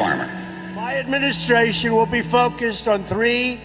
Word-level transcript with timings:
farmer. 0.00 0.24
My 0.74 0.96
administration 0.96 1.94
will 1.94 2.06
be 2.06 2.22
focused 2.30 2.88
on 2.88 3.06
three 3.06 3.60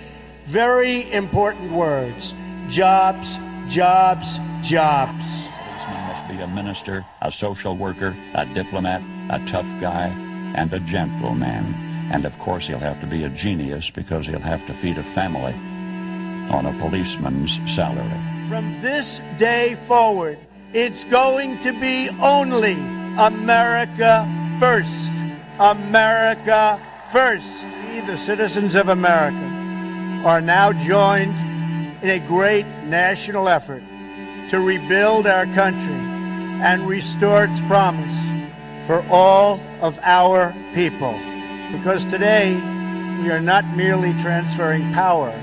very 0.51 1.09
important 1.13 1.71
words 1.71 2.33
jobs, 2.69 3.25
jobs, 3.73 4.25
jobs. 4.69 5.24
policeman 5.63 6.01
must 6.08 6.27
be 6.27 6.35
a 6.42 6.48
minister, 6.48 7.06
a 7.21 7.32
social 7.32 7.77
worker, 7.77 8.13
a 8.34 8.45
diplomat, 8.48 9.02
a 9.29 9.39
tough 9.45 9.70
guy, 9.79 10.07
and 10.55 10.73
a 10.73 10.79
gentleman. 10.82 11.73
And 12.11 12.26
of 12.26 12.38
course, 12.38 12.68
he'll 12.68 12.80
have 12.80 13.00
to 13.00 13.08
be 13.08 13.24
a 13.24 13.30
genius 13.30 13.90
because 13.90 14.28
he'll 14.28 14.40
have 14.40 14.66
to 14.68 14.74
feed 14.74 14.98
a 14.98 15.04
family 15.04 15.54
on 16.52 16.66
a 16.66 16.74
policeman's 16.80 17.62
salary. 17.72 18.22
From 18.50 18.80
this 18.82 19.22
day 19.38 19.76
forward, 19.88 20.38
it's 20.74 21.06
going 21.06 21.60
to 21.60 21.72
be 21.80 22.10
only 22.20 22.74
America 23.18 24.28
first. 24.60 25.25
America 25.60 26.82
first. 27.12 27.66
We, 27.90 28.02
the 28.02 28.18
citizens 28.18 28.75
of 28.75 28.89
America, 28.89 29.38
are 30.25 30.42
now 30.42 30.74
joined 30.74 31.38
in 32.03 32.09
a 32.09 32.20
great 32.20 32.66
national 32.84 33.48
effort 33.48 33.84
to 34.49 34.59
rebuild 34.59 35.27
our 35.27 35.45
country 35.48 35.93
and 35.93 36.88
restore 36.88 37.45
its 37.45 37.62
promise 37.62 38.15
for 38.85 39.05
all 39.09 39.62
of 39.81 39.98
our 40.02 40.53
people. 40.73 41.13
Because 41.71 42.03
today, 42.05 42.53
we 43.21 43.31
are 43.31 43.41
not 43.41 43.65
merely 43.76 44.13
transferring 44.15 44.91
power 44.93 45.34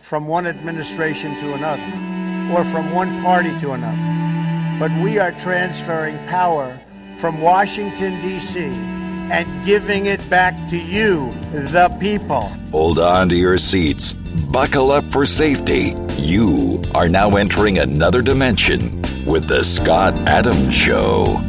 from 0.00 0.26
one 0.26 0.46
administration 0.46 1.38
to 1.38 1.54
another 1.54 2.52
or 2.52 2.64
from 2.64 2.90
one 2.90 3.22
party 3.22 3.56
to 3.60 3.70
another, 3.70 4.78
but 4.80 4.90
we 5.00 5.18
are 5.18 5.32
transferring 5.32 6.18
power 6.26 6.78
from 7.18 7.40
Washington, 7.40 8.20
D.C. 8.20 8.99
and 9.30 9.64
giving 9.64 10.06
it 10.06 10.28
back 10.28 10.68
to 10.68 10.76
you, 10.76 11.32
the 11.52 11.88
people. 12.00 12.52
Hold 12.72 12.98
on 12.98 13.28
to 13.28 13.36
your 13.36 13.58
seats. 13.58 14.12
Buckle 14.50 14.90
up 14.90 15.04
for 15.12 15.24
safety. 15.24 15.94
You 16.16 16.82
are 16.94 17.08
now 17.08 17.36
entering 17.36 17.78
another 17.78 18.22
dimension 18.22 19.00
with 19.24 19.46
The 19.48 19.64
Scott 19.64 20.14
Adams 20.28 20.74
Show. 20.74 21.40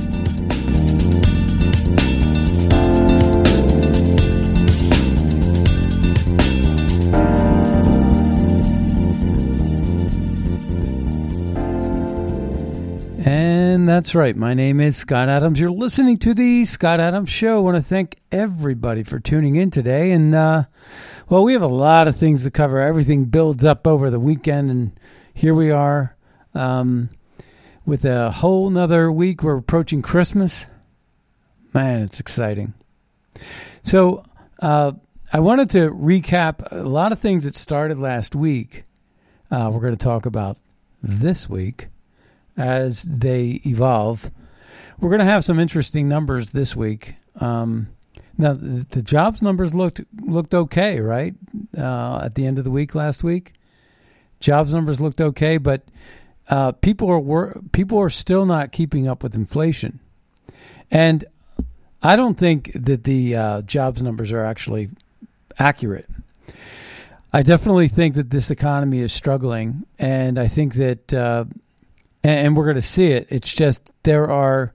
That's 13.86 14.16
right. 14.16 14.36
My 14.36 14.54
name 14.54 14.80
is 14.80 14.98
Scott 14.98 15.30
Adams. 15.30 15.60
You're 15.60 15.70
listening 15.70 16.18
to 16.18 16.34
the 16.34 16.66
Scott 16.66 17.00
Adams 17.00 17.30
Show. 17.30 17.58
I 17.58 17.60
want 17.62 17.78
to 17.78 17.82
thank 17.82 18.18
everybody 18.32 19.04
for 19.04 19.20
tuning 19.20 19.56
in 19.56 19.72
today. 19.72 20.12
And, 20.12 20.34
uh, 20.34 20.64
well, 21.30 21.44
we 21.44 21.54
have 21.54 21.62
a 21.62 21.68
lot 21.68 22.08
of 22.08 22.16
things 22.16 22.44
to 22.44 22.52
cover. 22.52 22.80
Everything 22.80 23.26
builds 23.26 23.64
up 23.64 23.88
over 23.88 24.10
the 24.10 24.20
weekend. 24.20 24.70
And 24.72 25.00
here 25.34 25.54
we 25.54 25.72
are 25.72 26.16
um, 26.54 27.10
with 27.86 28.04
a 28.04 28.32
whole 28.32 28.70
nother 28.70 29.12
week. 29.12 29.42
We're 29.42 29.58
approaching 29.58 30.02
Christmas. 30.02 30.68
Man, 31.74 32.02
it's 32.02 32.20
exciting. 32.20 32.74
So, 33.84 34.26
uh, 34.62 34.94
I 35.34 35.40
wanted 35.40 35.70
to 35.72 35.92
recap 35.92 36.72
a 36.72 36.84
lot 36.84 37.14
of 37.14 37.20
things 37.20 37.46
that 37.46 37.56
started 37.56 37.98
last 37.98 38.36
week. 38.36 38.84
Uh, 39.50 39.70
we're 39.74 39.80
going 39.80 39.96
to 39.96 40.04
talk 40.04 40.26
about 40.26 40.58
this 41.02 41.50
week 41.50 41.88
as 42.58 43.04
they 43.04 43.62
evolve. 43.66 44.30
We're 45.00 45.10
going 45.10 45.20
to 45.20 45.26
have 45.26 45.44
some 45.44 45.60
interesting 45.60 46.08
numbers 46.08 46.52
this 46.52 46.76
week. 46.76 47.16
Um, 47.40 47.88
now, 48.38 48.54
the, 48.54 49.04
jobs 49.04 49.42
numbers 49.42 49.76
looked 49.76 50.02
looked 50.22 50.54
okay, 50.54 51.00
right? 51.00 51.36
Uh, 51.78 52.22
at 52.24 52.36
the 52.36 52.46
end 52.46 52.58
of 52.58 52.64
the 52.64 52.72
week 52.72 52.96
last 52.96 53.24
week, 53.24 53.54
jobs 54.40 54.74
numbers 54.74 55.02
looked 55.02 55.22
okay, 55.22 55.58
but 55.58 55.84
uh, 56.50 56.72
people 56.72 57.10
are 57.10 57.20
wor- 57.20 57.62
people 57.72 58.00
are 58.00 58.10
still 58.10 58.46
not 58.46 58.72
keeping 58.72 59.08
up 59.08 59.22
with 59.22 59.36
inflation, 59.36 60.00
and 60.90 61.24
I 62.02 62.16
don't 62.16 62.38
think 62.38 62.72
that 62.74 63.04
the 63.04 63.36
uh, 63.36 63.62
jobs 63.62 64.02
numbers 64.02 64.32
are 64.32 64.44
actually 64.44 64.90
accurate. 65.60 66.10
I 67.34 67.44
definitely 67.44 67.88
think 67.88 68.16
that 68.16 68.30
this 68.30 68.52
economy 68.52 69.00
is 69.00 69.14
struggling, 69.14 69.86
and 70.00 70.40
I 70.40 70.48
think 70.48 70.76
that 70.76 71.14
uh, 71.14 71.46
and, 72.24 72.48
and 72.48 72.58
we're 72.58 72.66
going 72.66 72.76
to 72.76 72.82
see 72.82 73.08
it. 73.08 73.28
It's 73.30 73.54
just 73.54 73.92
there 74.04 74.30
are 74.30 74.74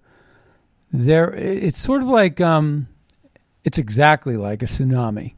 there. 0.92 1.32
It's 1.34 1.78
sort 1.78 2.02
of 2.02 2.08
like 2.08 2.40
um, 2.40 2.88
it's 3.64 3.78
exactly 3.78 4.36
like 4.36 4.62
a 4.62 4.66
tsunami. 4.66 5.34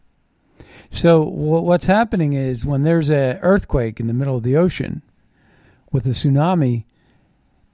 So 0.90 1.24
wh- 1.24 1.64
what's 1.64 1.86
happening 1.86 2.32
is 2.32 2.64
when 2.64 2.82
there's 2.82 3.10
an 3.10 3.38
earthquake 3.42 4.00
in 4.00 4.06
the 4.06 4.14
middle 4.14 4.36
of 4.36 4.42
the 4.42 4.56
ocean 4.56 5.02
with 5.92 6.06
a 6.06 6.10
tsunami, 6.10 6.84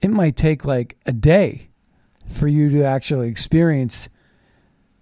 it 0.01 0.09
might 0.09 0.35
take 0.35 0.65
like 0.65 0.97
a 1.05 1.11
day 1.11 1.69
for 2.27 2.47
you 2.47 2.69
to 2.69 2.83
actually 2.83 3.29
experience, 3.29 4.09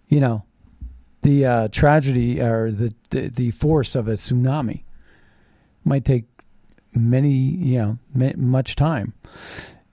you 0.07 0.19
know, 0.19 0.43
the 1.21 1.45
uh, 1.45 1.67
tragedy 1.69 2.41
or 2.41 2.69
the, 2.69 2.93
the 3.09 3.29
the 3.29 3.51
force 3.51 3.95
of 3.95 4.07
a 4.07 4.13
tsunami. 4.13 4.83
Might 5.85 6.05
take 6.05 6.25
many, 6.95 7.29
you 7.29 7.99
know, 8.13 8.33
much 8.35 8.75
time. 8.75 9.13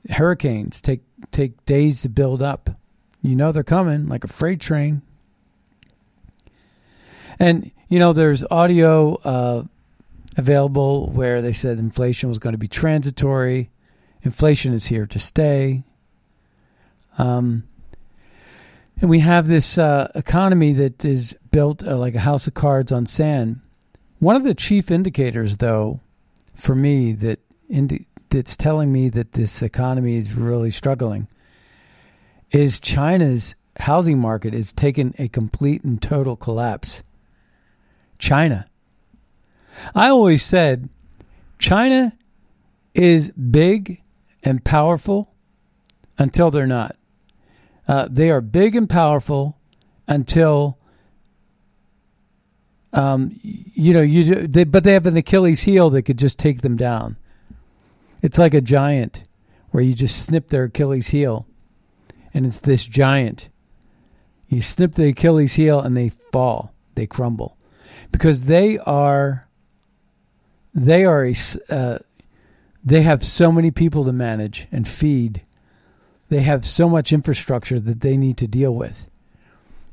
Hurricanes 0.09 0.81
take 0.81 1.03
take 1.31 1.65
days 1.65 2.03
to 2.03 2.09
build 2.09 2.43
up. 2.43 2.71
You 3.23 3.37
know 3.37 3.53
they're 3.53 3.63
coming 3.63 4.07
like 4.07 4.25
a 4.25 4.29
freight 4.29 4.61
train. 4.61 5.03
And 7.39 7.71
you 7.89 7.99
know 7.99 8.13
there's 8.13 8.45
audio 8.51 9.15
uh, 9.17 9.65
available 10.37 11.11
where 11.11 11.43
they 11.43 11.53
said 11.53 11.79
inflation 11.79 12.29
was 12.29 12.39
going 12.39 12.53
to 12.55 12.59
be 12.59 12.69
transitory. 12.69 13.71
Inflation 14.23 14.73
is 14.73 14.87
here 14.87 15.07
to 15.07 15.19
stay. 15.19 15.83
Um, 17.19 17.65
and 19.01 19.09
we 19.09 19.21
have 19.21 19.47
this 19.47 19.79
uh, 19.79 20.11
economy 20.15 20.73
that 20.75 21.05
is 21.05 21.35
built 21.51 21.87
uh, 21.87 21.97
like 21.97 22.15
a 22.15 22.21
house 22.21 22.47
of 22.47 22.55
cards 22.55 22.93
on 22.93 23.07
sand. 23.07 23.61
One 24.19 24.37
of 24.37 24.45
the 24.45 24.55
chief 24.55 24.91
indicators, 24.91 25.57
though, 25.57 26.01
for 26.61 26.75
me 26.75 27.13
that 27.13 27.41
indi- 27.69 28.07
that's 28.29 28.57
telling 28.57 28.93
me 28.93 29.09
that 29.09 29.33
this 29.33 29.63
economy 29.63 30.17
is 30.17 30.35
really 30.35 30.71
struggling 30.71 31.27
is 32.51 32.79
China's 32.79 33.55
housing 33.79 34.19
market 34.19 34.55
is 34.55 34.73
taking 34.73 35.15
a 35.19 35.29
complete 35.29 35.83
and 35.85 36.01
total 36.01 36.37
collapse. 36.37 37.03
China. 38.19 38.67
I 39.95 40.09
always 40.09 40.43
said 40.43 40.89
China 41.59 42.13
is 42.95 43.31
big 43.31 44.03
and 44.43 44.65
powerful 44.65 45.33
until 46.19 46.51
they're 46.51 46.67
not. 46.67 46.97
Uh, 47.89 48.07
they 48.11 48.31
are 48.31 48.41
big 48.41 48.77
and 48.77 48.89
powerful 48.89 49.57
until 50.07 50.79
um, 52.93 53.39
you 53.43 53.93
know 53.93 54.03
you 54.03 54.47
they, 54.47 54.65
but 54.65 54.85
they 54.85 54.93
have 54.93 55.07
an 55.07 55.17
Achilles 55.17 55.63
heel 55.63 55.91
that 55.91 56.03
could 56.03 56.19
just 56.19 56.39
take 56.39 56.63
them 56.63 56.77
down. 56.77 57.17
It's 58.23 58.39
like 58.39 58.55
a 58.55 58.61
giant 58.61 59.25
where 59.71 59.83
you 59.83 59.95
just 59.95 60.25
snip 60.25 60.49
their 60.49 60.65
Achilles 60.65 61.09
heel, 61.09 61.47
and 62.35 62.45
it's 62.45 62.61
this 62.61 62.85
giant. 62.85 63.49
You 64.49 64.61
snip 64.61 64.95
the 64.97 65.09
Achilles 65.09 65.55
heel 65.55 65.81
and 65.81 65.97
they 65.97 66.09
fall, 66.09 66.75
they 66.97 67.07
crumble, 67.07 67.57
because 68.11 68.45
they 68.45 68.79
are. 68.79 69.47
They 70.75 71.05
are 71.05 71.27
a. 71.27 71.35
Uh, 71.69 71.99
they 72.83 73.03
have 73.03 73.23
so 73.25 73.53
many 73.53 73.71
people 73.71 74.05
to 74.05 74.13
manage 74.13 74.67
and 74.73 74.89
feed. 74.89 75.43
They 76.29 76.41
have 76.41 76.65
so 76.65 76.89
much 76.89 77.13
infrastructure 77.13 77.79
that 77.81 78.01
they 78.01 78.17
need 78.17 78.37
to 78.39 78.47
deal 78.47 78.75
with. 78.75 79.11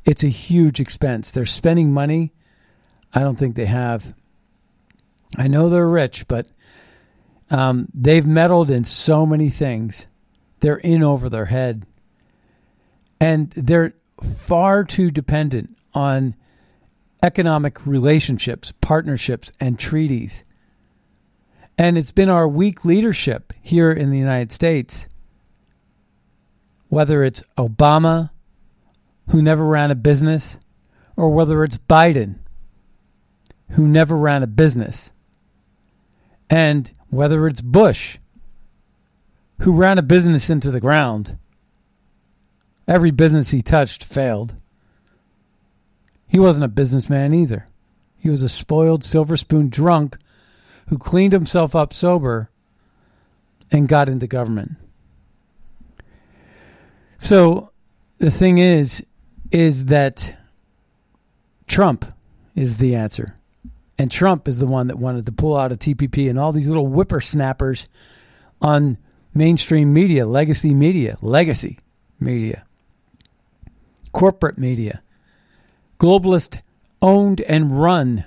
It's 0.05 0.23
a 0.23 0.29
huge 0.29 0.79
expense. 0.79 1.31
They're 1.31 1.45
spending 1.45 1.91
money. 1.91 2.31
I 3.13 3.19
don't 3.21 3.37
think 3.37 3.55
they 3.55 3.65
have. 3.65 4.13
I 5.37 5.47
know 5.47 5.69
they're 5.69 5.87
rich, 5.87 6.27
but 6.27 6.51
um, 7.49 7.87
they've 7.93 8.25
meddled 8.25 8.69
in 8.69 8.83
so 8.83 9.25
many 9.25 9.49
things. 9.49 10.07
They're 10.59 10.77
in 10.77 11.03
over 11.03 11.29
their 11.29 11.45
head. 11.45 11.85
And 13.19 13.49
they're 13.51 13.93
far 14.21 14.83
too 14.83 15.11
dependent 15.11 15.77
on 15.93 16.35
economic 17.23 17.85
relationships, 17.85 18.73
partnerships, 18.81 19.51
and 19.59 19.79
treaties. 19.79 20.45
And 21.77 21.97
it's 21.97 22.11
been 22.11 22.29
our 22.29 22.47
weak 22.47 22.85
leadership 22.85 23.53
here 23.61 23.91
in 23.91 24.09
the 24.09 24.17
United 24.17 24.51
States, 24.51 25.07
whether 26.89 27.23
it's 27.23 27.43
Obama, 27.57 28.31
who 29.29 29.41
never 29.41 29.65
ran 29.65 29.91
a 29.91 29.95
business, 29.95 30.59
or 31.15 31.29
whether 31.29 31.63
it's 31.63 31.77
Biden, 31.77 32.39
who 33.71 33.87
never 33.87 34.15
ran 34.15 34.43
a 34.43 34.47
business, 34.47 35.11
and 36.49 36.91
whether 37.09 37.47
it's 37.47 37.61
Bush, 37.61 38.17
who 39.59 39.73
ran 39.73 39.97
a 39.97 40.03
business 40.03 40.49
into 40.49 40.71
the 40.71 40.79
ground. 40.79 41.37
Every 42.87 43.11
business 43.11 43.49
he 43.49 43.61
touched 43.61 44.03
failed. 44.03 44.55
He 46.27 46.39
wasn't 46.39 46.65
a 46.65 46.69
businessman 46.69 47.33
either. 47.33 47.67
He 48.17 48.29
was 48.29 48.41
a 48.41 48.49
spoiled 48.49 49.03
silver 49.03 49.37
spoon 49.37 49.69
drunk 49.69 50.17
who 50.87 50.97
cleaned 50.97 51.33
himself 51.33 51.75
up 51.75 51.93
sober 51.93 52.49
and 53.71 53.87
got 53.87 54.09
into 54.09 54.27
government. 54.27 54.75
So 57.17 57.71
the 58.19 58.31
thing 58.31 58.57
is, 58.57 59.05
is 59.51 59.85
that 59.85 60.37
Trump 61.67 62.05
is 62.55 62.77
the 62.77 62.95
answer. 62.95 63.36
And 63.97 64.11
Trump 64.11 64.47
is 64.47 64.59
the 64.59 64.67
one 64.67 64.87
that 64.87 64.97
wanted 64.97 65.25
to 65.25 65.31
pull 65.31 65.57
out 65.57 65.71
of 65.71 65.79
TPP 65.79 66.29
and 66.29 66.37
all 66.37 66.51
these 66.51 66.67
little 66.67 66.87
whippersnappers 66.87 67.87
on 68.61 68.97
mainstream 69.33 69.93
media, 69.93 70.25
legacy 70.25 70.73
media, 70.73 71.17
legacy 71.21 71.79
media, 72.19 72.65
corporate 74.11 74.57
media, 74.57 75.01
globalist 75.99 76.61
owned 77.01 77.41
and 77.41 77.79
run 77.79 78.25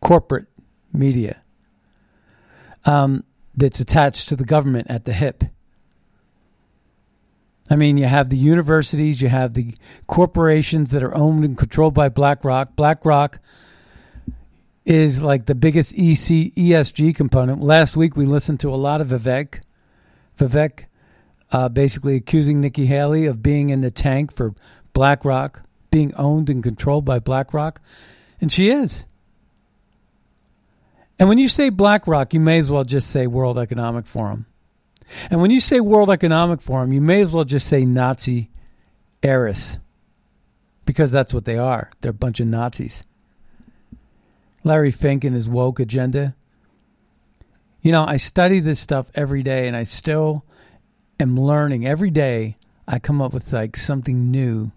corporate 0.00 0.46
media 0.92 1.40
um, 2.84 3.24
that's 3.56 3.80
attached 3.80 4.28
to 4.28 4.36
the 4.36 4.44
government 4.44 4.86
at 4.88 5.04
the 5.04 5.12
hip. 5.12 5.44
I 7.68 7.76
mean, 7.76 7.96
you 7.96 8.04
have 8.04 8.30
the 8.30 8.36
universities, 8.36 9.20
you 9.20 9.28
have 9.28 9.54
the 9.54 9.74
corporations 10.06 10.90
that 10.90 11.02
are 11.02 11.14
owned 11.14 11.44
and 11.44 11.58
controlled 11.58 11.94
by 11.94 12.08
BlackRock. 12.08 12.76
BlackRock 12.76 13.40
is 14.86 15.22
like 15.24 15.46
the 15.46 15.54
biggest 15.54 15.94
EC, 15.94 16.54
ESG 16.54 17.14
component. 17.14 17.60
Last 17.60 17.96
week 17.96 18.16
we 18.16 18.24
listened 18.24 18.60
to 18.60 18.70
a 18.70 18.76
lot 18.76 19.00
of 19.00 19.08
Vivek. 19.08 19.60
Vivek 20.38 20.84
uh, 21.50 21.68
basically 21.68 22.14
accusing 22.14 22.60
Nikki 22.60 22.86
Haley 22.86 23.26
of 23.26 23.42
being 23.42 23.70
in 23.70 23.80
the 23.80 23.90
tank 23.90 24.32
for 24.32 24.54
BlackRock, 24.92 25.62
being 25.90 26.14
owned 26.14 26.48
and 26.48 26.62
controlled 26.62 27.04
by 27.04 27.18
BlackRock. 27.18 27.80
And 28.40 28.52
she 28.52 28.70
is. 28.70 29.06
And 31.18 31.28
when 31.28 31.38
you 31.38 31.48
say 31.48 31.68
BlackRock, 31.68 32.32
you 32.32 32.40
may 32.40 32.58
as 32.58 32.70
well 32.70 32.84
just 32.84 33.10
say 33.10 33.26
World 33.26 33.58
Economic 33.58 34.06
Forum. 34.06 34.46
And 35.30 35.40
when 35.40 35.50
you 35.50 35.60
say 35.60 35.80
World 35.80 36.10
Economic 36.10 36.60
Forum, 36.60 36.92
you 36.92 37.00
may 37.00 37.22
as 37.22 37.32
well 37.32 37.44
just 37.44 37.66
say 37.66 37.84
Nazi 37.84 38.50
heiress. 39.22 39.78
Because 40.84 41.10
that's 41.10 41.34
what 41.34 41.44
they 41.44 41.58
are. 41.58 41.90
They're 42.00 42.10
a 42.10 42.14
bunch 42.14 42.38
of 42.38 42.46
Nazis. 42.46 43.04
Larry 44.66 44.90
Fink 44.90 45.22
and 45.22 45.32
his 45.32 45.48
woke 45.48 45.78
agenda. 45.78 46.34
You 47.82 47.92
know, 47.92 48.04
I 48.04 48.16
study 48.16 48.58
this 48.58 48.80
stuff 48.80 49.08
every 49.14 49.44
day 49.44 49.68
and 49.68 49.76
I 49.76 49.84
still 49.84 50.44
am 51.20 51.38
learning. 51.38 51.86
Every 51.86 52.10
day 52.10 52.56
I 52.86 52.98
come 52.98 53.22
up 53.22 53.32
with 53.32 53.52
like 53.52 53.76
something 53.76 54.32
new 54.32 54.72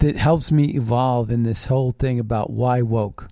that 0.00 0.16
helps 0.16 0.52
me 0.52 0.74
evolve 0.74 1.30
in 1.30 1.42
this 1.42 1.68
whole 1.68 1.92
thing 1.92 2.20
about 2.20 2.50
why 2.50 2.82
woke. 2.82 3.28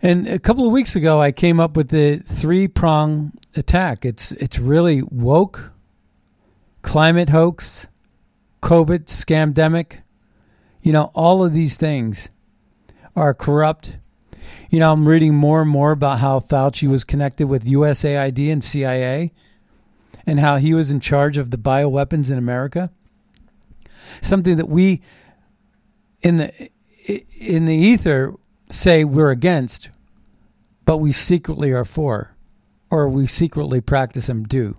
And 0.00 0.26
a 0.26 0.38
couple 0.38 0.66
of 0.66 0.72
weeks 0.72 0.96
ago, 0.96 1.20
I 1.20 1.32
came 1.32 1.60
up 1.60 1.76
with 1.76 1.90
the 1.90 2.16
three 2.16 2.66
prong 2.66 3.32
attack. 3.54 4.06
It's 4.06 4.32
it's 4.32 4.58
really 4.58 5.02
woke, 5.02 5.72
climate 6.80 7.28
hoax, 7.28 7.88
COVID 8.62 9.04
scamdemic. 9.04 9.98
You 10.80 10.92
know, 10.92 11.10
all 11.14 11.44
of 11.44 11.52
these 11.52 11.76
things 11.76 12.30
are 13.14 13.34
corrupt. 13.34 13.98
You 14.70 14.78
know, 14.78 14.92
I'm 14.92 15.08
reading 15.08 15.34
more 15.34 15.62
and 15.62 15.70
more 15.70 15.92
about 15.92 16.18
how 16.18 16.40
Fauci 16.40 16.88
was 16.88 17.04
connected 17.04 17.46
with 17.46 17.66
USAID 17.66 18.52
and 18.52 18.64
CIA 18.64 19.32
and 20.26 20.40
how 20.40 20.56
he 20.56 20.74
was 20.74 20.90
in 20.90 21.00
charge 21.00 21.36
of 21.36 21.50
the 21.50 21.58
bioweapons 21.58 22.30
in 22.30 22.38
America. 22.38 22.90
Something 24.20 24.56
that 24.56 24.68
we 24.68 25.02
in 26.22 26.36
the 26.36 26.70
in 27.40 27.64
the 27.64 27.74
ether 27.74 28.34
say 28.68 29.04
we're 29.04 29.30
against, 29.30 29.90
but 30.84 30.98
we 30.98 31.12
secretly 31.12 31.72
are 31.72 31.84
for, 31.84 32.36
or 32.90 33.08
we 33.08 33.26
secretly 33.26 33.80
practice 33.80 34.28
and 34.28 34.48
do. 34.48 34.76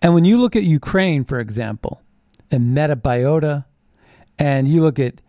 And 0.00 0.14
when 0.14 0.24
you 0.24 0.40
look 0.40 0.54
at 0.54 0.62
Ukraine, 0.62 1.24
for 1.24 1.40
example, 1.40 2.02
and 2.50 2.76
Metabiota, 2.76 3.64
and 4.38 4.68
you 4.68 4.82
look 4.82 4.98
at 4.98 5.20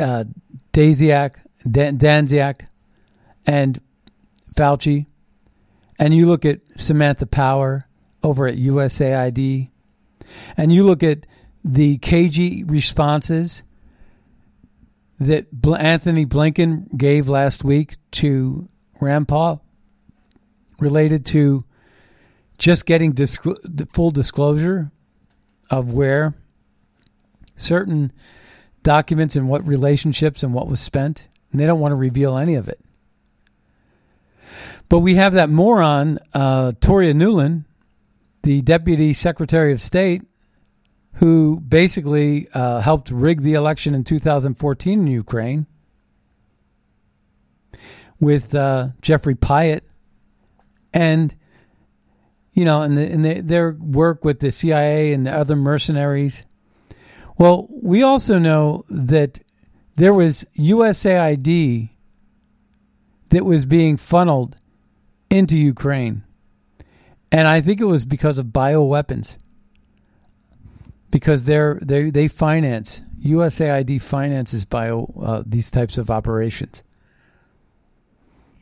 uh, 0.00 0.24
Daziak, 0.72 1.36
Dan- 1.70 1.98
Danziak, 1.98 2.66
and 3.46 3.80
Fauci, 4.54 5.06
and 5.98 6.14
you 6.14 6.26
look 6.26 6.44
at 6.44 6.60
Samantha 6.76 7.26
Power 7.26 7.86
over 8.22 8.46
at 8.46 8.56
USAID, 8.56 9.70
and 10.56 10.72
you 10.72 10.84
look 10.84 11.02
at 11.02 11.26
the 11.64 11.98
cagey 11.98 12.64
responses 12.64 13.64
that 15.20 15.46
Antony 15.78 16.26
Blinken 16.26 16.96
gave 16.96 17.28
last 17.28 17.62
week 17.62 17.96
to 18.12 18.68
Rand 19.00 19.28
Paul 19.28 19.64
related 20.80 21.24
to 21.26 21.64
just 22.58 22.86
getting 22.86 23.12
disclo- 23.12 23.58
the 23.62 23.86
full 23.86 24.10
disclosure 24.10 24.90
of 25.70 25.92
where 25.92 26.34
certain 27.54 28.12
documents 28.82 29.36
and 29.36 29.48
what 29.48 29.66
relationships 29.66 30.42
and 30.42 30.52
what 30.52 30.68
was 30.68 30.80
spent, 30.80 31.28
and 31.50 31.60
they 31.60 31.66
don't 31.66 31.80
want 31.80 31.92
to 31.92 31.96
reveal 31.96 32.36
any 32.36 32.54
of 32.54 32.68
it. 32.68 32.80
But 34.88 35.00
we 35.00 35.14
have 35.14 35.34
that 35.34 35.48
moron, 35.48 36.18
uh, 36.34 36.72
Toria 36.80 37.14
Nuland, 37.14 37.64
the 38.42 38.60
Deputy 38.62 39.12
Secretary 39.12 39.72
of 39.72 39.80
State, 39.80 40.22
who 41.14 41.60
basically 41.60 42.48
uh, 42.52 42.80
helped 42.80 43.10
rig 43.10 43.42
the 43.42 43.54
election 43.54 43.94
in 43.94 44.04
2014 44.04 45.00
in 45.00 45.06
Ukraine 45.06 45.66
with 48.20 48.54
uh, 48.54 48.88
Geoffrey 49.00 49.34
Pyatt 49.34 49.82
and 50.92 51.34
you 52.52 52.64
know, 52.64 52.82
and, 52.82 52.96
the, 52.96 53.10
and 53.10 53.24
the, 53.24 53.40
their 53.40 53.72
work 53.72 54.24
with 54.24 54.40
the 54.40 54.52
CIA 54.52 55.12
and 55.12 55.26
the 55.26 55.32
other 55.32 55.56
mercenaries. 55.56 56.44
Well, 57.42 57.66
we 57.70 58.04
also 58.04 58.38
know 58.38 58.84
that 58.88 59.40
there 59.96 60.14
was 60.14 60.44
USAID 60.56 61.90
that 63.30 63.44
was 63.44 63.64
being 63.64 63.96
funneled 63.96 64.56
into 65.28 65.58
Ukraine. 65.58 66.22
And 67.32 67.48
I 67.48 67.60
think 67.60 67.80
it 67.80 67.86
was 67.86 68.04
because 68.04 68.38
of 68.38 68.46
bioweapons. 68.46 69.38
Because 71.10 71.42
they're 71.42 71.80
they 71.82 72.10
they 72.10 72.28
finance 72.28 73.02
USAID 73.24 74.00
finances 74.00 74.64
bio 74.64 75.12
uh, 75.20 75.42
these 75.44 75.68
types 75.68 75.98
of 75.98 76.12
operations, 76.12 76.84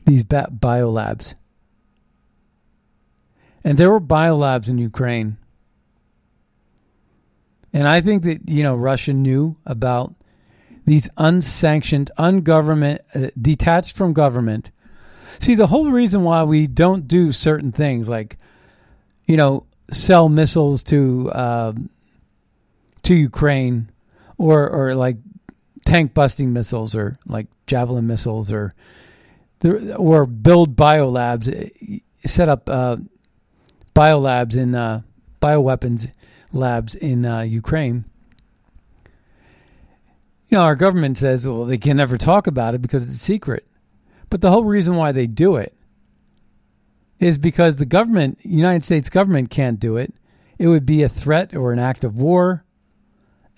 these 0.07 0.25
bio 0.25 0.91
labs, 0.91 1.35
and 3.63 3.77
there 3.77 3.91
were 3.91 4.01
bio 4.01 4.37
labs 4.37 4.71
in 4.71 4.79
Ukraine, 4.79 5.37
and 7.73 7.87
I 7.87 8.01
think 8.01 8.23
that 8.25 8.49
you 8.49 8.63
know 8.63 8.75
Russia 8.75 9.13
knew 9.13 9.57
about 9.67 10.15
these 10.85 11.09
unsanctioned, 11.17 12.11
ungovernment, 12.19 13.03
uh, 13.15 13.29
detached 13.41 13.97
from 13.97 14.13
government. 14.13 14.71
See, 15.39 15.55
the 15.55 15.69
whole 15.69 15.91
reason 15.91 16.23
why 16.23 16.43
we 16.43 16.67
don't 16.67 17.07
do 17.07 17.33
certain 17.33 17.73
things 17.73 18.09
like, 18.09 18.39
you 19.27 19.37
know, 19.37 19.67
sell 19.91 20.29
missiles 20.29 20.83
to. 20.85 21.31
Uh, 21.31 21.73
to 23.03 23.15
Ukraine, 23.15 23.91
or 24.39 24.69
or 24.69 24.95
like 24.95 25.17
tank 25.85 26.15
busting 26.15 26.53
missiles, 26.53 26.95
or 26.95 27.19
like 27.27 27.49
javelin 27.67 28.07
missiles, 28.07 28.53
or 28.53 28.75
or 29.97 30.27
build 30.27 30.77
biolabs, 30.77 31.73
set 32.25 32.49
up 32.49 32.69
uh, 32.69 32.97
biolabs 33.95 34.57
in 34.57 34.75
uh, 34.75 35.03
bioweapons 35.41 36.13
labs 36.53 36.95
in 36.95 37.25
uh, 37.25 37.41
Ukraine. 37.41 38.05
You 40.49 40.59
know, 40.59 40.63
our 40.63 40.75
government 40.75 41.17
says, 41.17 41.47
well, 41.47 41.65
they 41.65 41.79
can 41.79 41.97
never 41.97 42.19
talk 42.19 42.47
about 42.47 42.75
it 42.75 42.83
because 42.83 43.09
it's 43.09 43.21
secret. 43.21 43.67
But 44.31 44.41
the 44.41 44.51
whole 44.51 44.65
reason 44.65 44.97
why 44.97 45.13
they 45.13 45.27
do 45.27 45.57
it 45.57 45.75
is 47.19 47.39
because 47.39 47.77
the 47.77 47.87
government, 47.87 48.39
United 48.43 48.83
States 48.83 49.11
government, 49.11 49.51
can't 49.51 49.79
do 49.79 49.97
it. 49.97 50.13
It 50.59 50.67
would 50.67 50.87
be 50.87 51.03
a 51.03 51.09
threat 51.09 51.55
or 51.55 51.73
an 51.73 51.79
act 51.79 52.05
of 52.05 52.17
war 52.17 52.65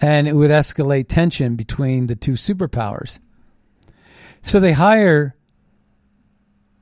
and 0.01 0.27
it 0.27 0.35
would 0.35 0.51
escalate 0.51 1.07
tension 1.09 1.55
between 1.55 2.09
the 2.09 2.17
two 2.17 2.33
superpowers. 2.33 3.21
So 4.43 4.59
they 4.59 4.73
hire 4.73 5.37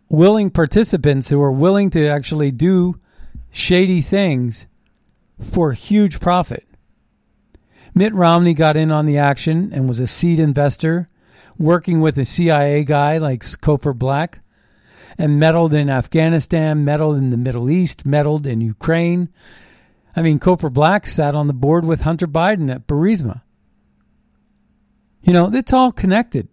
willing 0.08 0.50
participants 0.50 1.28
who 1.28 1.40
are 1.40 1.52
willing 1.52 1.90
to 1.90 2.08
actually 2.08 2.50
do 2.50 2.98
shady 3.50 4.00
things 4.00 4.66
for 5.40 5.72
huge 5.72 6.20
profit. 6.20 6.66
Mitt 7.94 8.14
Romney 8.14 8.54
got 8.54 8.76
in 8.76 8.90
on 8.90 9.06
the 9.06 9.18
action 9.18 9.70
and 9.72 9.88
was 9.88 10.00
a 10.00 10.06
seed 10.06 10.38
investor, 10.38 11.08
working 11.58 12.00
with 12.00 12.16
a 12.18 12.24
CIA 12.24 12.84
guy 12.84 13.18
like 13.18 13.40
Cofer 13.40 13.96
Black, 13.96 14.40
and 15.18 15.40
meddled 15.40 15.74
in 15.74 15.90
Afghanistan, 15.90 16.84
meddled 16.84 17.16
in 17.16 17.30
the 17.30 17.36
Middle 17.36 17.68
East, 17.68 18.06
meddled 18.06 18.46
in 18.46 18.60
Ukraine, 18.60 19.28
I 20.14 20.22
mean, 20.22 20.38
Cofer 20.38 20.72
Black 20.72 21.06
sat 21.06 21.34
on 21.34 21.46
the 21.46 21.52
board 21.52 21.84
with 21.84 22.02
Hunter 22.02 22.26
Biden 22.26 22.70
at 22.70 22.86
Burisma. 22.86 23.42
You 25.22 25.32
know, 25.32 25.50
it's 25.52 25.72
all 25.72 25.92
connected. 25.92 26.48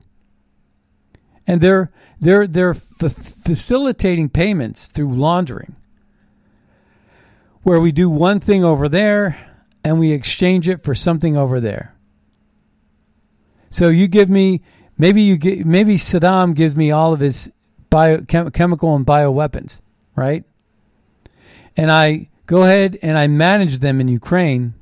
And 1.46 1.62
they're 1.62 1.92
they're 2.20 2.46
they're 2.46 2.72
f- 2.72 2.82
facilitating 3.00 4.30
payments 4.30 4.88
through 4.88 5.14
laundering. 5.14 5.76
Where 7.68 7.82
we 7.82 7.92
do 7.92 8.10
one 8.10 8.40
thing 8.40 8.64
over 8.64 8.88
there 8.88 9.38
and 9.84 10.00
we 10.00 10.14
exchange 10.14 10.70
it 10.70 10.84
for 10.84 10.96
something 10.96 11.36
over 11.36 11.60
there. 11.60 11.94
So 13.70 13.90
you 13.90 14.08
give 14.08 14.30
me 14.30 14.62
maybe 14.98 15.22
you 15.22 15.36
get 15.36 15.66
maybe 15.66 15.96
Saddam 15.96 16.56
gives 16.56 16.78
me 16.78 16.92
all 16.92 17.12
of 17.12 17.20
his 17.20 17.52
bio, 17.90 18.22
chem, 18.22 18.52
chemical 18.52 18.96
and 18.96 19.06
bio 19.06 19.32
weapons, 19.32 19.82
right? 20.16 20.46
And 21.76 21.92
I 21.92 22.30
go 22.46 22.64
ahead 22.64 22.98
and 23.02 23.18
I 23.18 23.28
manage 23.28 23.80
them 23.80 24.00
in 24.00 24.08
Ukraine. 24.08 24.74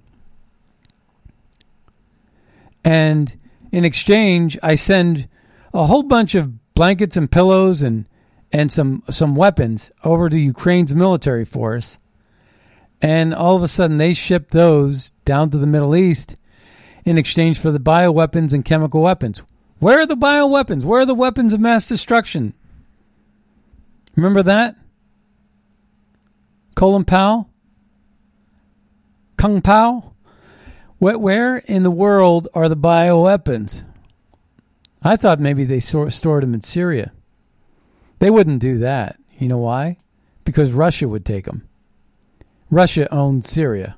And 2.84 3.36
in 3.72 3.84
exchange, 3.84 4.60
I 4.62 4.76
send 4.76 5.28
a 5.74 5.88
whole 5.88 6.04
bunch 6.04 6.36
of 6.36 6.76
blankets 6.76 7.18
and 7.18 7.32
pillows 7.32 7.82
and 7.82 8.06
and 8.52 8.72
some 8.72 9.02
some 9.10 9.36
weapons 9.36 9.92
over 10.04 10.30
to 10.30 10.38
Ukraine's 10.38 10.94
military 10.94 11.46
force. 11.46 11.98
And 13.02 13.34
all 13.34 13.56
of 13.56 13.64
a 13.64 13.68
sudden 13.68 13.98
they 13.98 14.14
ship 14.14 14.52
those 14.52 15.12
down 15.26 15.50
to 15.52 15.58
the 15.58 15.68
Middle 15.68 15.96
East 15.96 16.38
in 17.04 17.18
exchange 17.18 17.60
for 17.60 17.72
the 17.72 17.80
bioweapons 17.80 18.54
and 18.54 18.66
chemical 18.66 19.02
weapons. 19.02 19.44
Where 19.80 20.00
are 20.00 20.08
the 20.08 20.16
bioweapons? 20.16 20.84
Where 20.84 21.02
are 21.02 21.06
the 21.06 21.14
weapons 21.14 21.54
of 21.54 21.60
mass 21.60 21.88
destruction? 21.88 22.54
Remember 24.16 24.42
that? 24.44 24.76
Colin 26.76 27.06
Powell? 27.06 27.50
Kung 29.38 29.62
Pao? 29.62 30.14
Where 30.98 31.58
in 31.58 31.84
the 31.84 31.92
world 31.92 32.48
are 32.56 32.70
the 32.70 32.78
bioweapons? 32.78 33.84
I 35.04 35.18
thought 35.18 35.40
maybe 35.40 35.66
they 35.66 35.80
stored 35.80 36.44
them 36.44 36.54
in 36.54 36.62
Syria. 36.62 37.12
They 38.20 38.32
wouldn't 38.32 38.62
do 38.62 38.80
that. 38.80 39.20
You 39.38 39.50
know 39.50 39.58
why? 39.58 39.98
Because 40.46 40.72
Russia 40.72 41.08
would 41.08 41.26
take 41.26 41.46
them. 41.46 41.65
Russia 42.70 43.08
owned 43.14 43.46
Syria. 43.46 43.98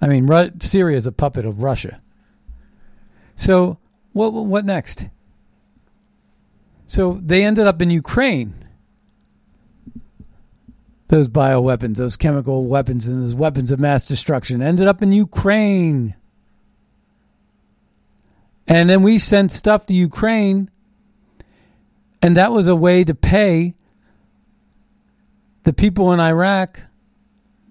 I 0.00 0.06
mean, 0.06 0.26
Ru- 0.26 0.52
Syria 0.60 0.96
is 0.96 1.06
a 1.06 1.12
puppet 1.12 1.44
of 1.44 1.62
Russia. 1.62 2.00
So, 3.36 3.78
what 4.12 4.32
what 4.32 4.64
next? 4.64 5.08
So 6.86 7.20
they 7.22 7.44
ended 7.44 7.66
up 7.66 7.82
in 7.82 7.90
Ukraine. 7.90 8.54
Those 11.08 11.28
bioweapons, 11.28 11.96
those 11.96 12.16
chemical 12.16 12.66
weapons, 12.66 13.06
and 13.06 13.22
those 13.22 13.34
weapons 13.34 13.70
of 13.70 13.78
mass 13.78 14.04
destruction 14.04 14.60
ended 14.62 14.86
up 14.86 15.02
in 15.02 15.12
Ukraine. 15.12 16.14
And 18.66 18.90
then 18.90 19.02
we 19.02 19.18
sent 19.18 19.52
stuff 19.52 19.86
to 19.86 19.94
Ukraine, 19.94 20.70
and 22.20 22.36
that 22.36 22.52
was 22.52 22.68
a 22.68 22.76
way 22.76 23.04
to 23.04 23.14
pay 23.14 23.74
the 25.62 25.72
people 25.72 26.12
in 26.12 26.20
Iraq 26.20 26.80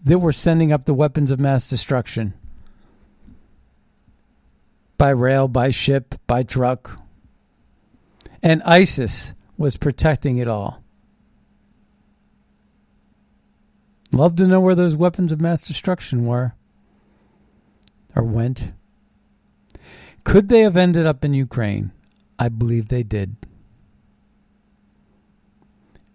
that 0.07 0.19
were 0.19 0.31
sending 0.31 0.71
up 0.71 0.85
the 0.85 0.93
weapons 0.93 1.31
of 1.31 1.39
mass 1.39 1.67
destruction 1.67 2.33
by 4.97 5.09
rail, 5.09 5.49
by 5.49 5.69
ship, 5.69 6.15
by 6.25 6.43
truck. 6.43 6.99
And 8.41 8.63
ISIS 8.63 9.33
was 9.57 9.75
protecting 9.75 10.37
it 10.37 10.47
all. 10.47 10.81
Love 14.13 14.37
to 14.37 14.47
know 14.47 14.61
where 14.61 14.75
those 14.75 14.95
weapons 14.95 15.33
of 15.33 15.41
mass 15.41 15.67
destruction 15.67 16.25
were 16.25 16.53
or 18.15 18.23
went. 18.23 18.71
Could 20.23 20.47
they 20.47 20.61
have 20.61 20.77
ended 20.77 21.05
up 21.05 21.25
in 21.25 21.33
Ukraine? 21.33 21.91
I 22.39 22.47
believe 22.47 22.87
they 22.87 23.03
did. 23.03 23.35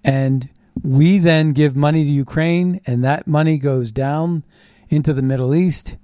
And 0.02 0.48
we 0.82 1.18
then 1.18 1.52
give 1.52 1.76
money 1.76 2.04
to 2.04 2.10
Ukraine, 2.10 2.80
and 2.86 3.04
that 3.04 3.26
money 3.26 3.58
goes 3.58 3.92
down 3.92 4.44
into 4.88 5.12
the 5.12 5.22
Middle 5.22 5.54
East. 5.54 5.96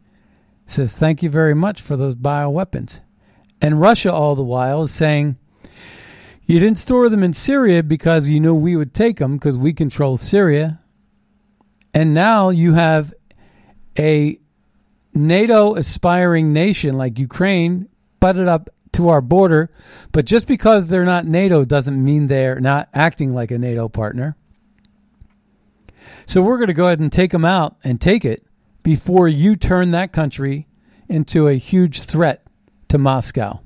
Says, 0.67 0.93
thank 0.93 1.23
you 1.23 1.31
very 1.31 1.55
much 1.55 1.81
for 1.81 1.97
those 1.97 2.15
bioweapons. 2.15 3.01
And 3.61 3.81
Russia, 3.81 4.13
all 4.13 4.35
the 4.35 4.43
while, 4.43 4.83
is 4.83 4.93
saying, 4.93 5.37
you 6.49 6.59
didn't 6.59 6.79
store 6.79 7.11
them 7.11 7.23
in 7.23 7.35
Syria 7.35 7.83
because 7.83 8.31
you 8.31 8.41
knew 8.41 8.55
we 8.55 8.75
would 8.77 8.95
take 8.95 9.19
them 9.19 9.37
because 9.37 9.59
we 9.59 9.75
control 9.75 10.17
Syria. 10.17 10.81
And 11.93 12.15
now 12.15 12.49
you 12.49 12.73
have 12.73 13.13
a 13.99 14.39
NATO 15.13 15.75
aspiring 15.75 16.55
nation 16.55 16.97
like 16.97 17.19
Ukraine 17.19 17.89
butted 18.21 18.49
up 18.49 18.71
to 18.93 19.11
our 19.11 19.21
border. 19.21 19.69
But 20.13 20.25
just 20.25 20.49
because 20.49 20.87
they're 20.87 21.05
not 21.05 21.27
NATO 21.27 21.67
doesn't 21.67 22.03
mean 22.03 22.29
they're 22.29 22.61
not 22.61 22.89
acting 22.95 23.35
like 23.35 23.51
a 23.51 23.59
NATO 23.59 23.91
partner. 23.91 24.38
So 26.29 26.43
we're 26.43 26.59
going 26.59 26.69
to 26.69 26.75
go 26.75 26.89
ahead 26.89 27.01
and 27.01 27.11
take 27.11 27.31
them 27.31 27.47
out 27.47 27.77
and 27.83 27.99
take 27.99 28.23
it 28.23 28.45
before 28.83 29.29
you 29.29 29.57
turn 29.57 29.93
that 29.93 30.13
country 30.13 30.67
into 31.09 31.49
a 31.49 31.55
huge 31.55 32.03
threat 32.03 32.45
to 32.89 32.99
Moscow. 32.99 33.61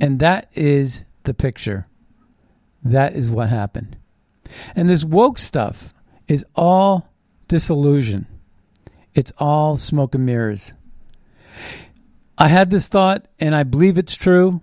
And 0.00 0.18
that 0.18 0.50
is 0.56 1.04
the 1.22 1.34
picture. 1.34 1.86
That 2.82 3.12
is 3.14 3.30
what 3.30 3.48
happened. 3.48 3.96
And 4.74 4.88
this 4.88 5.04
woke 5.04 5.38
stuff 5.38 5.94
is 6.26 6.44
all 6.56 7.12
disillusion. 7.46 8.26
It's 9.14 9.32
all 9.38 9.76
smoke 9.76 10.16
and 10.16 10.26
mirrors. 10.26 10.74
I 12.36 12.48
had 12.48 12.70
this 12.70 12.88
thought, 12.88 13.28
and 13.38 13.54
I 13.54 13.62
believe 13.62 13.98
it's 13.98 14.16
true. 14.16 14.60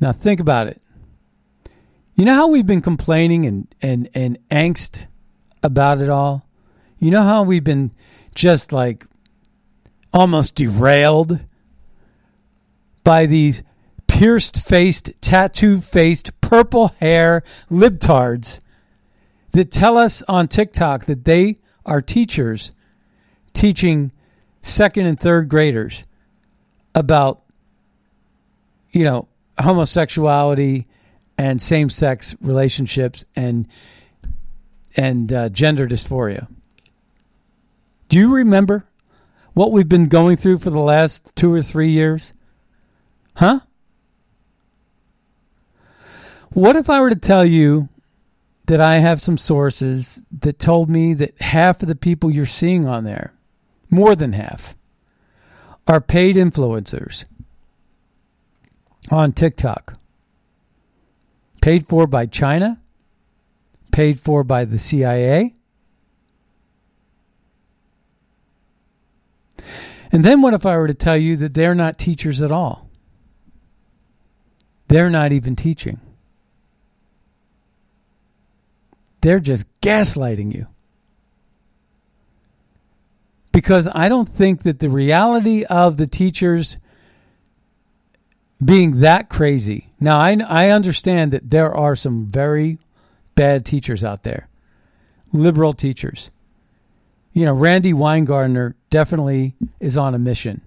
Now, 0.00 0.12
think 0.12 0.40
about 0.40 0.68
it. 0.68 0.80
You 2.16 2.24
know 2.24 2.34
how 2.34 2.48
we've 2.48 2.66
been 2.66 2.80
complaining 2.80 3.44
and, 3.44 3.74
and, 3.82 4.08
and 4.14 4.38
angst 4.50 5.04
about 5.62 6.00
it 6.00 6.08
all? 6.08 6.48
You 6.98 7.10
know 7.10 7.22
how 7.22 7.42
we've 7.42 7.62
been 7.62 7.92
just 8.34 8.72
like 8.72 9.06
almost 10.14 10.54
derailed 10.54 11.44
by 13.04 13.26
these 13.26 13.62
pierced 14.06 14.66
faced, 14.66 15.12
tattoo 15.20 15.82
faced, 15.82 16.40
purple 16.40 16.88
hair 17.00 17.42
libtards 17.70 18.60
that 19.50 19.70
tell 19.70 19.98
us 19.98 20.22
on 20.22 20.48
TikTok 20.48 21.04
that 21.04 21.26
they 21.26 21.58
are 21.84 22.00
teachers 22.00 22.72
teaching 23.52 24.10
second 24.62 25.04
and 25.04 25.20
third 25.20 25.50
graders 25.50 26.04
about, 26.94 27.42
you 28.90 29.04
know, 29.04 29.28
homosexuality 29.58 30.86
and 31.38 31.60
same 31.60 31.90
sex 31.90 32.36
relationships 32.40 33.24
and 33.34 33.68
and 34.96 35.32
uh, 35.32 35.48
gender 35.50 35.86
dysphoria. 35.86 36.48
Do 38.08 38.18
you 38.18 38.34
remember 38.34 38.86
what 39.52 39.72
we've 39.72 39.88
been 39.88 40.08
going 40.08 40.36
through 40.36 40.58
for 40.58 40.70
the 40.70 40.78
last 40.78 41.36
two 41.36 41.52
or 41.52 41.60
three 41.60 41.90
years? 41.90 42.32
Huh? 43.36 43.60
What 46.52 46.76
if 46.76 46.88
I 46.88 47.00
were 47.00 47.10
to 47.10 47.16
tell 47.16 47.44
you 47.44 47.88
that 48.66 48.80
I 48.80 48.96
have 48.96 49.20
some 49.20 49.36
sources 49.36 50.24
that 50.40 50.58
told 50.58 50.88
me 50.88 51.14
that 51.14 51.40
half 51.40 51.82
of 51.82 51.88
the 51.88 51.94
people 51.94 52.30
you're 52.30 52.46
seeing 52.46 52.86
on 52.86 53.04
there 53.04 53.34
more 53.90 54.16
than 54.16 54.32
half, 54.32 54.74
are 55.86 56.00
paid 56.00 56.36
influencers 56.36 57.24
on 59.10 59.32
TikTok. 59.32 59.98
Paid 61.66 61.88
for 61.88 62.06
by 62.06 62.26
China, 62.26 62.80
paid 63.90 64.20
for 64.20 64.44
by 64.44 64.64
the 64.64 64.78
CIA. 64.78 65.56
And 70.12 70.24
then 70.24 70.42
what 70.42 70.54
if 70.54 70.64
I 70.64 70.76
were 70.76 70.86
to 70.86 70.94
tell 70.94 71.16
you 71.16 71.36
that 71.38 71.54
they're 71.54 71.74
not 71.74 71.98
teachers 71.98 72.40
at 72.40 72.52
all? 72.52 72.88
They're 74.86 75.10
not 75.10 75.32
even 75.32 75.56
teaching. 75.56 76.00
They're 79.20 79.40
just 79.40 79.66
gaslighting 79.80 80.54
you 80.54 80.68
because 83.50 83.88
I 83.92 84.08
don't 84.08 84.28
think 84.28 84.62
that 84.62 84.78
the 84.78 84.88
reality 84.88 85.64
of 85.64 85.96
the 85.96 86.06
teachers 86.06 86.78
being 88.64 89.00
that 89.00 89.28
crazy. 89.28 89.85
Now, 89.98 90.18
I, 90.18 90.36
I 90.46 90.70
understand 90.70 91.32
that 91.32 91.50
there 91.50 91.74
are 91.74 91.96
some 91.96 92.26
very 92.26 92.78
bad 93.34 93.64
teachers 93.64 94.04
out 94.04 94.22
there, 94.22 94.48
liberal 95.32 95.72
teachers. 95.72 96.30
You 97.32 97.44
know, 97.44 97.52
Randi 97.52 97.92
Weingarten 97.92 98.74
definitely 98.90 99.54
is 99.80 99.96
on 99.96 100.14
a 100.14 100.18
mission. 100.18 100.62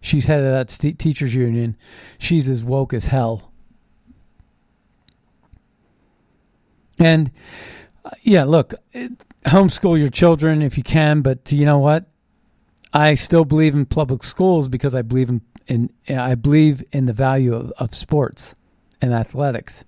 She's 0.00 0.26
head 0.26 0.40
of 0.40 0.50
that 0.50 0.70
st- 0.70 0.98
teachers 0.98 1.34
union. 1.34 1.76
She's 2.18 2.48
as 2.48 2.62
woke 2.62 2.92
as 2.92 3.06
hell. 3.06 3.50
And 6.98 7.30
uh, 8.04 8.10
yeah, 8.22 8.44
look, 8.44 8.74
homeschool 9.46 9.98
your 9.98 10.10
children 10.10 10.62
if 10.62 10.76
you 10.76 10.84
can, 10.84 11.22
but 11.22 11.50
you 11.52 11.64
know 11.64 11.78
what? 11.78 12.06
I 12.94 13.14
still 13.14 13.44
believe 13.44 13.74
in 13.74 13.86
public 13.86 14.22
schools 14.22 14.68
because 14.68 14.94
I 14.94 15.02
believe 15.02 15.28
in, 15.28 15.40
in 15.66 15.90
I 16.08 16.36
believe 16.36 16.84
in 16.92 17.06
the 17.06 17.12
value 17.12 17.52
of, 17.52 17.72
of 17.72 17.92
sports 17.92 18.54
and 19.02 19.12
athletics. 19.12 19.84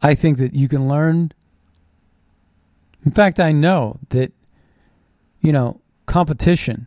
I 0.00 0.14
think 0.14 0.38
that 0.38 0.54
you 0.54 0.68
can 0.68 0.86
learn. 0.86 1.32
In 3.04 3.10
fact, 3.10 3.40
I 3.40 3.50
know 3.50 3.98
that, 4.10 4.32
you 5.40 5.50
know, 5.50 5.80
competition 6.06 6.86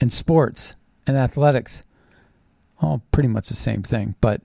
and 0.00 0.12
sports 0.12 0.74
and 1.06 1.16
athletics, 1.16 1.84
all 2.80 3.02
pretty 3.12 3.28
much 3.28 3.48
the 3.48 3.54
same 3.54 3.82
thing, 3.82 4.16
but 4.20 4.42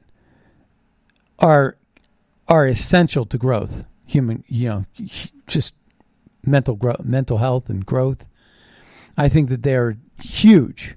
are 1.39 1.75
are 2.47 2.65
essential 2.65 3.25
to 3.25 3.37
growth. 3.37 3.85
Human, 4.05 4.43
you 4.47 4.69
know, 4.69 4.85
just 5.47 5.75
mental 6.45 6.75
growth, 6.75 7.03
mental 7.03 7.37
health 7.37 7.69
and 7.69 7.85
growth. 7.85 8.27
I 9.21 9.29
think 9.29 9.49
that 9.49 9.61
they're 9.61 9.97
huge. 10.19 10.95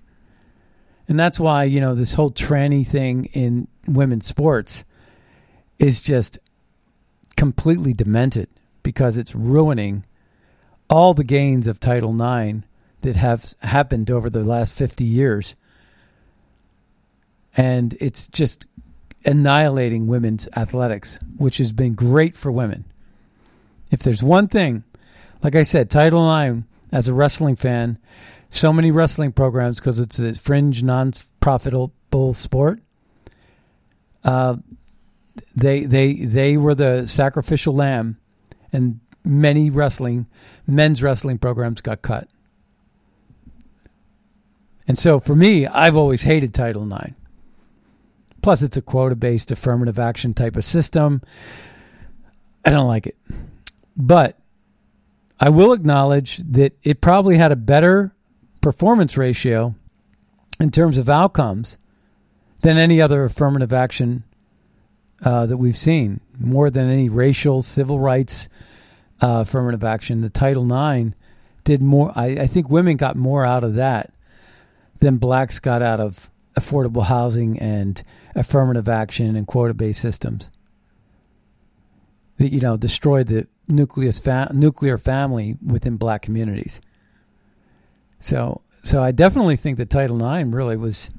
And 1.06 1.20
that's 1.20 1.38
why, 1.38 1.64
you 1.64 1.78
know, 1.78 1.94
this 1.94 2.14
whole 2.14 2.30
tranny 2.30 2.86
thing 2.86 3.26
in 3.34 3.68
women's 3.86 4.26
sports 4.26 4.82
is 5.78 6.00
just 6.00 6.38
completely 7.36 7.92
demented 7.92 8.48
because 8.82 9.18
it's 9.18 9.34
ruining 9.34 10.06
all 10.88 11.12
the 11.12 11.22
gains 11.22 11.66
of 11.66 11.80
Title 11.80 12.14
IX 12.14 12.60
that 13.02 13.16
have 13.16 13.52
happened 13.60 14.10
over 14.10 14.30
the 14.30 14.42
last 14.42 14.72
50 14.72 15.04
years. 15.04 15.54
And 17.54 17.94
it's 18.00 18.26
just 18.28 18.66
annihilating 19.26 20.06
women's 20.06 20.48
athletics, 20.56 21.18
which 21.36 21.58
has 21.58 21.74
been 21.74 21.92
great 21.92 22.34
for 22.34 22.50
women. 22.50 22.86
If 23.90 24.02
there's 24.02 24.22
one 24.22 24.48
thing, 24.48 24.82
like 25.42 25.54
I 25.54 25.62
said, 25.62 25.90
Title 25.90 26.34
IX, 26.34 26.62
as 26.94 27.08
a 27.08 27.12
wrestling 27.12 27.56
fan, 27.56 27.98
so 28.50 28.72
many 28.72 28.92
wrestling 28.92 29.32
programs 29.32 29.80
because 29.80 29.98
it's 29.98 30.20
a 30.20 30.32
fringe, 30.34 30.84
non 30.84 31.12
profitable 31.40 32.32
sport. 32.32 32.80
Uh, 34.22 34.56
they 35.56 35.84
they 35.84 36.14
they 36.14 36.56
were 36.56 36.74
the 36.74 37.06
sacrificial 37.06 37.74
lamb, 37.74 38.16
and 38.72 39.00
many 39.24 39.70
wrestling 39.70 40.26
men's 40.68 41.02
wrestling 41.02 41.36
programs 41.36 41.80
got 41.80 42.00
cut. 42.00 42.28
And 44.86 44.96
so 44.96 45.18
for 45.18 45.34
me, 45.34 45.66
I've 45.66 45.96
always 45.96 46.22
hated 46.22 46.54
Title 46.54 46.90
IX. 46.90 47.14
Plus, 48.40 48.62
it's 48.62 48.76
a 48.76 48.82
quota 48.82 49.16
based 49.16 49.50
affirmative 49.50 49.98
action 49.98 50.32
type 50.32 50.56
of 50.56 50.64
system. 50.64 51.22
I 52.64 52.70
don't 52.70 52.86
like 52.86 53.08
it. 53.08 53.16
But 53.96 54.38
I 55.40 55.48
will 55.48 55.72
acknowledge 55.72 56.38
that 56.38 56.76
it 56.82 57.00
probably 57.00 57.36
had 57.36 57.52
a 57.52 57.56
better 57.56 58.14
performance 58.60 59.16
ratio 59.16 59.74
in 60.60 60.70
terms 60.70 60.98
of 60.98 61.08
outcomes 61.08 61.76
than 62.60 62.78
any 62.78 63.00
other 63.00 63.24
affirmative 63.24 63.72
action 63.72 64.24
uh, 65.24 65.46
that 65.46 65.56
we've 65.56 65.76
seen. 65.76 66.20
More 66.38 66.70
than 66.70 66.88
any 66.88 67.08
racial, 67.08 67.62
civil 67.62 67.98
rights 67.98 68.48
uh, 69.20 69.40
affirmative 69.40 69.84
action. 69.84 70.20
The 70.20 70.30
Title 70.30 70.64
IX 70.64 71.14
did 71.64 71.82
more. 71.82 72.12
I, 72.14 72.26
I 72.26 72.46
think 72.46 72.70
women 72.70 72.96
got 72.96 73.16
more 73.16 73.44
out 73.44 73.64
of 73.64 73.74
that 73.74 74.12
than 74.98 75.16
blacks 75.18 75.58
got 75.60 75.82
out 75.82 76.00
of 76.00 76.30
affordable 76.58 77.04
housing 77.04 77.58
and 77.58 78.02
affirmative 78.34 78.88
action 78.88 79.36
and 79.36 79.46
quota 79.46 79.74
based 79.74 80.00
systems 80.00 80.50
that 82.36 82.50
you 82.52 82.60
know 82.60 82.76
destroyed 82.76 83.26
the 83.26 83.46
nucleus 83.68 84.18
fa- 84.18 84.50
nuclear 84.52 84.98
family 84.98 85.56
within 85.64 85.96
black 85.96 86.22
communities. 86.22 86.80
So 88.20 88.62
so 88.82 89.02
I 89.02 89.12
definitely 89.12 89.56
think 89.56 89.78
that 89.78 89.90
Title 89.90 90.22
IX 90.22 90.52
really 90.52 90.76
was 90.76 91.10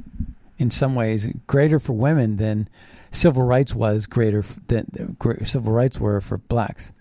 in 0.57 0.71
some 0.71 0.95
ways 0.95 1.27
greater 1.47 1.79
for 1.79 1.93
women 1.93 2.37
than 2.37 2.69
civil 3.11 3.43
rights 3.43 3.73
was 3.73 4.07
greater 4.07 4.43
than 4.67 5.17
civil 5.43 5.73
rights 5.73 5.99
were 5.99 6.21
for 6.21 6.37
blacks. 6.37 6.93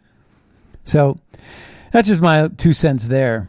So 0.84 1.18
that's 1.92 2.08
just 2.08 2.20
my 2.20 2.48
two 2.48 2.72
cents 2.72 3.08
there. 3.08 3.48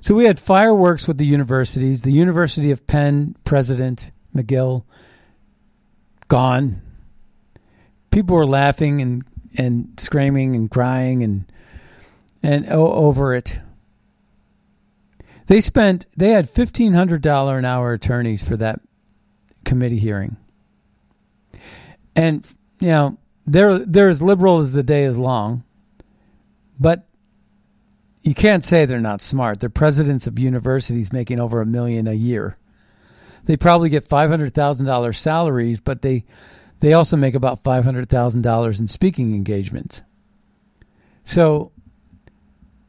So 0.00 0.14
we 0.14 0.26
had 0.26 0.38
fireworks 0.38 1.08
with 1.08 1.16
the 1.16 1.24
universities. 1.24 2.02
The 2.02 2.12
University 2.12 2.70
of 2.70 2.86
Penn 2.86 3.36
president 3.44 4.10
Magill 4.36 4.84
gone. 6.28 6.82
People 8.10 8.36
were 8.36 8.46
laughing 8.46 9.00
and 9.00 9.24
and 9.56 9.88
screaming 9.98 10.54
and 10.56 10.70
crying 10.70 11.22
and 11.22 11.44
and 12.42 12.66
over 12.66 13.34
it. 13.34 13.58
They 15.46 15.60
spent 15.60 16.06
they 16.16 16.30
had 16.30 16.48
fifteen 16.48 16.94
hundred 16.94 17.22
dollar 17.22 17.58
an 17.58 17.64
hour 17.64 17.92
attorneys 17.92 18.42
for 18.46 18.56
that 18.56 18.80
committee 19.64 19.98
hearing, 19.98 20.36
and 22.16 22.48
you 22.80 22.88
know 22.88 23.18
they're 23.46 23.78
they're 23.78 24.08
as 24.08 24.22
liberal 24.22 24.58
as 24.58 24.72
the 24.72 24.82
day 24.82 25.04
is 25.04 25.18
long, 25.18 25.64
but 26.78 27.06
you 28.22 28.34
can't 28.34 28.64
say 28.64 28.86
they're 28.86 29.00
not 29.00 29.20
smart. 29.20 29.60
They're 29.60 29.68
presidents 29.68 30.26
of 30.26 30.38
universities 30.38 31.12
making 31.12 31.40
over 31.40 31.60
a 31.60 31.66
million 31.66 32.06
a 32.06 32.14
year. 32.14 32.56
They 33.44 33.58
probably 33.58 33.90
get 33.90 34.04
five 34.04 34.30
hundred 34.30 34.54
thousand 34.54 34.86
dollars 34.86 35.18
salaries, 35.18 35.80
but 35.82 36.00
they 36.00 36.24
they 36.80 36.92
also 36.92 37.16
make 37.16 37.34
about 37.34 37.62
five 37.62 37.84
hundred 37.84 38.08
thousand 38.08 38.42
dollars 38.42 38.80
in 38.80 38.86
speaking 38.86 39.34
engagements. 39.34 40.02
So, 41.24 41.72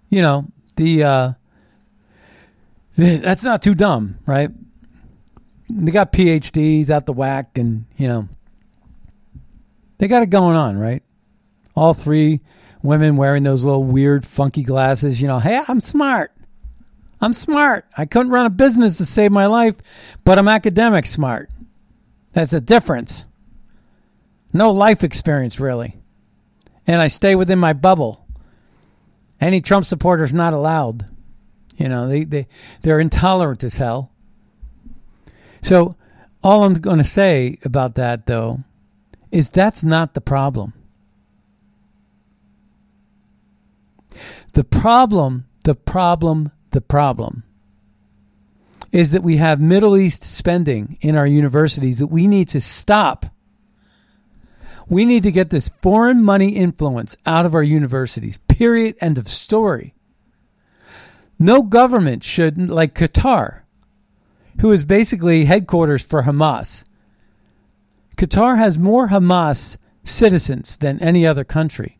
you 0.10 0.22
know 0.22 0.46
the, 0.76 1.04
uh, 1.04 1.34
the 2.96 3.18
that's 3.18 3.44
not 3.44 3.62
too 3.62 3.76
dumb, 3.76 4.20
right? 4.26 4.50
They 5.70 5.92
got 5.92 6.14
PhDs 6.14 6.90
out 6.90 7.06
the 7.06 7.14
whack, 7.14 7.58
and 7.58 7.86
you 7.98 8.08
know 8.08 8.30
they 9.98 10.08
got 10.08 10.24
it 10.24 10.30
going 10.30 10.56
on, 10.56 10.78
right? 10.78 11.04
All 11.76 11.94
three 11.94 12.42
women 12.84 13.18
wearing 13.18 13.44
those 13.44 13.64
little 13.64 13.84
weird, 13.84 14.26
funky 14.26 14.64
glasses. 14.64 15.22
You 15.22 15.28
know, 15.28 15.40
hey, 15.40 15.62
I'm 15.68 15.80
smart. 15.80 16.32
I'm 17.22 17.34
smart. 17.34 17.86
I 17.98 18.06
couldn't 18.06 18.32
run 18.32 18.46
a 18.46 18.52
business 18.52 18.98
to 18.98 19.06
save 19.06 19.32
my 19.32 19.48
life, 19.48 19.78
but 20.24 20.38
I'm 20.38 20.48
academic 20.48 21.06
smart. 21.06 21.50
That's 22.34 22.54
a 22.54 22.62
difference. 22.62 23.26
No 24.56 24.72
life 24.72 25.04
experience, 25.04 25.60
really. 25.60 25.98
And 26.88 27.02
I 27.02 27.08
stay 27.08 27.36
within 27.36 27.60
my 27.60 27.74
bubble. 27.74 28.26
Any 29.42 29.60
Trump 29.60 29.84
supporters 29.84 30.34
not 30.34 30.54
allowed. 30.54 31.04
You 31.76 31.90
know, 31.90 32.08
they, 32.08 32.24
they, 32.24 32.48
they're 32.82 33.02
intolerant 33.02 33.66
as 33.66 33.76
hell. 33.76 34.14
So, 35.62 35.98
all 36.42 36.64
I'm 36.64 36.76
going 36.76 37.00
to 37.00 37.04
say 37.04 37.58
about 37.66 37.96
that, 37.96 38.28
though, 38.28 38.64
is 39.30 39.50
that's 39.50 39.84
not 39.84 40.14
the 40.14 40.22
problem. 40.22 40.72
The 44.54 44.64
problem, 44.64 45.48
the 45.66 45.76
problem, 45.76 46.52
the 46.70 46.80
problem 46.80 47.44
is 48.94 49.12
that 49.12 49.22
we 49.22 49.36
have 49.36 49.60
Middle 49.60 49.98
East 49.98 50.24
spending 50.24 50.98
in 51.02 51.18
our 51.18 51.28
universities 51.28 52.00
that 52.00 52.08
we 52.08 52.26
need 52.26 52.48
to 52.48 52.62
stop. 52.62 53.26
We 54.88 55.06
need 55.06 55.24
to 55.24 55.32
get 55.32 55.50
this 55.50 55.70
foreign 55.82 56.24
money 56.24 56.50
influence 56.50 57.18
out 57.26 57.46
of 57.46 57.56
our 57.56 57.64
universities. 57.64 58.38
Period. 58.48 58.96
End 59.02 59.18
of 59.18 59.28
story. 59.28 59.94
No 61.38 61.64
government 61.64 62.24
should, 62.24 62.70
like 62.70 62.94
Qatar, 62.94 63.62
who 64.62 64.72
is 64.72 64.86
basically 64.86 65.46
headquarters 65.46 66.02
for 66.02 66.24
Hamas, 66.24 66.86
Qatar 68.16 68.58
has 68.58 68.78
more 68.78 69.10
Hamas 69.10 69.78
citizens 70.04 70.78
than 70.78 71.02
any 71.02 71.26
other 71.26 71.44
country 71.44 71.98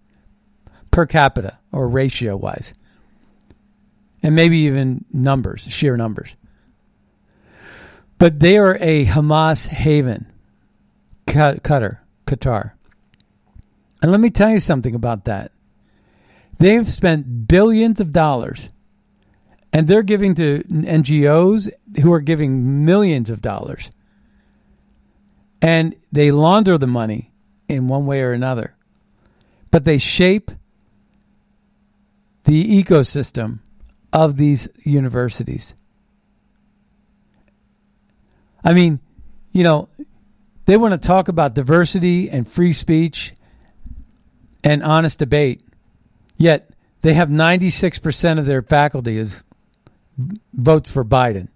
per 0.92 1.06
capita 1.06 1.60
or 1.72 1.90
ratio 1.90 2.38
wise. 2.38 2.74
And 4.24 4.36
maybe 4.36 4.58
even 4.60 5.04
numbers, 5.12 5.64
sheer 5.64 5.98
numbers. 5.98 6.36
But 8.18 8.40
they 8.40 8.58
are 8.58 8.78
a 8.80 9.06
Hamas 9.06 9.68
haven, 9.68 10.32
Qatar, 11.28 12.00
Qatar. 12.26 12.74
And 14.02 14.12
let 14.12 14.20
me 14.20 14.30
tell 14.30 14.52
you 14.52 14.60
something 14.60 14.96
about 14.96 15.26
that. 15.26 15.52
They've 16.58 16.90
spent 16.90 17.48
billions 17.48 18.00
of 18.00 18.12
dollars 18.12 18.70
and 19.74 19.88
they're 19.88 20.04
giving 20.04 20.36
to 20.36 20.64
NGOs 20.64 21.70
who 22.02 22.14
are 22.14 22.22
giving 22.22 22.86
millions 22.86 23.30
of 23.30 23.42
dollars 23.42 23.92
and 25.62 25.96
they 26.12 26.32
launder 26.32 26.78
the 26.78 26.88
money 26.88 27.32
in 27.68 27.88
one 27.88 28.06
way 28.06 28.22
or 28.22 28.32
another. 28.32 28.76
But 29.72 29.84
they 29.84 29.98
shape 29.98 30.52
the 32.44 32.84
ecosystem 32.84 33.60
of 34.14 34.38
these 34.38 34.70
universities. 34.84 35.76
I 38.64 38.74
mean, 38.74 39.00
you 39.52 39.64
know, 39.64 39.90
they 40.66 40.78
want 40.78 41.00
to 41.00 41.08
talk 41.08 41.28
about 41.28 41.54
diversity 41.54 42.30
and 42.30 42.48
free 42.48 42.74
speech 42.74 43.34
and 44.64 44.82
honest 44.84 45.20
debate, 45.20 45.62
yet 46.38 46.70
they 47.02 47.14
have 47.14 47.30
96% 47.30 48.40
of 48.40 48.46
their 48.46 48.62
faculty 48.62 49.18
is 49.18 49.46
votes 50.54 50.92
for 50.92 51.06
Biden. 51.06 51.50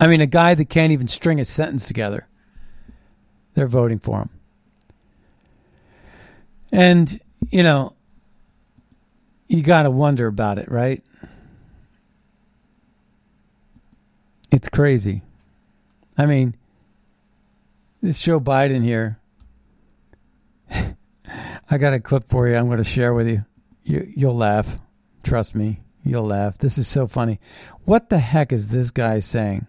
I 0.00 0.08
mean, 0.08 0.20
a 0.20 0.26
guy 0.26 0.54
that 0.54 0.68
can't 0.68 0.92
even 0.92 1.06
string 1.06 1.38
a 1.38 1.44
sentence 1.44 1.86
together. 1.86 2.26
They're 3.54 3.68
voting 3.68 4.00
for 4.00 4.22
him. 4.22 4.30
And, 6.72 7.20
you 7.50 7.62
know, 7.62 7.94
you 9.46 9.62
got 9.62 9.82
to 9.82 9.90
wonder 9.90 10.26
about 10.26 10.58
it, 10.58 10.70
right? 10.70 11.04
It's 14.50 14.68
crazy. 14.68 15.22
I 16.16 16.26
mean, 16.26 16.54
this 18.02 18.20
Joe 18.20 18.40
Biden 18.40 18.82
here. 18.82 19.18
I 21.70 21.78
got 21.78 21.94
a 21.94 22.00
clip 22.00 22.24
for 22.24 22.48
you. 22.48 22.56
I'm 22.56 22.66
going 22.66 22.78
to 22.78 22.84
share 22.84 23.14
with 23.14 23.28
you. 23.28 23.44
you. 23.84 24.06
You'll 24.14 24.36
laugh. 24.36 24.78
Trust 25.22 25.54
me. 25.54 25.80
You'll 26.04 26.26
laugh. 26.26 26.58
This 26.58 26.78
is 26.78 26.88
so 26.88 27.06
funny. 27.06 27.38
What 27.84 28.10
the 28.10 28.18
heck 28.18 28.52
is 28.52 28.68
this 28.68 28.90
guy 28.90 29.20
saying? 29.20 29.68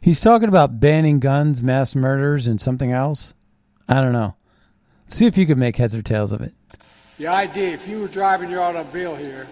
He's 0.00 0.20
talking 0.20 0.48
about 0.48 0.80
banning 0.80 1.20
guns, 1.20 1.62
mass 1.62 1.94
murders, 1.94 2.48
and 2.48 2.60
something 2.60 2.90
else. 2.90 3.34
I 3.88 4.00
don't 4.00 4.12
know. 4.12 4.34
See 5.06 5.26
if 5.26 5.38
you 5.38 5.46
can 5.46 5.58
make 5.58 5.76
heads 5.76 5.94
or 5.94 6.02
tails 6.02 6.32
of 6.32 6.40
it. 6.40 6.54
The 7.18 7.28
idea, 7.28 7.70
if 7.70 7.86
you 7.86 8.00
were 8.00 8.08
driving 8.08 8.50
your 8.50 8.62
automobile 8.62 9.14
here 9.14 9.46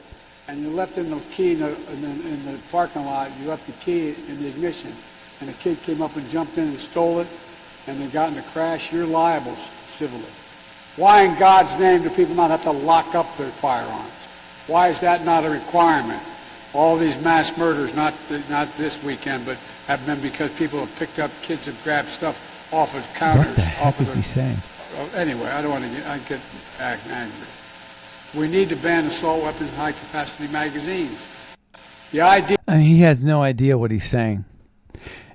and 0.48 0.60
you 0.60 0.70
left 0.70 0.96
in 0.96 1.10
the 1.10 1.20
key 1.32 1.52
in 1.52 1.60
the, 1.60 1.92
in 1.92 2.00
the, 2.00 2.28
in 2.28 2.44
the 2.46 2.58
parking 2.72 3.04
lot, 3.04 3.30
you 3.40 3.48
left 3.48 3.66
the 3.66 3.72
key 3.72 4.14
in 4.28 4.42
the 4.42 4.48
ignition, 4.48 4.92
and 5.40 5.50
a 5.50 5.52
kid 5.52 5.80
came 5.82 6.00
up 6.00 6.16
and 6.16 6.28
jumped 6.30 6.56
in 6.56 6.68
and 6.68 6.78
stole 6.78 7.20
it, 7.20 7.28
and 7.88 8.00
they 8.00 8.06
got 8.06 8.32
in 8.32 8.38
a 8.38 8.42
crash, 8.42 8.92
you're 8.92 9.06
liable 9.06 9.54
civilly. 9.88 10.22
Why 10.96 11.22
in 11.22 11.38
God's 11.38 11.78
name 11.78 12.02
do 12.02 12.10
people 12.10 12.34
not 12.34 12.50
have 12.50 12.62
to 12.64 12.72
lock 12.72 13.14
up 13.14 13.36
their 13.36 13.50
firearms? 13.50 14.10
Why 14.66 14.88
is 14.88 15.00
that 15.00 15.24
not 15.24 15.44
a 15.44 15.50
requirement? 15.50 16.22
All 16.74 16.96
these 16.96 17.20
mass 17.22 17.56
murders, 17.56 17.94
not 17.94 18.12
not 18.50 18.68
this 18.76 19.02
weekend, 19.02 19.46
but 19.46 19.56
have 19.86 20.04
been 20.04 20.20
because 20.20 20.52
people 20.54 20.80
have 20.80 20.94
picked 20.98 21.18
up 21.18 21.30
kids 21.40 21.66
and 21.66 21.82
grabbed 21.82 22.08
stuff 22.08 22.72
off 22.72 22.94
of 22.94 23.14
counters. 23.14 23.46
What 23.46 23.56
the 23.56 23.62
heck 23.62 24.00
is 24.00 24.14
he 24.14 24.22
saying? 24.22 24.58
Anyway, 25.14 25.46
I 25.46 25.62
don't 25.62 25.70
want 25.70 25.84
to 25.84 25.90
get, 25.90 26.06
I 26.06 26.96
get 26.96 27.06
angry. 27.10 27.46
We 28.34 28.48
need 28.48 28.68
to 28.68 28.76
ban 28.76 29.06
assault 29.06 29.42
weapons 29.42 29.70
and 29.70 29.78
high 29.78 29.92
capacity 29.92 30.52
magazines. 30.52 31.26
The 32.10 32.20
idea. 32.20 32.56
I 32.66 32.76
mean, 32.76 32.86
he 32.86 33.00
has 33.00 33.24
no 33.24 33.42
idea 33.42 33.78
what 33.78 33.90
he's 33.90 34.04
saying. 34.04 34.44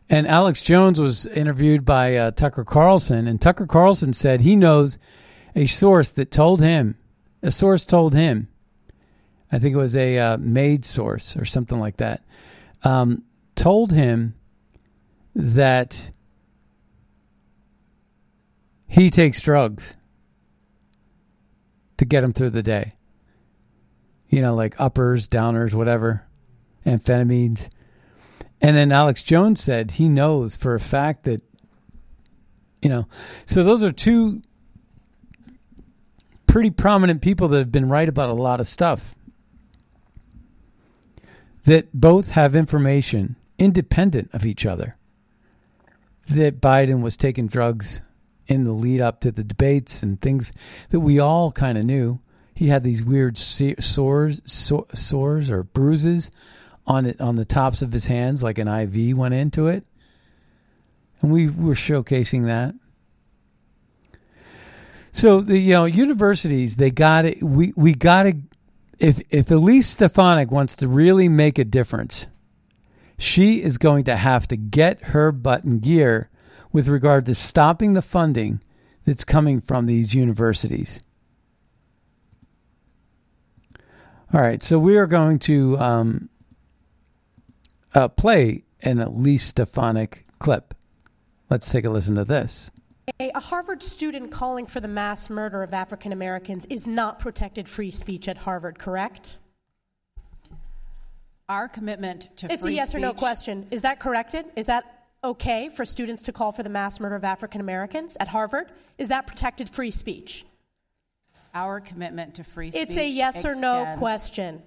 And 0.10 0.28
Alex 0.28 0.62
Jones 0.62 1.00
was 1.00 1.26
interviewed 1.26 1.86
by 1.86 2.18
uh, 2.18 2.32
Tucker 2.32 2.64
Carlson, 2.64 3.28
and 3.28 3.40
Tucker 3.40 3.66
Carlson 3.66 4.14
said 4.14 4.42
he 4.42 4.56
knows 4.56 5.00
a 5.56 5.66
source 5.66 6.12
that 6.14 6.32
told 6.32 6.62
him, 6.62 6.98
a 7.42 7.52
source 7.52 7.86
told 7.86 8.14
him, 8.14 8.50
I 9.52 9.60
think 9.60 9.76
it 9.76 9.80
was 9.80 9.96
a 9.96 10.18
uh, 10.18 10.38
maid 10.38 10.84
source 10.84 11.38
or 11.38 11.46
something 11.46 11.80
like 11.80 11.98
that, 11.98 12.24
um, 12.84 13.24
told 13.56 13.92
him 13.92 14.36
that 15.36 16.12
he 18.88 19.10
takes 19.10 19.42
drugs 19.42 19.98
to 21.98 22.06
get 22.06 22.24
him 22.24 22.34
through 22.34 22.52
the 22.52 22.64
day. 22.64 22.96
You 24.28 24.42
know, 24.42 24.56
like 24.56 24.80
uppers, 24.80 25.28
downers, 25.30 25.74
whatever, 25.74 26.26
amphetamines. 26.86 27.70
And 28.64 28.78
then 28.78 28.94
Alex 28.94 29.22
Jones 29.24 29.62
said 29.62 29.92
he 29.92 30.08
knows 30.08 30.56
for 30.56 30.74
a 30.74 30.80
fact 30.80 31.26
that, 31.26 31.44
you 32.82 32.90
know, 32.90 33.08
so 33.46 33.62
those 33.62 33.84
are 33.84 33.92
two 33.92 34.42
pretty 36.48 36.70
prominent 36.70 37.22
people 37.22 37.50
that 37.50 37.58
have 37.58 37.74
been 37.74 37.90
right 37.90 38.08
about 38.08 38.30
a 38.30 38.34
lot 38.34 38.62
of 38.62 38.68
stuff 38.68 39.16
that 41.66 41.88
both 41.94 42.32
have 42.32 42.56
information 42.56 43.36
independent 43.58 44.30
of 44.34 44.46
each 44.46 44.66
other 44.66 44.96
that 46.30 46.62
Biden 46.62 47.02
was 47.02 47.18
taking 47.18 47.48
drugs 47.48 48.02
in 48.48 48.64
the 48.64 48.72
lead 48.72 49.02
up 49.02 49.20
to 49.22 49.32
the 49.32 49.44
debates 49.44 50.04
and 50.04 50.22
things 50.22 50.54
that 50.90 51.02
we 51.02 51.20
all 51.20 51.52
kind 51.52 51.78
of 51.78 51.84
knew. 51.84 52.20
He 52.56 52.68
had 52.68 52.84
these 52.84 53.04
weird 53.06 53.38
sores, 53.38 54.42
sores 54.46 55.52
or 55.52 55.64
bruises 55.64 56.32
on 56.86 57.06
it 57.06 57.22
on 57.22 57.36
the 57.36 57.46
tops 57.46 57.82
of 57.82 57.92
his 57.92 58.06
hands, 58.06 58.44
like 58.44 58.58
an 58.58 58.68
IV 58.68 59.18
went 59.18 59.34
into 59.34 59.68
it, 59.68 59.86
and 61.22 61.32
we 61.32 61.50
were 61.50 61.76
showcasing 61.76 62.46
that. 62.46 62.76
So 65.12 65.42
the 65.42 65.58
you 65.58 65.74
know 65.74 65.86
universities 65.86 66.76
they 66.76 66.92
got 66.92 67.26
it. 67.26 67.42
We 67.42 67.74
we 67.76 67.94
got 67.94 68.24
to 68.24 68.34
if 69.00 69.22
if 69.30 69.52
Elise 69.52 69.88
Stefanik 69.88 70.52
wants 70.52 70.76
to 70.78 70.88
really 70.88 71.30
make 71.30 71.58
a 71.60 71.64
difference, 71.64 72.28
she 73.18 73.62
is 73.62 73.78
going 73.78 74.06
to 74.06 74.16
have 74.16 74.48
to 74.48 74.58
get 74.58 75.04
her 75.06 75.32
butt 75.32 75.64
in 75.64 75.80
gear 75.80 76.30
with 76.72 76.88
regard 76.88 77.26
to 77.28 77.36
stopping 77.36 77.94
the 77.94 78.02
funding 78.02 78.62
that's 79.06 79.24
coming 79.24 79.62
from 79.62 79.86
these 79.86 80.14
universities. 80.14 81.02
All 84.34 84.42
right, 84.42 84.64
so 84.64 84.80
we 84.80 84.98
are 84.98 85.06
going 85.06 85.38
to 85.40 85.78
um, 85.78 86.30
uh, 87.94 88.08
play 88.08 88.64
an 88.82 89.00
Elise 89.00 89.44
Stefanik 89.44 90.26
clip. 90.40 90.74
Let's 91.50 91.72
take 91.72 91.86
a 91.86 91.90
listen 91.90 92.16
to 92.16 92.26
this. 92.26 92.72
A 93.20 93.38
Harvard 93.40 93.84
student 93.84 94.32
calling 94.32 94.66
for 94.66 94.80
the 94.80 94.88
mass 94.88 95.30
murder 95.30 95.62
of 95.62 95.74
African 95.74 96.14
Americans 96.14 96.66
is 96.70 96.88
not 96.88 97.20
protected 97.20 97.68
free 97.68 97.92
speech 97.92 98.28
at 98.28 98.38
Harvard, 98.38 98.80
correct? 98.80 99.38
Our 101.50 101.68
commitment 101.68 102.30
to 102.38 102.52
it's 102.52 102.64
free 102.64 102.74
a 102.74 102.76
yes 102.78 102.90
speech, 102.90 103.00
or 103.00 103.02
no 103.02 103.14
question. 103.14 103.68
Is 103.72 103.82
that 103.82 104.00
corrected? 104.00 104.46
Is 104.56 104.68
that 104.68 105.06
okay 105.22 105.70
for 105.70 105.84
students 105.84 106.24
to 106.24 106.32
call 106.32 106.54
for 106.54 106.64
the 106.64 106.70
mass 106.70 107.00
murder 107.00 107.16
of 107.16 107.26
African 107.26 107.60
Americans 107.60 108.16
at 108.22 108.30
Harvard? 108.30 108.72
Is 108.98 109.10
that 109.10 109.28
protected 109.28 109.70
free 109.70 109.92
speech? 109.92 110.46
Our 111.54 111.82
commitment 111.82 112.36
to 112.36 112.44
free 112.46 112.72
speech. 112.72 112.82
It's 112.82 112.98
a 112.98 113.08
yes 113.08 113.36
extends. 113.36 113.58
or 113.58 113.62
no 113.62 113.96
question. 113.98 114.64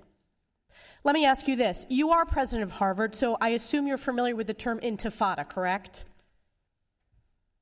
Let 1.06 1.14
me 1.14 1.24
ask 1.24 1.46
you 1.46 1.54
this. 1.54 1.86
You 1.88 2.10
are 2.10 2.26
president 2.26 2.68
of 2.68 2.78
Harvard, 2.78 3.14
so 3.14 3.38
I 3.40 3.50
assume 3.50 3.86
you're 3.86 3.96
familiar 3.96 4.34
with 4.34 4.48
the 4.48 4.54
term 4.54 4.80
intifada, 4.80 5.48
correct? 5.48 6.04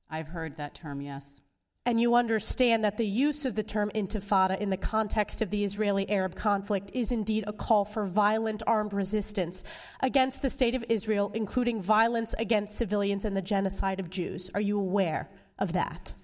I've 0.09 0.29
heard 0.29 0.57
that 0.57 0.73
term, 0.73 0.99
yes. 0.99 1.41
And 1.85 2.01
you 2.01 2.15
understand 2.15 2.83
that 2.83 2.97
the 2.97 3.05
use 3.05 3.45
of 3.45 3.53
the 3.53 3.61
term 3.61 3.91
intifada 3.93 4.57
in 4.57 4.71
the 4.71 4.77
context 4.77 5.43
of 5.43 5.51
the 5.51 5.63
Israeli 5.63 6.09
Arab 6.09 6.33
conflict 6.33 6.89
is 6.95 7.11
indeed 7.11 7.43
a 7.45 7.53
call 7.53 7.85
for 7.85 8.07
violent 8.07 8.63
armed 8.65 8.93
resistance 8.93 9.63
against 9.99 10.41
the 10.41 10.49
state 10.49 10.73
of 10.73 10.83
Israel, 10.89 11.29
including 11.35 11.83
violence 11.83 12.33
against 12.39 12.75
civilians 12.75 13.25
and 13.25 13.37
the 13.37 13.43
genocide 13.43 13.99
of 13.99 14.09
Jews. 14.09 14.49
Are 14.55 14.59
you 14.59 14.79
aware 14.79 15.29
of 15.59 15.73
that? 15.73 16.15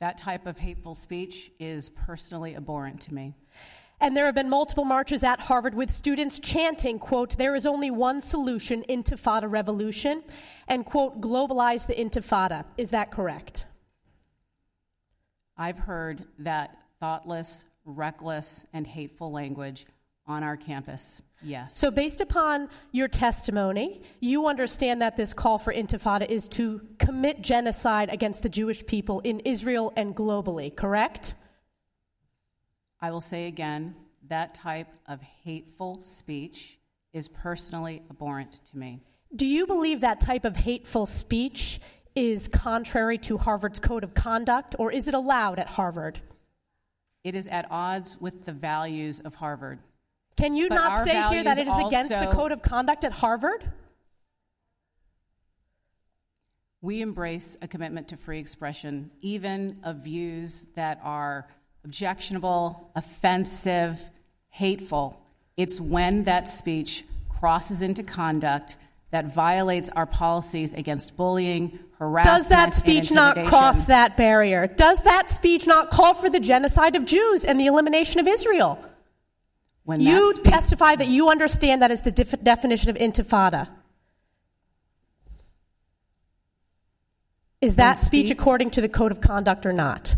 That 0.00 0.18
type 0.18 0.48
of 0.48 0.58
hateful 0.58 0.96
speech 0.96 1.52
is 1.60 1.90
personally 1.90 2.56
abhorrent 2.56 3.02
to 3.02 3.14
me. 3.14 3.36
And 4.00 4.16
there 4.16 4.26
have 4.26 4.34
been 4.34 4.48
multiple 4.48 4.84
marches 4.84 5.24
at 5.24 5.40
Harvard 5.40 5.74
with 5.74 5.90
students 5.90 6.38
chanting, 6.38 6.98
quote, 6.98 7.36
there 7.36 7.56
is 7.56 7.66
only 7.66 7.90
one 7.90 8.20
solution, 8.20 8.84
intifada 8.88 9.50
revolution, 9.50 10.22
and, 10.68 10.84
quote, 10.86 11.20
globalize 11.20 11.86
the 11.86 11.94
intifada. 11.94 12.64
Is 12.76 12.90
that 12.90 13.10
correct? 13.10 13.64
I've 15.56 15.78
heard 15.78 16.26
that 16.38 16.78
thoughtless, 17.00 17.64
reckless, 17.84 18.64
and 18.72 18.86
hateful 18.86 19.32
language 19.32 19.86
on 20.26 20.44
our 20.44 20.56
campus. 20.56 21.20
Yes. 21.42 21.76
So, 21.76 21.90
based 21.90 22.20
upon 22.20 22.68
your 22.92 23.08
testimony, 23.08 24.02
you 24.20 24.46
understand 24.46 25.02
that 25.02 25.16
this 25.16 25.32
call 25.32 25.58
for 25.58 25.72
intifada 25.72 26.28
is 26.28 26.46
to 26.48 26.80
commit 26.98 27.42
genocide 27.42 28.10
against 28.12 28.42
the 28.42 28.48
Jewish 28.48 28.84
people 28.86 29.20
in 29.20 29.40
Israel 29.40 29.92
and 29.96 30.14
globally, 30.14 30.74
correct? 30.74 31.34
I 33.00 33.10
will 33.10 33.20
say 33.20 33.46
again 33.46 33.94
that 34.28 34.54
type 34.54 34.88
of 35.06 35.20
hateful 35.22 36.02
speech 36.02 36.78
is 37.12 37.28
personally 37.28 38.02
abhorrent 38.10 38.60
to 38.66 38.76
me. 38.76 39.00
Do 39.34 39.46
you 39.46 39.66
believe 39.66 40.00
that 40.00 40.20
type 40.20 40.44
of 40.44 40.56
hateful 40.56 41.06
speech 41.06 41.80
is 42.14 42.48
contrary 42.48 43.18
to 43.18 43.38
Harvard's 43.38 43.78
code 43.78 44.02
of 44.02 44.14
conduct, 44.14 44.74
or 44.78 44.90
is 44.90 45.06
it 45.06 45.14
allowed 45.14 45.58
at 45.58 45.68
Harvard? 45.68 46.20
It 47.24 47.34
is 47.34 47.46
at 47.46 47.66
odds 47.70 48.20
with 48.20 48.44
the 48.44 48.52
values 48.52 49.20
of 49.20 49.36
Harvard. 49.36 49.78
Can 50.36 50.54
you 50.54 50.68
But 50.68 50.76
not 50.76 51.04
say 51.04 51.22
here 51.30 51.44
that 51.44 51.58
it 51.58 51.68
is 51.68 51.78
against 51.78 52.10
the 52.10 52.28
code 52.32 52.52
of 52.52 52.62
conduct 52.62 53.04
at 53.04 53.12
Harvard? 53.12 53.70
We 56.80 57.00
embrace 57.00 57.56
a 57.60 57.68
commitment 57.68 58.08
to 58.08 58.16
free 58.16 58.38
expression, 58.38 59.10
even 59.20 59.78
of 59.82 59.96
views 59.96 60.66
that 60.74 61.00
are 61.02 61.48
objectionable, 61.88 62.90
offensive, 62.94 63.98
hateful. 64.50 65.18
It's 65.56 65.80
when 65.80 66.24
that 66.24 66.46
speech 66.46 67.02
crosses 67.30 67.80
into 67.80 68.02
conduct 68.02 68.76
that 69.10 69.34
violates 69.34 69.88
our 69.96 70.04
policies 70.04 70.74
against 70.74 71.16
bullying, 71.16 71.78
harassment, 71.98 72.36
Does 72.36 72.48
that 72.50 72.74
speech 72.74 73.10
not 73.10 73.42
cross 73.46 73.86
that 73.86 74.18
barrier? 74.18 74.66
Does 74.66 75.00
that 75.04 75.30
speech 75.30 75.66
not 75.66 75.88
call 75.88 76.12
for 76.12 76.28
the 76.28 76.40
genocide 76.40 76.94
of 76.94 77.06
Jews 77.06 77.42
and 77.42 77.58
the 77.58 77.64
elimination 77.64 78.20
of 78.20 78.28
Israel? 78.28 78.78
When 79.84 80.00
you 80.02 80.34
speech- 80.34 80.44
testify 80.44 80.94
that 80.94 81.08
you 81.08 81.30
understand 81.30 81.80
that 81.80 81.90
is 81.90 82.02
the 82.02 82.12
def- 82.12 82.42
definition 82.42 82.90
of 82.90 82.96
intifada. 82.96 83.66
Is 87.62 87.76
that 87.76 87.96
When 87.96 88.04
speech 88.04 88.30
according 88.30 88.72
to 88.72 88.82
the 88.82 88.90
code 88.90 89.10
of 89.10 89.22
conduct 89.22 89.64
or 89.64 89.72
not? 89.72 90.16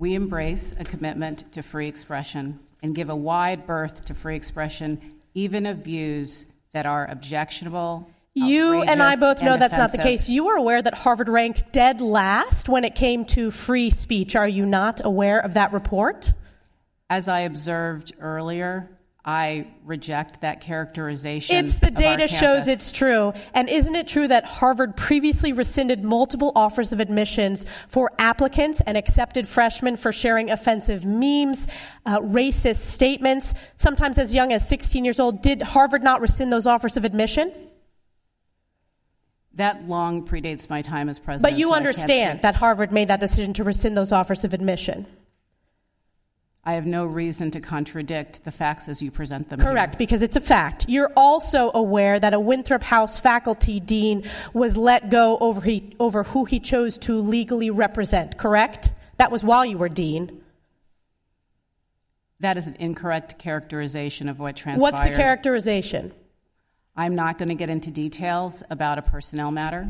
We 0.00 0.14
embrace 0.14 0.74
a 0.80 0.84
commitment 0.84 1.52
to 1.52 1.62
free 1.62 1.86
expression 1.86 2.58
and 2.82 2.94
give 2.94 3.10
a 3.10 3.14
wide 3.14 3.66
berth 3.66 4.06
to 4.06 4.14
free 4.14 4.34
expression, 4.34 4.98
even 5.34 5.66
of 5.66 5.84
views 5.84 6.46
that 6.72 6.86
are 6.86 7.06
objectionable. 7.06 8.08
You 8.32 8.80
and 8.80 9.02
I 9.02 9.16
both 9.16 9.42
know 9.42 9.58
that's 9.58 9.76
not 9.76 9.92
the 9.92 9.98
case. 9.98 10.26
You 10.26 10.46
were 10.46 10.56
aware 10.56 10.80
that 10.80 10.94
Harvard 10.94 11.28
ranked 11.28 11.70
dead 11.72 12.00
last 12.00 12.66
when 12.66 12.84
it 12.84 12.94
came 12.94 13.26
to 13.26 13.50
free 13.50 13.90
speech. 13.90 14.34
Are 14.34 14.48
you 14.48 14.64
not 14.64 15.04
aware 15.04 15.38
of 15.38 15.52
that 15.52 15.70
report? 15.74 16.32
As 17.10 17.28
I 17.28 17.40
observed 17.40 18.14
earlier, 18.18 18.88
I 19.24 19.66
reject 19.84 20.40
that 20.40 20.62
characterization. 20.62 21.56
It's 21.56 21.76
the 21.76 21.90
data 21.90 22.26
shows 22.26 22.68
it's 22.68 22.90
true. 22.90 23.34
And 23.52 23.68
isn't 23.68 23.94
it 23.94 24.08
true 24.08 24.26
that 24.26 24.46
Harvard 24.46 24.96
previously 24.96 25.52
rescinded 25.52 26.02
multiple 26.02 26.52
offers 26.56 26.94
of 26.94 27.00
admissions 27.00 27.66
for 27.88 28.10
applicants 28.18 28.80
and 28.80 28.96
accepted 28.96 29.46
freshmen 29.46 29.96
for 29.96 30.10
sharing 30.10 30.50
offensive 30.50 31.04
memes, 31.04 31.68
uh, 32.06 32.20
racist 32.20 32.76
statements, 32.76 33.52
sometimes 33.76 34.16
as 34.16 34.34
young 34.34 34.52
as 34.54 34.66
16 34.66 35.04
years 35.04 35.20
old? 35.20 35.42
Did 35.42 35.60
Harvard 35.60 36.02
not 36.02 36.22
rescind 36.22 36.50
those 36.50 36.66
offers 36.66 36.96
of 36.96 37.04
admission? 37.04 37.52
That 39.54 39.86
long 39.86 40.26
predates 40.26 40.70
my 40.70 40.80
time 40.80 41.10
as 41.10 41.18
president. 41.18 41.52
But 41.52 41.58
you 41.58 41.68
so 41.68 41.74
understand 41.74 42.40
that 42.42 42.54
Harvard 42.54 42.90
made 42.90 43.08
that 43.08 43.20
decision 43.20 43.52
to 43.54 43.64
rescind 43.64 43.96
those 43.98 44.12
offers 44.12 44.44
of 44.44 44.54
admission. 44.54 45.06
I 46.62 46.74
have 46.74 46.84
no 46.84 47.06
reason 47.06 47.50
to 47.52 47.60
contradict 47.60 48.44
the 48.44 48.50
facts 48.50 48.88
as 48.88 49.00
you 49.00 49.10
present 49.10 49.48
them. 49.48 49.60
here. 49.60 49.70
Correct, 49.70 49.96
because 49.96 50.20
it's 50.20 50.36
a 50.36 50.40
fact. 50.40 50.84
You're 50.88 51.12
also 51.16 51.70
aware 51.72 52.20
that 52.20 52.34
a 52.34 52.40
Winthrop 52.40 52.82
House 52.82 53.18
faculty 53.18 53.80
dean 53.80 54.24
was 54.52 54.76
let 54.76 55.08
go 55.08 55.38
over, 55.38 55.62
he, 55.62 55.96
over 55.98 56.22
who 56.22 56.44
he 56.44 56.60
chose 56.60 56.98
to 56.98 57.14
legally 57.14 57.70
represent, 57.70 58.36
correct? 58.36 58.92
That 59.16 59.30
was 59.30 59.42
while 59.42 59.64
you 59.64 59.78
were 59.78 59.88
dean. 59.88 60.42
That 62.40 62.58
is 62.58 62.66
an 62.66 62.76
incorrect 62.78 63.38
characterization 63.38 64.28
of 64.28 64.38
what 64.38 64.56
transpired. 64.56 64.82
What's 64.82 65.02
the 65.02 65.10
characterization? 65.10 66.12
I'm 66.94 67.14
not 67.14 67.38
going 67.38 67.48
to 67.48 67.54
get 67.54 67.70
into 67.70 67.90
details 67.90 68.62
about 68.68 68.98
a 68.98 69.02
personnel 69.02 69.50
matter. 69.50 69.88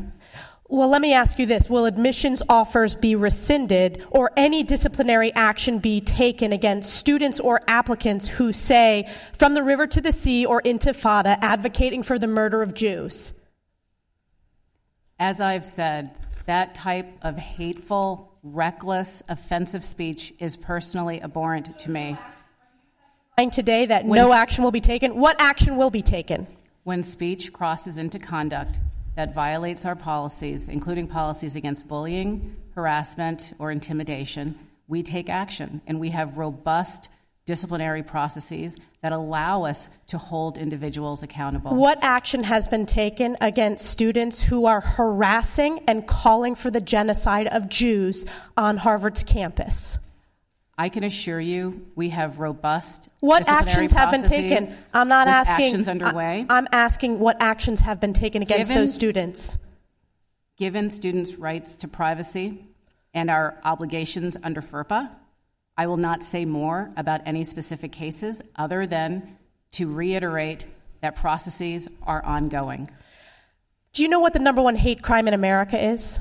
Well, 0.71 0.87
let 0.87 1.01
me 1.01 1.13
ask 1.13 1.37
you 1.37 1.45
this 1.45 1.69
Will 1.69 1.83
admissions 1.83 2.41
offers 2.47 2.95
be 2.95 3.17
rescinded 3.17 4.05
or 4.09 4.31
any 4.37 4.63
disciplinary 4.63 5.33
action 5.33 5.79
be 5.79 5.99
taken 5.99 6.53
against 6.53 6.95
students 6.95 7.41
or 7.41 7.59
applicants 7.67 8.25
who 8.29 8.53
say, 8.53 9.11
from 9.33 9.53
the 9.53 9.63
river 9.63 9.85
to 9.87 9.99
the 9.99 10.13
sea 10.13 10.45
or 10.45 10.61
intifada, 10.61 11.37
advocating 11.41 12.03
for 12.03 12.17
the 12.17 12.27
murder 12.27 12.61
of 12.61 12.73
Jews? 12.73 13.33
As 15.19 15.41
I've 15.41 15.65
said, 15.65 16.11
that 16.45 16.73
type 16.73 17.17
of 17.21 17.35
hateful, 17.35 18.33
reckless, 18.41 19.21
offensive 19.27 19.83
speech 19.83 20.33
is 20.39 20.55
personally 20.55 21.21
abhorrent 21.21 21.77
to 21.79 21.91
me. 21.91 22.17
Today, 23.51 23.87
that 23.87 24.05
When 24.05 24.17
no 24.17 24.31
action 24.31 24.63
will 24.63 24.71
be 24.71 24.81
taken. 24.81 25.15
What 25.19 25.41
action 25.41 25.75
will 25.75 25.89
be 25.89 26.03
taken? 26.03 26.47
When 26.83 27.03
speech 27.03 27.51
crosses 27.51 27.97
into 27.97 28.19
conduct 28.19 28.79
that 29.15 29.33
violates 29.33 29.85
our 29.85 29.95
policies, 29.95 30.69
including 30.69 31.07
policies 31.07 31.55
against 31.55 31.87
bullying, 31.87 32.55
harassment, 32.75 33.53
or 33.59 33.71
intimidation, 33.71 34.57
we 34.87 35.03
take 35.03 35.29
action. 35.29 35.81
And 35.87 35.99
we 35.99 36.09
have 36.09 36.37
robust 36.37 37.09
disciplinary 37.45 38.03
processes 38.03 38.77
that 39.01 39.11
allow 39.11 39.63
us 39.63 39.89
to 40.07 40.17
hold 40.17 40.57
individuals 40.57 41.23
accountable. 41.23 41.75
What 41.75 41.97
action 42.01 42.43
has 42.43 42.67
been 42.67 42.85
taken 42.85 43.35
against 43.41 43.85
students 43.85 44.41
who 44.43 44.67
are 44.67 44.79
harassing 44.79 45.79
and 45.87 46.07
calling 46.07 46.55
for 46.55 46.69
the 46.69 46.81
genocide 46.81 47.47
of 47.47 47.67
Jews 47.67 48.25
on 48.55 48.77
Harvard's 48.77 49.23
campus? 49.23 49.97
I 50.77 50.89
can 50.89 51.03
assure 51.03 51.39
you 51.39 51.87
we 51.95 52.09
have 52.09 52.39
robust 52.39 53.09
What 53.19 53.47
actions 53.47 53.91
have 53.91 54.11
been 54.11 54.23
taken? 54.23 54.75
I'm 54.93 55.07
not 55.07 55.27
asking. 55.27 55.65
actions 55.65 55.87
underway. 55.87 56.45
I, 56.49 56.57
am 56.57 56.67
asking 56.71 57.19
what 57.19 57.37
actions 57.39 57.81
have 57.81 57.99
been 57.99 58.13
taken 58.13 58.41
against 58.41 58.69
Given- 58.69 58.83
those 58.83 58.93
students. 58.93 59.57
Given 60.57 60.89
students' 60.89 61.35
rights 61.35 61.75
to 61.75 61.87
privacy 61.87 62.65
and 63.13 63.29
our 63.29 63.59
obligations 63.63 64.37
under 64.43 64.61
FERPA, 64.61 65.09
I 65.77 65.87
will 65.87 65.97
not 65.97 66.23
say 66.23 66.45
more 66.45 66.91
about 66.95 67.21
any 67.25 67.43
specific 67.43 67.91
cases 67.91 68.41
other 68.55 68.85
than 68.85 69.37
to 69.71 69.91
reiterate 69.91 70.67
that 71.01 71.15
processes 71.15 71.87
are 72.03 72.23
ongoing. 72.23 72.89
Do 73.93 74.03
you 74.03 74.09
know 74.09 74.19
what 74.19 74.33
the 74.33 74.39
number 74.39 74.61
one 74.61 74.75
hate 74.75 75.01
crime 75.01 75.27
in 75.27 75.33
America 75.33 75.83
is? 75.83 76.19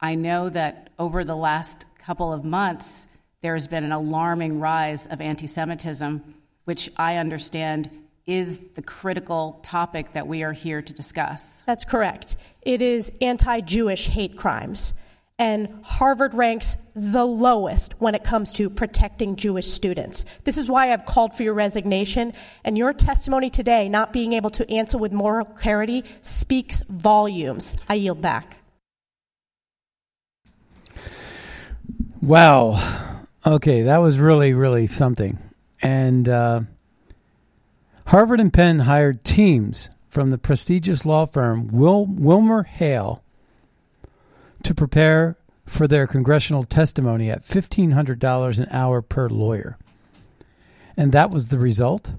I 0.00 0.14
know 0.14 0.48
that 0.48 0.90
over 0.98 1.24
the 1.24 1.36
last 1.36 1.86
couple 1.98 2.32
of 2.32 2.44
months, 2.44 3.06
there 3.40 3.54
has 3.54 3.66
been 3.66 3.84
an 3.84 3.92
alarming 3.92 4.60
rise 4.60 5.06
of 5.06 5.20
anti 5.20 5.46
Semitism, 5.46 6.34
which 6.64 6.90
I 6.96 7.16
understand 7.16 7.90
is 8.26 8.58
the 8.74 8.82
critical 8.82 9.60
topic 9.62 10.12
that 10.12 10.26
we 10.26 10.42
are 10.42 10.52
here 10.52 10.82
to 10.82 10.92
discuss. 10.92 11.62
That's 11.64 11.84
correct. 11.84 12.36
It 12.62 12.82
is 12.82 13.12
anti 13.20 13.60
Jewish 13.60 14.06
hate 14.08 14.36
crimes. 14.36 14.92
And 15.38 15.80
Harvard 15.82 16.32
ranks 16.32 16.78
the 16.94 17.26
lowest 17.26 17.92
when 17.98 18.14
it 18.14 18.24
comes 18.24 18.52
to 18.52 18.70
protecting 18.70 19.36
Jewish 19.36 19.66
students. 19.66 20.24
This 20.44 20.56
is 20.56 20.66
why 20.66 20.92
I've 20.92 21.04
called 21.04 21.36
for 21.36 21.42
your 21.42 21.52
resignation. 21.52 22.32
And 22.64 22.78
your 22.78 22.94
testimony 22.94 23.50
today, 23.50 23.88
not 23.90 24.14
being 24.14 24.32
able 24.32 24.50
to 24.50 24.70
answer 24.72 24.96
with 24.96 25.12
moral 25.12 25.44
clarity, 25.44 26.04
speaks 26.22 26.80
volumes. 26.88 27.76
I 27.86 27.94
yield 27.94 28.22
back. 28.22 28.56
Wow. 32.26 32.74
Okay, 33.46 33.82
that 33.82 33.98
was 33.98 34.18
really, 34.18 34.52
really 34.52 34.88
something. 34.88 35.38
And 35.80 36.28
uh, 36.28 36.62
Harvard 38.08 38.40
and 38.40 38.52
Penn 38.52 38.80
hired 38.80 39.22
teams 39.22 39.90
from 40.08 40.30
the 40.30 40.38
prestigious 40.38 41.06
law 41.06 41.26
firm 41.26 41.68
Wil- 41.68 42.06
Wilmer 42.06 42.64
Hale 42.64 43.22
to 44.64 44.74
prepare 44.74 45.36
for 45.66 45.86
their 45.86 46.08
congressional 46.08 46.64
testimony 46.64 47.30
at 47.30 47.42
$1,500 47.42 48.58
an 48.58 48.66
hour 48.72 49.02
per 49.02 49.28
lawyer. 49.28 49.78
And 50.96 51.12
that 51.12 51.30
was 51.30 51.46
the 51.46 51.60
result. 51.60 52.14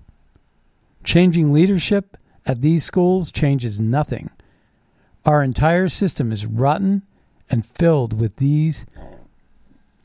Changing 1.04 1.52
leadership 1.52 2.16
at 2.46 2.62
these 2.62 2.86
schools 2.86 3.30
changes 3.30 3.82
nothing. 3.82 4.30
Our 5.26 5.44
entire 5.44 5.90
system 5.90 6.32
is 6.32 6.46
rotten 6.46 7.02
and 7.50 7.66
filled 7.66 8.18
with 8.18 8.38
these 8.38 8.86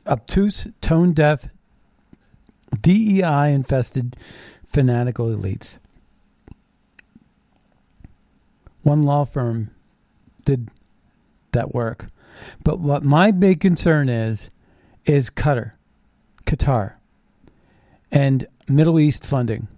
obtuse, 0.07 0.69
tone 0.81 1.13
deaf, 1.13 1.49
DEI 2.81 3.53
infested 3.53 4.17
fanatical 4.67 5.27
elites. 5.27 5.79
One 8.83 9.03
law 9.03 9.25
firm 9.25 9.71
did 10.45 10.69
that 11.53 11.75
work. 11.75 12.07
But 12.65 12.81
what 12.81 13.05
my 13.05 13.31
big 13.31 13.61
concern 13.61 14.09
is, 14.09 14.51
is 15.05 15.31
Qatar, 15.31 15.73
Qatar, 16.45 16.95
and 18.11 18.47
Middle 18.69 18.99
East 18.99 19.25
funding. 19.25 19.69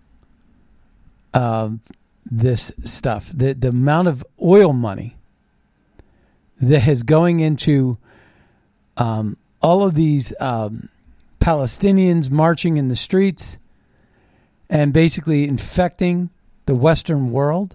Um, 1.33 1.81
this 2.25 2.73
stuff, 2.85 3.31
the 3.35 3.53
the 3.53 3.69
amount 3.69 4.09
of 4.09 4.25
oil 4.43 4.73
money 4.73 5.17
that 6.61 6.87
is 6.89 7.03
going 7.03 7.41
into 7.41 7.99
um, 8.97 9.37
all 9.65 9.83
of 9.83 9.95
these 9.95 10.35
um, 10.41 10.91
Palestinians 11.41 12.31
marching 12.31 12.77
in 12.77 12.89
the 12.89 12.95
streets 12.95 13.57
and 14.69 14.93
basically 14.93 15.49
infecting 15.49 16.29
the 16.67 16.75
Western 16.75 17.33
world 17.33 17.75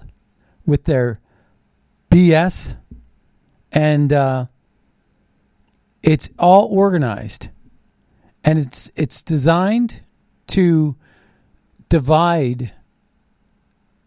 with 0.67 0.84
their 0.84 1.19
BS. 2.12 2.75
And 3.71 4.13
uh, 4.13 4.45
it's 6.04 6.30
all 6.38 6.67
organized. 6.67 7.49
And 8.43 8.60
it's 8.60 8.91
it's 8.95 9.23
designed 9.23 10.02
to 10.47 10.95
divide 11.89 12.71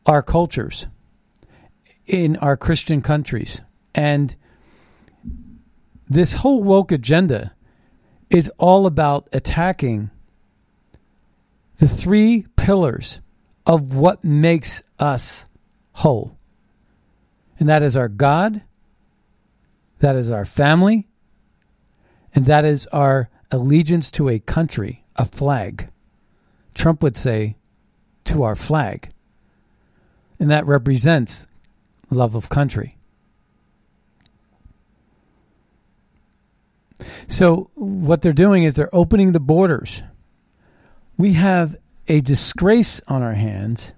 our 0.06 0.22
cultures 0.22 0.86
in 2.06 2.36
our 2.36 2.56
Christian 2.56 3.02
countries. 3.02 3.60
And 3.92 4.36
this 6.08 6.34
whole 6.36 6.62
woke 6.62 6.92
agenda 6.92 7.52
is 8.32 8.50
all 8.58 8.86
about 8.86 9.28
attacking 9.32 10.10
the 11.76 11.88
three 11.88 12.46
pillars 12.56 13.20
of 13.66 13.94
what 13.94 14.24
makes 14.24 14.82
us 14.98 15.46
whole. 15.92 16.38
And 17.58 17.68
that 17.68 17.82
is 17.82 17.96
our 17.96 18.08
God, 18.08 18.62
that 20.00 20.16
is 20.16 20.30
our 20.30 20.44
family, 20.44 21.08
and 22.34 22.46
that 22.46 22.64
is 22.64 22.86
our 22.88 23.28
allegiance 23.50 24.10
to 24.12 24.28
a 24.28 24.38
country, 24.38 25.04
a 25.16 25.24
flag. 25.24 25.90
Trump 26.74 27.02
would 27.02 27.16
say, 27.16 27.56
to 28.24 28.42
our 28.42 28.56
flag. 28.56 29.10
And 30.38 30.50
that 30.50 30.66
represents 30.66 31.46
love 32.10 32.34
of 32.34 32.48
country. 32.48 32.96
So, 37.26 37.70
what 37.74 38.22
they're 38.22 38.32
doing 38.32 38.64
is 38.64 38.76
they're 38.76 38.94
opening 38.94 39.32
the 39.32 39.40
borders. 39.40 40.02
We 41.16 41.34
have 41.34 41.76
a 42.08 42.20
disgrace 42.20 43.00
on 43.08 43.22
our 43.22 43.34
hands 43.34 43.92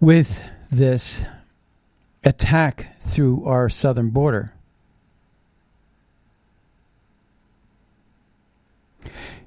with 0.00 0.50
this 0.70 1.24
attack 2.24 3.00
through 3.00 3.44
our 3.44 3.68
southern 3.68 4.10
border. 4.10 4.52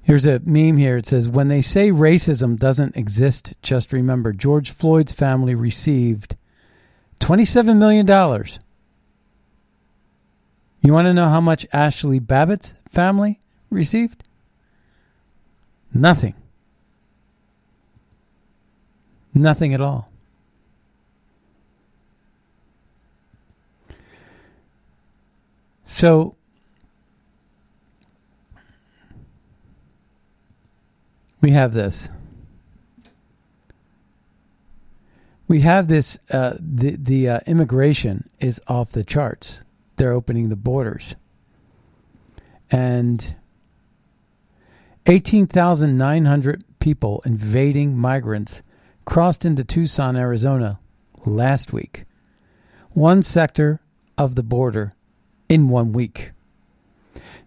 Here's 0.01 0.25
a 0.25 0.39
meme 0.45 0.77
here. 0.77 0.95
It 0.95 1.05
says, 1.05 1.27
When 1.27 1.49
they 1.49 1.61
say 1.61 1.91
racism 1.91 2.57
doesn't 2.57 2.95
exist, 2.95 3.53
just 3.61 3.91
remember 3.91 4.31
George 4.31 4.71
Floyd's 4.71 5.11
family 5.11 5.53
received 5.53 6.37
$27 7.19 7.77
million. 7.77 8.05
You 10.87 10.93
want 10.93 11.07
to 11.07 11.13
know 11.13 11.27
how 11.27 11.41
much 11.41 11.67
Ashli 11.71 12.25
Babbitt's 12.25 12.73
family 12.89 13.41
received? 13.69 14.23
Nothing. 15.93 16.33
Nothing 19.33 19.73
at 19.73 19.81
all. 19.81 20.09
So 25.83 26.37
we 31.41 31.51
have 31.51 31.73
this. 31.73 32.07
We 35.49 35.59
have 35.59 35.89
this. 35.89 36.17
Uh, 36.31 36.55
the 36.57 36.95
the 36.95 37.29
uh, 37.29 37.39
immigration 37.45 38.29
is 38.39 38.61
off 38.69 38.91
the 38.91 39.03
charts. 39.03 39.63
They're 39.97 40.13
opening 40.13 40.49
the 40.49 40.55
borders, 40.55 41.15
and 42.71 43.35
eighteen 45.05 45.47
thousand 45.47 45.97
nine 45.97 46.25
hundred 46.25 46.63
people 46.79 47.21
invading 47.25 47.97
migrants 47.97 48.61
crossed 49.05 49.45
into 49.45 49.63
Tucson, 49.63 50.15
Arizona, 50.15 50.79
last 51.25 51.73
week. 51.73 52.05
One 52.91 53.21
sector 53.21 53.81
of 54.17 54.35
the 54.35 54.43
border 54.43 54.93
in 55.49 55.69
one 55.69 55.91
week. 55.93 56.31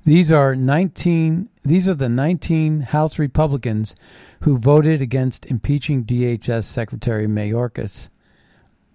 These 0.04 0.32
are 0.32 0.56
19 0.56 1.48
these 1.62 1.88
are 1.88 1.94
the 1.94 2.08
19 2.08 2.80
House 2.80 3.18
Republicans 3.18 3.94
who 4.40 4.58
voted 4.58 5.02
against 5.02 5.44
impeaching 5.46 6.04
DHS 6.04 6.64
Secretary 6.64 7.26
Mayorkas 7.26 8.08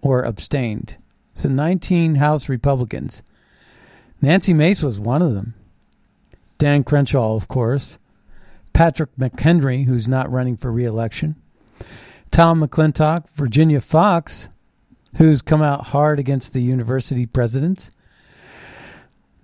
or 0.00 0.24
abstained. 0.24 0.96
So 1.32 1.48
19 1.48 2.16
House 2.16 2.48
Republicans. 2.48 3.22
Nancy 4.20 4.54
Mace 4.54 4.82
was 4.82 4.98
one 4.98 5.22
of 5.22 5.34
them. 5.34 5.54
Dan 6.58 6.84
Crenshaw, 6.84 7.34
of 7.34 7.48
course. 7.48 7.98
Patrick 8.72 9.10
McHenry, 9.16 9.84
who's 9.84 10.08
not 10.08 10.30
running 10.30 10.56
for 10.56 10.70
reelection. 10.72 11.36
Tom 12.30 12.60
McClintock, 12.60 13.28
Virginia 13.30 13.80
Foxx, 13.80 14.48
who's 15.16 15.42
come 15.42 15.62
out 15.62 15.86
hard 15.86 16.18
against 16.18 16.52
the 16.52 16.60
university 16.60 17.26
presidents. 17.26 17.90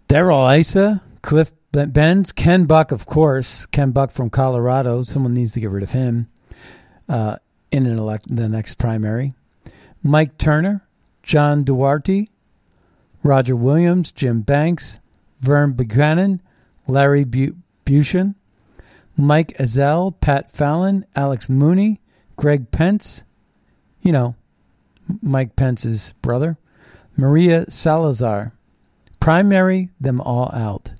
Darrell 0.09 0.47
Issa, 0.49 1.03
Cliff 1.23 1.53
Bentz, 1.73 2.35
Ken 2.35 2.67
Buck, 2.67 2.93
of 2.93 3.07
course, 3.07 3.65
Ken 3.67 3.93
Buck 3.93 4.11
from 4.11 4.29
Colorado. 4.29 5.05
Someone 5.05 5.33
needs 5.33 5.53
to 5.53 5.61
get 5.61 5.71
rid 5.71 5.83
of 5.83 5.93
him 5.93 6.29
uh, 7.09 7.37
in 7.71 7.87
elect 7.87 8.35
the 8.35 8.49
next 8.49 8.75
primary. 8.75 9.33
Mike 10.03 10.37
Turner, 10.37 10.87
John 11.23 11.65
Duarte, 11.65 12.29
Roger 13.23 13.57
Williams, 13.57 14.13
Jim 14.13 14.41
Banks, 14.41 14.99
Vern 15.41 15.73
Buchanan, 15.73 16.41
Larry 16.87 17.25
Bucshon, 17.25 18.35
Mike 19.17 19.57
Ezell, 19.59 20.19
Pat 20.21 20.51
Fallon, 20.51 21.05
Alex 21.15 21.49
Mooney, 21.49 22.01
Greg 22.37 22.71
Pence, 22.71 23.25
you 24.01 24.13
know, 24.13 24.35
Mike 25.21 25.57
Pence's 25.57 26.15
brother, 26.23 26.59
Maria 27.17 27.71
Salazar, 27.71 28.53
primary 29.21 29.91
them 30.01 30.21
all 30.21 30.51
out. 30.53 30.93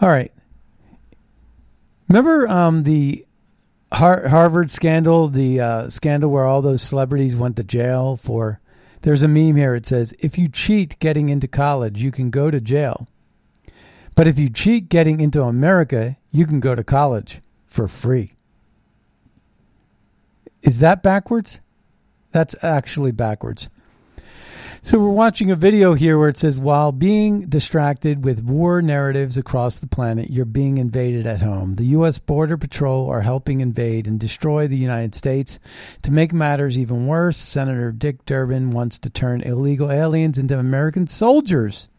All 0.00 0.08
right. 0.08 0.32
Remember 2.08 2.48
um, 2.48 2.82
the 2.82 3.26
Har- 3.92 4.28
Harvard 4.28 4.70
scandal, 4.70 5.28
the 5.28 5.60
uh, 5.60 5.88
scandal 5.88 6.30
where 6.30 6.44
all 6.44 6.62
those 6.62 6.82
celebrities 6.82 7.36
went 7.36 7.56
to 7.56 7.64
jail 7.64 8.16
for. 8.16 8.60
There's 9.02 9.22
a 9.22 9.28
meme 9.28 9.56
here. 9.56 9.74
It 9.74 9.86
says, 9.86 10.14
if 10.20 10.38
you 10.38 10.48
cheat 10.48 10.98
getting 10.98 11.28
into 11.28 11.48
college, 11.48 12.02
you 12.02 12.10
can 12.10 12.30
go 12.30 12.50
to 12.50 12.60
jail. 12.60 13.08
But 14.14 14.26
if 14.26 14.38
you 14.38 14.50
cheat 14.50 14.88
getting 14.88 15.20
into 15.20 15.42
America, 15.42 16.18
you 16.30 16.46
can 16.46 16.60
go 16.60 16.74
to 16.74 16.84
college 16.84 17.40
for 17.66 17.88
free. 17.88 18.34
Is 20.62 20.80
that 20.80 21.02
backwards? 21.02 21.60
That's 22.32 22.54
actually 22.62 23.12
backwards. 23.12 23.68
So 24.82 24.98
we're 24.98 25.10
watching 25.10 25.50
a 25.50 25.56
video 25.56 25.92
here 25.92 26.18
where 26.18 26.30
it 26.30 26.38
says 26.38 26.58
while 26.58 26.90
being 26.90 27.42
distracted 27.42 28.24
with 28.24 28.42
war 28.42 28.80
narratives 28.80 29.36
across 29.36 29.76
the 29.76 29.86
planet, 29.86 30.30
you're 30.30 30.46
being 30.46 30.78
invaded 30.78 31.26
at 31.26 31.42
home. 31.42 31.74
The 31.74 31.84
US 31.96 32.18
Border 32.18 32.56
Patrol 32.56 33.10
are 33.10 33.20
helping 33.20 33.60
invade 33.60 34.06
and 34.06 34.18
destroy 34.18 34.66
the 34.66 34.78
United 34.78 35.14
States. 35.14 35.60
To 36.00 36.10
make 36.10 36.32
matters 36.32 36.78
even 36.78 37.06
worse, 37.06 37.36
Senator 37.36 37.92
Dick 37.92 38.24
Durbin 38.24 38.70
wants 38.70 38.98
to 39.00 39.10
turn 39.10 39.42
illegal 39.42 39.92
aliens 39.92 40.38
into 40.38 40.58
American 40.58 41.06
soldiers. 41.06 41.90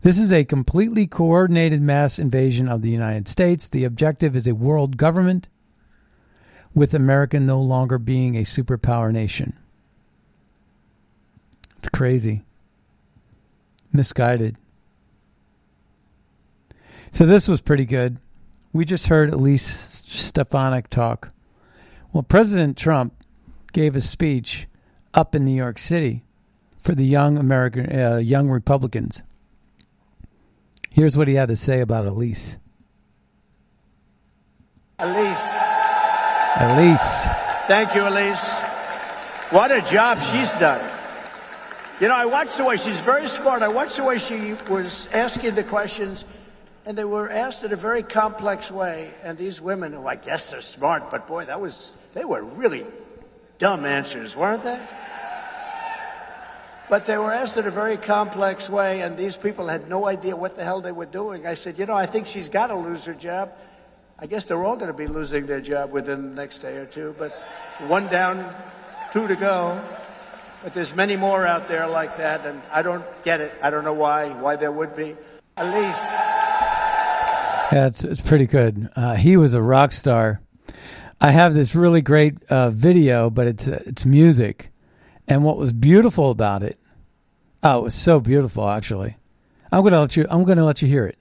This 0.00 0.18
is 0.18 0.32
a 0.32 0.42
completely 0.42 1.06
coordinated 1.06 1.82
mass 1.82 2.18
invasion 2.18 2.66
of 2.66 2.80
the 2.80 2.90
United 2.90 3.28
States. 3.28 3.68
The 3.68 3.84
objective 3.84 4.36
is 4.36 4.48
a 4.48 4.54
world 4.54 4.96
government 4.96 5.50
with 6.74 6.94
America 6.94 7.38
no 7.38 7.60
longer 7.60 7.98
being 7.98 8.36
a 8.36 8.42
superpower 8.42 9.12
nation. 9.12 9.52
It's 11.86 11.96
crazy. 11.96 12.42
Misguided. 13.92 14.56
So 17.12 17.24
this 17.26 17.46
was 17.46 17.60
pretty 17.60 17.84
good. 17.84 18.18
We 18.72 18.84
just 18.84 19.06
heard 19.06 19.30
Elise 19.30 19.62
Stefanik 20.04 20.90
talk. 20.90 21.32
Well, 22.12 22.24
President 22.24 22.76
Trump 22.76 23.14
gave 23.72 23.94
a 23.94 24.00
speech 24.00 24.66
up 25.14 25.36
in 25.36 25.44
New 25.44 25.54
York 25.54 25.78
City 25.78 26.24
for 26.82 26.92
the 26.92 27.06
young 27.06 27.38
American 27.38 27.96
uh, 27.96 28.16
young 28.16 28.48
Republicans. 28.50 29.22
Here's 30.90 31.16
what 31.16 31.28
he 31.28 31.34
had 31.34 31.50
to 31.50 31.56
say 31.56 31.80
about 31.80 32.04
Elise. 32.04 32.58
Elise. 34.98 35.54
Elise. 36.56 37.28
Thank 37.68 37.94
you, 37.94 38.08
Elise. 38.08 38.52
What 39.50 39.70
a 39.70 39.88
job 39.88 40.18
she's 40.20 40.52
done. 40.54 40.95
You 41.98 42.08
know, 42.08 42.14
I 42.14 42.26
watched 42.26 42.58
the 42.58 42.64
way 42.64 42.76
she's 42.76 43.00
very 43.00 43.26
smart. 43.26 43.62
I 43.62 43.68
watched 43.68 43.96
the 43.96 44.04
way 44.04 44.18
she 44.18 44.54
was 44.68 45.08
asking 45.14 45.54
the 45.54 45.64
questions, 45.64 46.26
and 46.84 46.96
they 46.96 47.04
were 47.04 47.30
asked 47.30 47.64
in 47.64 47.72
a 47.72 47.76
very 47.76 48.02
complex 48.02 48.70
way. 48.70 49.10
And 49.24 49.38
these 49.38 49.62
women, 49.62 49.94
who 49.94 50.06
I 50.06 50.16
guess 50.16 50.50
they're 50.50 50.60
smart, 50.60 51.10
but 51.10 51.26
boy, 51.26 51.46
that 51.46 51.58
was, 51.58 51.92
they 52.12 52.26
were 52.26 52.42
really 52.42 52.84
dumb 53.56 53.86
answers, 53.86 54.36
weren't 54.36 54.62
they? 54.62 54.78
But 56.90 57.06
they 57.06 57.16
were 57.16 57.32
asked 57.32 57.56
in 57.56 57.66
a 57.66 57.70
very 57.70 57.96
complex 57.96 58.68
way, 58.68 59.00
and 59.00 59.16
these 59.16 59.38
people 59.38 59.66
had 59.66 59.88
no 59.88 60.04
idea 60.04 60.36
what 60.36 60.54
the 60.54 60.64
hell 60.64 60.82
they 60.82 60.92
were 60.92 61.06
doing. 61.06 61.46
I 61.46 61.54
said, 61.54 61.78
You 61.78 61.86
know, 61.86 61.94
I 61.94 62.04
think 62.04 62.26
she's 62.26 62.50
got 62.50 62.66
to 62.66 62.76
lose 62.76 63.06
her 63.06 63.14
job. 63.14 63.52
I 64.18 64.26
guess 64.26 64.44
they're 64.44 64.62
all 64.62 64.76
going 64.76 64.92
to 64.92 64.96
be 64.96 65.06
losing 65.06 65.46
their 65.46 65.62
job 65.62 65.92
within 65.92 66.28
the 66.28 66.36
next 66.36 66.58
day 66.58 66.76
or 66.76 66.84
two, 66.84 67.14
but 67.18 67.32
one 67.86 68.06
down, 68.08 68.54
two 69.14 69.26
to 69.28 69.34
go. 69.34 69.82
But 70.62 70.74
there's 70.74 70.94
many 70.94 71.16
more 71.16 71.46
out 71.46 71.68
there 71.68 71.86
like 71.86 72.16
that, 72.16 72.44
and 72.44 72.60
I 72.72 72.82
don't 72.82 73.04
get 73.24 73.40
it. 73.40 73.52
I 73.62 73.70
don't 73.70 73.84
know 73.84 73.92
why, 73.92 74.30
why 74.30 74.56
there 74.56 74.72
would 74.72 74.96
be. 74.96 75.16
Elise. 75.56 76.10
Yeah, 77.72 77.86
it's, 77.86 78.04
it's 78.04 78.20
pretty 78.20 78.46
good. 78.46 78.88
Uh, 78.96 79.14
he 79.16 79.36
was 79.36 79.54
a 79.54 79.62
rock 79.62 79.92
star. 79.92 80.40
I 81.20 81.30
have 81.30 81.54
this 81.54 81.74
really 81.74 82.02
great 82.02 82.42
uh, 82.50 82.70
video, 82.70 83.30
but 83.30 83.46
it's 83.46 83.68
uh, 83.68 83.82
it's 83.86 84.04
music, 84.04 84.70
and 85.26 85.42
what 85.42 85.56
was 85.56 85.72
beautiful 85.72 86.30
about 86.30 86.62
it, 86.62 86.78
oh, 87.62 87.80
it 87.80 87.82
was 87.84 87.94
so 87.94 88.20
beautiful. 88.20 88.68
Actually, 88.68 89.16
I'm 89.72 89.82
gonna 89.82 90.00
let 90.00 90.14
you. 90.14 90.26
I'm 90.28 90.44
gonna 90.44 90.64
let 90.64 90.82
you 90.82 90.88
hear 90.88 91.06
it 91.06 91.18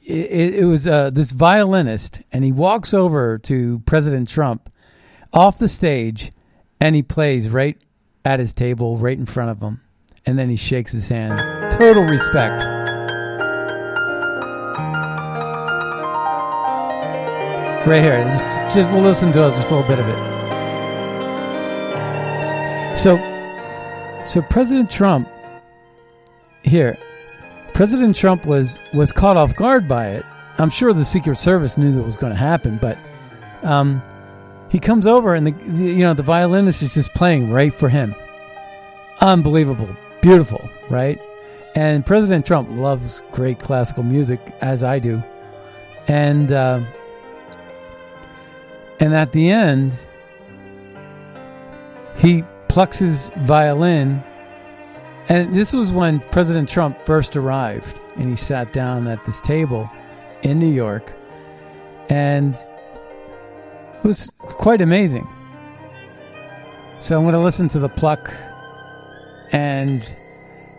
it, 0.00 0.54
it 0.54 0.64
was 0.64 0.86
uh, 0.86 1.10
this 1.10 1.32
violinist, 1.32 2.22
and 2.32 2.44
he 2.44 2.52
walks 2.52 2.94
over 2.94 3.38
to 3.38 3.80
President 3.80 4.28
Trump 4.28 4.70
off 5.32 5.58
the 5.58 5.68
stage, 5.68 6.30
and 6.80 6.94
he 6.94 7.02
plays 7.02 7.48
right 7.48 7.78
at 8.24 8.40
his 8.40 8.54
table 8.54 8.96
right 8.96 9.18
in 9.18 9.26
front 9.26 9.50
of 9.50 9.60
him. 9.60 9.80
And 10.26 10.38
then 10.38 10.50
he 10.50 10.56
shakes 10.56 10.92
his 10.92 11.08
hand. 11.08 11.72
Total 11.72 12.02
respect. 12.02 12.64
Right 17.86 18.02
here. 18.02 18.22
Just 18.70 18.90
we'll 18.90 19.02
listen 19.02 19.32
to 19.32 19.38
just 19.38 19.70
a 19.70 19.74
little 19.74 19.88
bit 19.88 19.98
of 19.98 20.06
it. 20.06 20.18
So 22.96 23.16
so 24.24 24.42
President 24.42 24.90
Trump 24.90 25.28
here 26.62 26.98
President 27.80 28.14
Trump 28.14 28.44
was 28.44 28.78
was 28.92 29.10
caught 29.10 29.38
off 29.38 29.56
guard 29.56 29.88
by 29.88 30.08
it. 30.08 30.26
I'm 30.58 30.68
sure 30.68 30.92
the 30.92 31.04
Secret 31.04 31.38
Service 31.38 31.78
knew 31.78 31.92
that 31.92 32.02
was 32.02 32.18
going 32.18 32.32
to 32.32 32.38
happen, 32.38 32.76
but 32.76 32.98
um, 33.62 34.02
he 34.70 34.78
comes 34.78 35.06
over 35.06 35.34
and 35.34 35.46
the, 35.46 35.74
you 35.74 35.98
know 35.98 36.14
the 36.14 36.22
violinist 36.22 36.82
is 36.82 36.94
just 36.94 37.12
playing 37.14 37.50
right 37.50 37.74
for 37.74 37.88
him. 37.88 38.14
Unbelievable, 39.20 39.94
beautiful, 40.22 40.68
right? 40.88 41.20
And 41.74 42.04
President 42.04 42.46
Trump 42.46 42.68
loves 42.70 43.22
great 43.32 43.60
classical 43.60 44.02
music, 44.02 44.40
as 44.60 44.82
I 44.82 44.98
do, 44.98 45.22
and 46.08 46.50
uh, 46.52 46.80
and 48.98 49.14
at 49.14 49.32
the 49.32 49.50
end, 49.50 49.98
he 52.16 52.44
plucks 52.68 52.98
his 52.98 53.30
violin 53.38 54.22
and 55.30 55.54
this 55.54 55.72
was 55.72 55.92
when 55.92 56.18
President 56.18 56.68
Trump 56.68 56.98
first 56.98 57.36
arrived 57.36 58.00
and 58.16 58.28
he 58.28 58.34
sat 58.34 58.72
down 58.72 59.06
at 59.06 59.24
this 59.24 59.40
table 59.40 59.88
in 60.42 60.58
New 60.58 60.72
York. 60.72 61.12
And 62.08 62.58
it 64.02 64.06
was 64.06 64.32
quite 64.38 64.80
amazing. 64.80 65.28
So 66.98 67.16
I'm 67.16 67.22
going 67.22 67.34
to 67.34 67.40
listen 67.40 67.68
to 67.68 67.78
the 67.78 67.88
pluck 67.88 68.32
and 69.52 70.02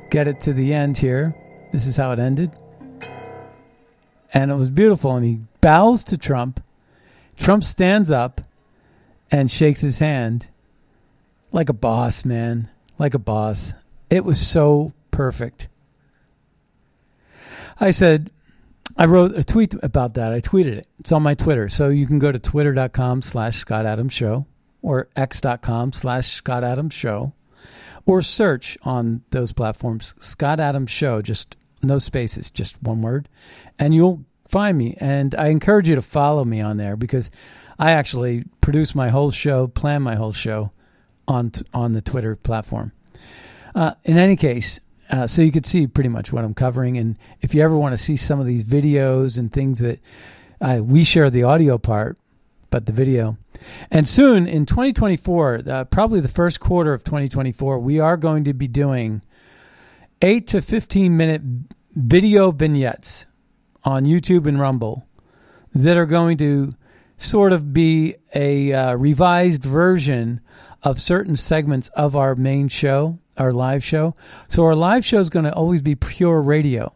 get 0.09 0.27
it 0.27 0.39
to 0.41 0.53
the 0.53 0.73
end 0.73 0.97
here. 0.97 1.35
This 1.71 1.87
is 1.87 1.95
how 1.95 2.11
it 2.11 2.19
ended. 2.19 2.51
And 4.33 4.51
it 4.51 4.55
was 4.55 4.69
beautiful. 4.69 5.15
And 5.15 5.25
he 5.25 5.39
bows 5.61 6.03
to 6.05 6.17
Trump. 6.17 6.63
Trump 7.37 7.63
stands 7.63 8.11
up 8.11 8.41
and 9.31 9.49
shakes 9.49 9.81
his 9.81 9.99
hand 9.99 10.47
like 11.51 11.69
a 11.69 11.73
boss, 11.73 12.25
man. 12.25 12.69
Like 12.97 13.13
a 13.13 13.19
boss. 13.19 13.73
It 14.09 14.25
was 14.25 14.39
so 14.39 14.93
perfect. 15.11 15.67
I 17.79 17.91
said, 17.91 18.31
I 18.97 19.05
wrote 19.05 19.37
a 19.37 19.43
tweet 19.43 19.73
about 19.83 20.15
that. 20.15 20.33
I 20.33 20.41
tweeted 20.41 20.77
it. 20.77 20.87
It's 20.99 21.11
on 21.11 21.23
my 21.23 21.33
Twitter. 21.33 21.69
So 21.69 21.89
you 21.89 22.05
can 22.05 22.19
go 22.19 22.31
to 22.31 22.39
twitter.com 22.39 23.21
slash 23.21 23.57
Scott 23.57 23.85
Adams 23.85 24.13
Show 24.13 24.45
or 24.81 25.09
x.com 25.15 25.91
slash 25.93 26.27
Scott 26.27 26.63
Adams 26.63 26.93
Show 26.93 27.33
or 28.05 28.21
search 28.21 28.77
on 28.83 29.23
those 29.29 29.51
platforms 29.51 30.15
Scott 30.19 30.59
Adams 30.59 30.91
Show, 30.91 31.21
just 31.21 31.55
no 31.83 31.99
spaces, 31.99 32.49
just 32.49 32.81
one 32.81 33.01
word, 33.01 33.29
and 33.79 33.93
you'll 33.93 34.23
find 34.47 34.77
me. 34.77 34.95
And 34.99 35.33
I 35.35 35.47
encourage 35.47 35.89
you 35.89 35.95
to 35.95 36.01
follow 36.01 36.43
me 36.45 36.61
on 36.61 36.77
there 36.77 36.95
because 36.95 37.31
I 37.79 37.91
actually 37.91 38.43
produce 38.59 38.93
my 38.93 39.09
whole 39.09 39.31
show, 39.31 39.67
plan 39.67 40.01
my 40.01 40.15
whole 40.15 40.33
show 40.33 40.71
on 41.27 41.51
on 41.73 41.93
the 41.93 42.01
Twitter 42.01 42.35
platform. 42.35 42.91
Uh, 43.73 43.93
in 44.03 44.17
any 44.17 44.35
case, 44.35 44.79
uh, 45.11 45.27
so 45.27 45.41
you 45.41 45.51
could 45.51 45.65
see 45.65 45.87
pretty 45.87 46.09
much 46.09 46.31
what 46.31 46.45
I'm 46.45 46.53
covering. 46.53 46.97
And 46.97 47.19
if 47.41 47.53
you 47.53 47.61
ever 47.61 47.77
want 47.77 47.93
to 47.93 47.97
see 47.97 48.15
some 48.15 48.39
of 48.39 48.45
these 48.45 48.63
videos 48.63 49.37
and 49.37 49.51
things 49.51 49.79
that 49.79 49.99
uh, 50.61 50.79
we 50.81 51.03
share 51.03 51.29
the 51.29 51.43
audio 51.43 51.77
part, 51.77 52.17
but 52.69 52.85
the 52.85 52.93
video. 52.93 53.37
And 53.91 54.07
soon 54.07 54.47
in 54.47 54.65
2024, 54.65 55.63
uh, 55.67 55.85
probably 55.85 56.21
the 56.21 56.29
first 56.29 56.61
quarter 56.61 56.93
of 56.93 57.03
2024, 57.03 57.79
we 57.79 57.99
are 57.99 58.15
going 58.15 58.45
to 58.45 58.53
be 58.53 58.67
doing 58.67 59.21
8 60.21 60.47
to 60.47 60.61
15 60.61 61.17
minute 61.17 61.41
video 61.93 62.51
vignettes 62.51 63.25
on 63.83 64.05
YouTube 64.05 64.47
and 64.47 64.59
Rumble 64.59 65.05
that 65.73 65.97
are 65.97 66.05
going 66.05 66.37
to 66.37 66.73
sort 67.17 67.51
of 67.51 67.73
be 67.73 68.15
a 68.33 68.71
uh, 68.71 68.95
revised 68.95 69.63
version 69.63 70.39
of 70.83 71.01
certain 71.01 71.35
segments 71.35 71.89
of 71.89 72.15
our 72.15 72.33
main 72.33 72.67
show 72.67 73.19
our 73.37 73.51
live 73.51 73.83
show. 73.83 74.15
So 74.47 74.63
our 74.63 74.75
live 74.75 75.05
show 75.05 75.19
is 75.19 75.29
going 75.29 75.45
to 75.45 75.53
always 75.53 75.81
be 75.81 75.95
pure 75.95 76.41
radio. 76.41 76.93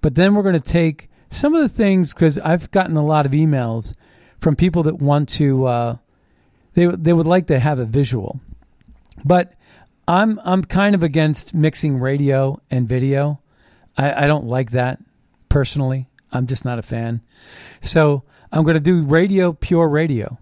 But 0.00 0.14
then 0.14 0.34
we're 0.34 0.42
going 0.42 0.54
to 0.54 0.60
take 0.60 1.08
some 1.30 1.54
of 1.54 1.62
the 1.62 1.68
things 1.68 2.12
because 2.12 2.38
I've 2.38 2.70
gotten 2.70 2.96
a 2.96 3.04
lot 3.04 3.26
of 3.26 3.32
emails 3.32 3.94
from 4.38 4.56
people 4.56 4.82
that 4.84 4.96
want 4.96 5.28
to 5.30 5.66
uh, 5.66 5.96
they 6.74 6.86
they 6.86 7.12
would 7.12 7.26
like 7.26 7.46
to 7.46 7.58
have 7.58 7.78
a 7.78 7.84
visual. 7.84 8.40
But 9.24 9.54
I'm 10.08 10.40
I'm 10.44 10.64
kind 10.64 10.94
of 10.94 11.02
against 11.02 11.54
mixing 11.54 11.98
radio 11.98 12.60
and 12.70 12.88
video. 12.88 13.40
I, 13.96 14.24
I 14.24 14.26
don't 14.26 14.44
like 14.44 14.72
that 14.72 14.98
personally. 15.48 16.08
I'm 16.32 16.46
just 16.46 16.64
not 16.64 16.78
a 16.78 16.82
fan. 16.82 17.20
So 17.80 18.24
I'm 18.50 18.64
going 18.64 18.74
to 18.74 18.80
do 18.80 19.02
radio, 19.02 19.52
pure 19.52 19.88
radio, 19.88 20.38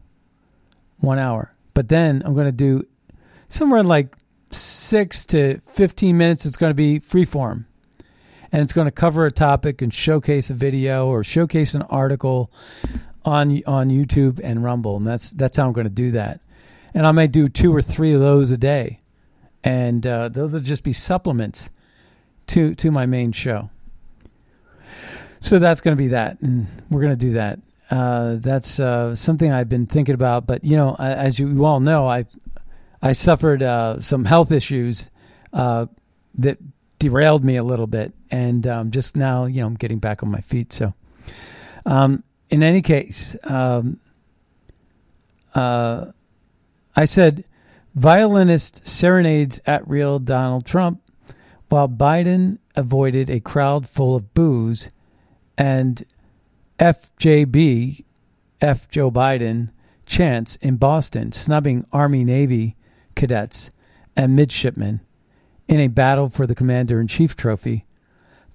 one 0.99 1.19
hour. 1.19 1.53
But 1.75 1.89
then 1.89 2.23
I'm 2.25 2.35
going 2.35 2.47
to 2.47 2.53
do 2.53 2.85
somewhere 3.49 3.83
like 3.83 4.17
six 4.51 5.27
to 5.27 5.61
15 5.61 6.17
minutes, 6.17 6.47
it's 6.47 6.57
going 6.57 6.71
to 6.71 6.75
be 6.75 6.99
freeform. 7.01 7.65
And 8.53 8.63
it's 8.63 8.73
going 8.73 8.87
to 8.87 8.93
cover 8.93 9.27
a 9.27 9.31
topic 9.31 9.81
and 9.81 9.95
showcase 9.95 10.51
a 10.51 10.55
video 10.55 11.07
or 11.07 11.23
showcase 11.23 11.75
an 11.75 11.83
article 11.83 12.51
on 13.25 13.63
on 13.65 13.91
YouTube 13.91 14.41
and 14.43 14.65
Rumble. 14.65 14.97
And 14.97 15.07
that's 15.07 15.31
that's 15.31 15.57
how 15.57 15.67
I'm 15.67 15.73
going 15.73 15.87
to 15.87 15.93
do 15.93 16.11
that. 16.13 16.41
And 16.93 17.07
I 17.07 17.13
may 17.13 17.29
do 17.29 17.49
two 17.49 17.75
or 17.75 17.81
three 17.81 18.13
of 18.13 18.21
those 18.21 18.51
a 18.51 18.57
day. 18.57 18.99
And 19.63 20.05
uh, 20.05 20.31
those 20.31 20.53
will 20.53 20.61
just 20.61 20.83
be 20.83 20.93
supplements 20.93 21.71
to 22.49 22.75
to 22.75 22.91
my 22.91 23.07
main 23.07 23.31
show. 23.31 23.71
So 25.39 25.59
that's 25.59 25.81
going 25.81 25.97
to 25.97 25.99
be 26.03 26.09
that, 26.09 26.41
and 26.43 26.67
we're 26.91 27.01
going 27.01 27.13
to 27.13 27.19
do 27.19 27.33
that. 27.33 27.59
Uh, 27.91 28.37
that's 28.37 28.79
uh, 28.79 29.15
something 29.17 29.51
I've 29.51 29.71
been 29.71 29.87
thinking 29.87 30.15
about. 30.15 30.47
But 30.47 30.65
you 30.65 30.77
know, 30.77 30.97
as 30.99 31.39
you 31.39 31.65
all 31.65 31.81
know, 31.81 32.07
I 32.07 32.27
I 33.03 33.13
suffered 33.13 33.63
uh, 33.63 34.01
some 34.01 34.25
health 34.25 34.53
issues 34.53 35.11
uh, 35.53 35.87
that 36.35 36.59
derailed 36.99 37.45
me 37.45 37.57
a 37.57 37.65
little 37.65 37.87
bit, 37.87 38.13
and 38.31 38.67
um, 38.67 38.91
just 38.91 39.17
now, 39.17 39.47
you 39.47 39.61
know, 39.61 39.67
I'm 39.67 39.75
getting 39.75 39.99
back 39.99 40.23
on 40.23 40.31
my 40.31 40.41
feet. 40.41 40.73
So, 40.73 40.95
um, 41.87 42.23
in 42.51 42.63
any 42.63 42.83
case, 42.83 43.37
um, 43.45 44.01
uh, 45.55 46.07
I 46.95 47.05
said, 47.07 47.45
violinist 47.95 48.87
serenades 48.87 49.61
at 49.67 49.89
real 49.89 50.19
Donald 50.19 50.67
Trump, 50.67 51.01
while 51.69 51.89
Biden 51.89 52.59
avoided 52.77 53.31
a 53.31 53.41
crowd 53.41 53.89
full 53.89 54.15
of 54.15 54.35
boos, 54.35 54.91
and 55.57 56.05
FJB, 56.79 58.05
F 58.61 58.89
Joe 58.91 59.11
Biden 59.11 59.71
chants 60.05 60.57
in 60.57 60.77
Boston, 60.77 61.33
snubbing 61.33 61.87
Army 61.93 62.25
Navy 62.25 62.77
cadets 63.15 63.71
and 64.17 64.37
midshipmen 64.37 65.01
in 65.69 65.81
a 65.81 65.89
battle 65.89 66.29
for 66.29 66.47
the 66.47 66.55
Commander 66.55 67.01
in 67.01 67.07
Chief 67.07 67.37
trophy, 67.37 67.87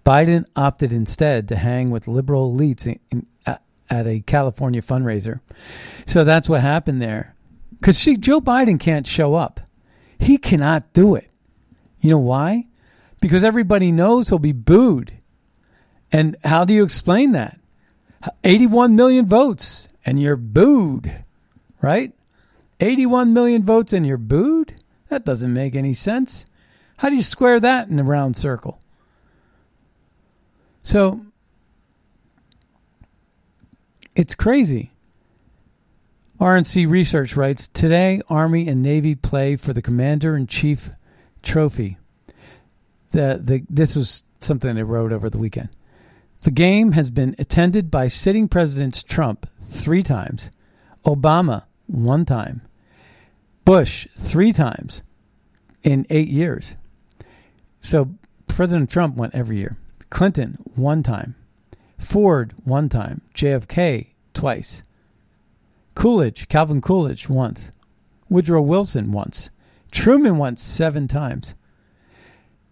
Biden 0.06 0.45
opted 0.56 0.91
instead 0.91 1.47
to 1.47 1.56
hang 1.56 1.89
with 1.89 2.08
liberal 2.08 2.53
elites 2.53 2.86
in, 2.86 2.99
in, 3.12 3.26
at 3.89 4.08
a 4.08 4.20
California 4.22 4.82
fundraiser. 4.82 5.39
So 6.06 6.24
that's 6.24 6.49
what 6.49 6.62
happened 6.62 7.01
there. 7.01 7.36
Because 7.80 8.03
Joe 8.03 8.41
Biden 8.41 8.80
can't 8.80 9.08
show 9.08 9.36
up. 9.36 9.60
He 10.20 10.38
cannot 10.38 10.93
do 10.93 11.16
it. 11.16 11.30
You 11.99 12.12
know 12.12 12.20
why? 12.20 12.68
Because 13.20 13.43
everybody 13.43 13.91
knows 13.91 14.30
he'll 14.30 14.39
be 14.39 14.51
booed. 14.51 15.14
And 16.12 16.36
how 16.43 16.66
do 16.66 16.74
you 16.74 16.84
explain 16.84 17.32
that? 17.34 17.60
81 18.43 18.95
million 18.95 19.26
votes 19.26 19.89
and 20.06 20.20
you're 20.20 20.36
booed, 20.36 21.24
right? 21.82 22.14
81 22.80 23.34
million 23.34 23.63
votes 23.63 23.93
and 23.93 24.05
you're 24.05 24.17
booed? 24.17 24.76
That 25.09 25.26
doesn't 25.26 25.53
make 25.53 25.76
any 25.76 25.93
sense. 25.93 26.45
How 26.97 27.09
do 27.09 27.15
you 27.15 27.23
square 27.23 27.59
that 27.59 27.88
in 27.89 27.99
a 27.99 28.03
round 28.03 28.38
circle? 28.38 28.82
So 30.84 31.26
it's 34.15 34.36
crazy. 34.36 34.91
RNC 36.39 36.89
Research 36.89 37.36
writes 37.36 37.67
Today, 37.67 38.21
Army 38.30 38.67
and 38.67 38.82
Navy 38.82 39.15
play 39.15 39.55
for 39.55 39.73
the 39.73 39.82
Commander 39.82 40.36
in 40.36 40.47
Chief 40.47 40.89
Trophy. 41.43 41.97
The, 43.11 43.39
the, 43.41 43.65
this 43.69 43.95
was 43.95 44.23
something 44.41 44.76
they 44.76 44.84
wrote 44.84 45.11
over 45.11 45.30
the 45.30 45.38
weekend. 45.38 45.69
The 46.41 46.51
game 46.51 46.91
has 46.91 47.09
been 47.09 47.36
attended 47.39 47.89
by 47.89 48.07
sitting 48.07 48.47
Presidents 48.47 49.01
Trump 49.01 49.49
three 49.59 50.03
times, 50.03 50.51
Obama 51.05 51.63
one 51.88 52.26
time. 52.26 52.62
Bush 53.64 54.08
three 54.16 54.52
times 54.52 55.04
in 55.84 56.06
eight 56.10 56.28
years. 56.28 56.76
So 57.82 58.10
President 58.48 58.90
Trump 58.90 59.16
went 59.16 59.36
every 59.36 59.58
year. 59.58 59.78
Clinton 60.10 60.58
one 60.76 61.04
time. 61.04 61.36
Ford 61.98 62.54
one 62.64 62.90
time. 62.90 63.22
JFK 63.36 64.08
twice. 64.34 64.84
Coolidge, 65.96 66.48
Calvin 66.50 66.82
Coolidge 66.82 67.30
once. 67.30 67.72
Woodrow 68.30 68.62
Wilson 68.62 69.12
once. 69.12 69.50
Truman 69.92 70.38
once 70.38 70.62
seven 70.62 71.08
times. 71.08 71.56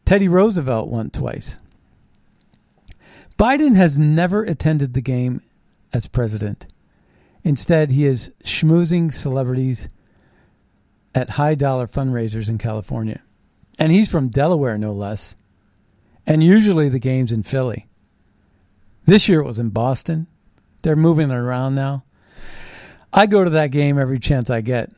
Teddy 0.06 0.28
Roosevelt 0.28 0.90
won 0.90 1.10
twice. 1.10 1.60
Biden 3.38 3.76
has 3.76 3.98
never 3.98 4.44
attended 4.44 4.94
the 4.94 5.02
game 5.02 5.42
as 5.94 6.08
president. 6.08 6.68
Instead, 7.44 7.92
he 7.92 8.06
is 8.06 8.32
schmoozing 8.44 9.14
celebrities 9.14 9.90
at 11.14 11.32
high 11.32 11.56
dollar 11.56 11.88
fundraisers 11.88 12.50
in 12.50 12.58
California. 12.58 13.22
And 13.80 13.92
he's 13.92 14.10
from 14.10 14.30
Delaware, 14.30 14.78
no 14.78 14.94
less. 14.94 15.36
And 16.26 16.44
usually 16.44 16.90
the 16.90 17.00
game's 17.00 17.32
in 17.32 17.44
Philly. 17.44 17.88
This 19.06 19.28
year 19.28 19.42
it 19.42 19.46
was 19.46 19.60
in 19.60 19.70
Boston. 19.70 20.28
They're 20.82 20.96
moving 20.96 21.32
it 21.32 21.36
around 21.36 21.76
now. 21.76 22.04
I 23.12 23.26
go 23.26 23.44
to 23.44 23.50
that 23.52 23.72
game 23.72 24.00
every 24.00 24.20
chance 24.20 24.50
I 24.50 24.62
get. 24.62 24.90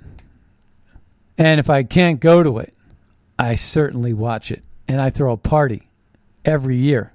And 1.38 1.60
if 1.60 1.70
I 1.70 1.84
can't 1.84 2.20
go 2.20 2.44
to 2.44 2.60
it, 2.60 2.74
I 3.38 3.56
certainly 3.56 4.14
watch 4.14 4.52
it. 4.52 4.64
And 4.88 5.02
I 5.02 5.10
throw 5.10 5.34
a 5.34 5.38
party 5.38 5.90
every 6.46 6.78
year. 6.78 7.12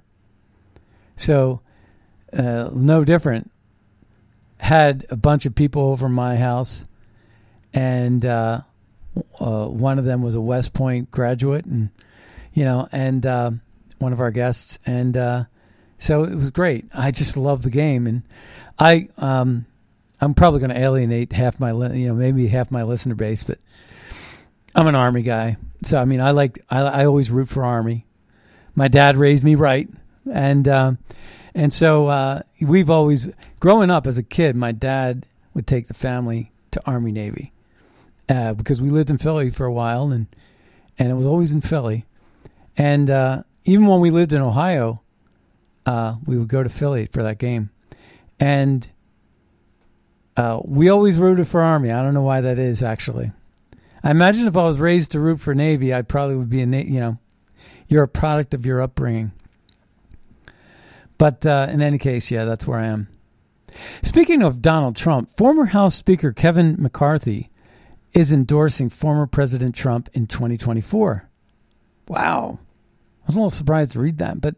So, 1.15 1.61
uh, 2.33 2.69
no 2.73 3.03
different. 3.03 3.50
Had 4.61 5.05
a 5.09 5.17
bunch 5.17 5.45
of 5.45 5.55
people 5.55 5.83
over 5.87 6.07
my 6.07 6.37
house, 6.37 6.87
and 7.73 8.23
uh, 8.23 8.61
uh, 9.39 9.65
one 9.65 9.99
of 9.99 10.05
them 10.05 10.21
was 10.21 10.35
a 10.35 10.41
West 10.41 10.73
Point 10.73 11.11
graduate, 11.11 11.65
and 11.65 11.89
you 12.53 12.63
know, 12.63 12.87
and 12.91 13.25
uh, 13.25 13.51
one 13.97 14.13
of 14.13 14.19
our 14.19 14.31
guests, 14.31 14.77
and 14.85 15.17
uh, 15.17 15.43
so 15.97 16.23
it 16.23 16.35
was 16.35 16.51
great. 16.51 16.85
I 16.93 17.11
just 17.11 17.37
love 17.37 17.63
the 17.63 17.69
game, 17.69 18.07
and 18.07 18.23
I 18.77 19.09
um, 19.17 19.65
I'm 20.19 20.33
probably 20.33 20.59
going 20.59 20.71
to 20.71 20.79
alienate 20.79 21.33
half 21.33 21.59
my 21.59 21.71
you 21.71 22.07
know 22.07 22.13
maybe 22.13 22.47
half 22.47 22.71
my 22.71 22.83
listener 22.83 23.15
base, 23.15 23.43
but 23.43 23.57
I'm 24.75 24.87
an 24.87 24.95
Army 24.95 25.23
guy, 25.23 25.57
so 25.83 25.99
I 25.99 26.05
mean 26.05 26.21
I 26.21 26.31
like 26.31 26.63
I, 26.69 26.81
I 26.81 27.05
always 27.05 27.31
root 27.31 27.49
for 27.49 27.63
Army. 27.63 28.05
My 28.75 28.87
dad 28.87 29.17
raised 29.17 29.43
me 29.43 29.55
right, 29.55 29.89
and 30.31 30.67
um, 30.67 30.97
and 31.53 31.71
so 31.73 32.07
uh, 32.07 32.41
we've 32.61 32.89
always 32.89 33.29
growing 33.59 33.89
up 33.89 34.07
as 34.07 34.17
a 34.17 34.23
kid. 34.23 34.55
My 34.55 34.71
dad 34.71 35.25
would 35.53 35.67
take 35.67 35.87
the 35.87 35.93
family 35.93 36.51
to 36.71 36.81
Army 36.85 37.11
Navy 37.11 37.51
uh, 38.29 38.53
because 38.53 38.81
we 38.81 38.89
lived 38.89 39.09
in 39.09 39.17
Philly 39.17 39.49
for 39.49 39.65
a 39.65 39.73
while, 39.73 40.11
and 40.11 40.27
and 40.97 41.11
it 41.11 41.15
was 41.15 41.25
always 41.25 41.53
in 41.53 41.61
Philly. 41.61 42.05
And 42.77 43.09
uh, 43.09 43.43
even 43.65 43.87
when 43.87 43.99
we 43.99 44.11
lived 44.11 44.33
in 44.33 44.41
Ohio, 44.41 45.01
uh, 45.85 46.15
we 46.25 46.37
would 46.37 46.47
go 46.47 46.63
to 46.63 46.69
Philly 46.69 47.07
for 47.07 47.23
that 47.23 47.37
game, 47.37 47.69
and 48.39 48.89
uh, 50.37 50.61
we 50.63 50.89
always 50.89 51.17
rooted 51.17 51.47
for 51.47 51.61
Army. 51.61 51.91
I 51.91 52.01
don't 52.01 52.13
know 52.13 52.21
why 52.21 52.41
that 52.41 52.59
is 52.59 52.81
actually. 52.81 53.31
I 54.03 54.09
imagine 54.09 54.47
if 54.47 54.57
I 54.57 54.63
was 54.63 54.79
raised 54.79 55.11
to 55.11 55.19
root 55.19 55.39
for 55.39 55.53
Navy, 55.53 55.93
I 55.93 56.01
probably 56.01 56.35
would 56.35 56.49
be 56.49 56.61
a 56.61 56.65
you 56.65 56.99
know, 56.99 57.19
you're 57.87 58.03
a 58.03 58.07
product 58.07 58.53
of 58.53 58.65
your 58.65 58.81
upbringing. 58.81 59.31
But 61.21 61.45
uh, 61.45 61.67
in 61.69 61.83
any 61.83 61.99
case, 61.99 62.31
yeah, 62.31 62.45
that's 62.45 62.65
where 62.65 62.79
I 62.79 62.87
am. 62.87 63.07
Speaking 64.01 64.41
of 64.41 64.59
Donald 64.59 64.95
Trump, 64.95 65.29
former 65.29 65.65
House 65.65 65.93
Speaker 65.93 66.33
Kevin 66.33 66.77
McCarthy 66.79 67.51
is 68.11 68.33
endorsing 68.33 68.89
former 68.89 69.27
President 69.27 69.75
Trump 69.75 70.09
in 70.13 70.25
2024. 70.25 71.29
Wow. 72.07 72.57
I 72.57 73.27
was 73.27 73.35
a 73.35 73.37
little 73.37 73.51
surprised 73.51 73.91
to 73.91 73.99
read 73.99 74.17
that, 74.17 74.41
but 74.41 74.55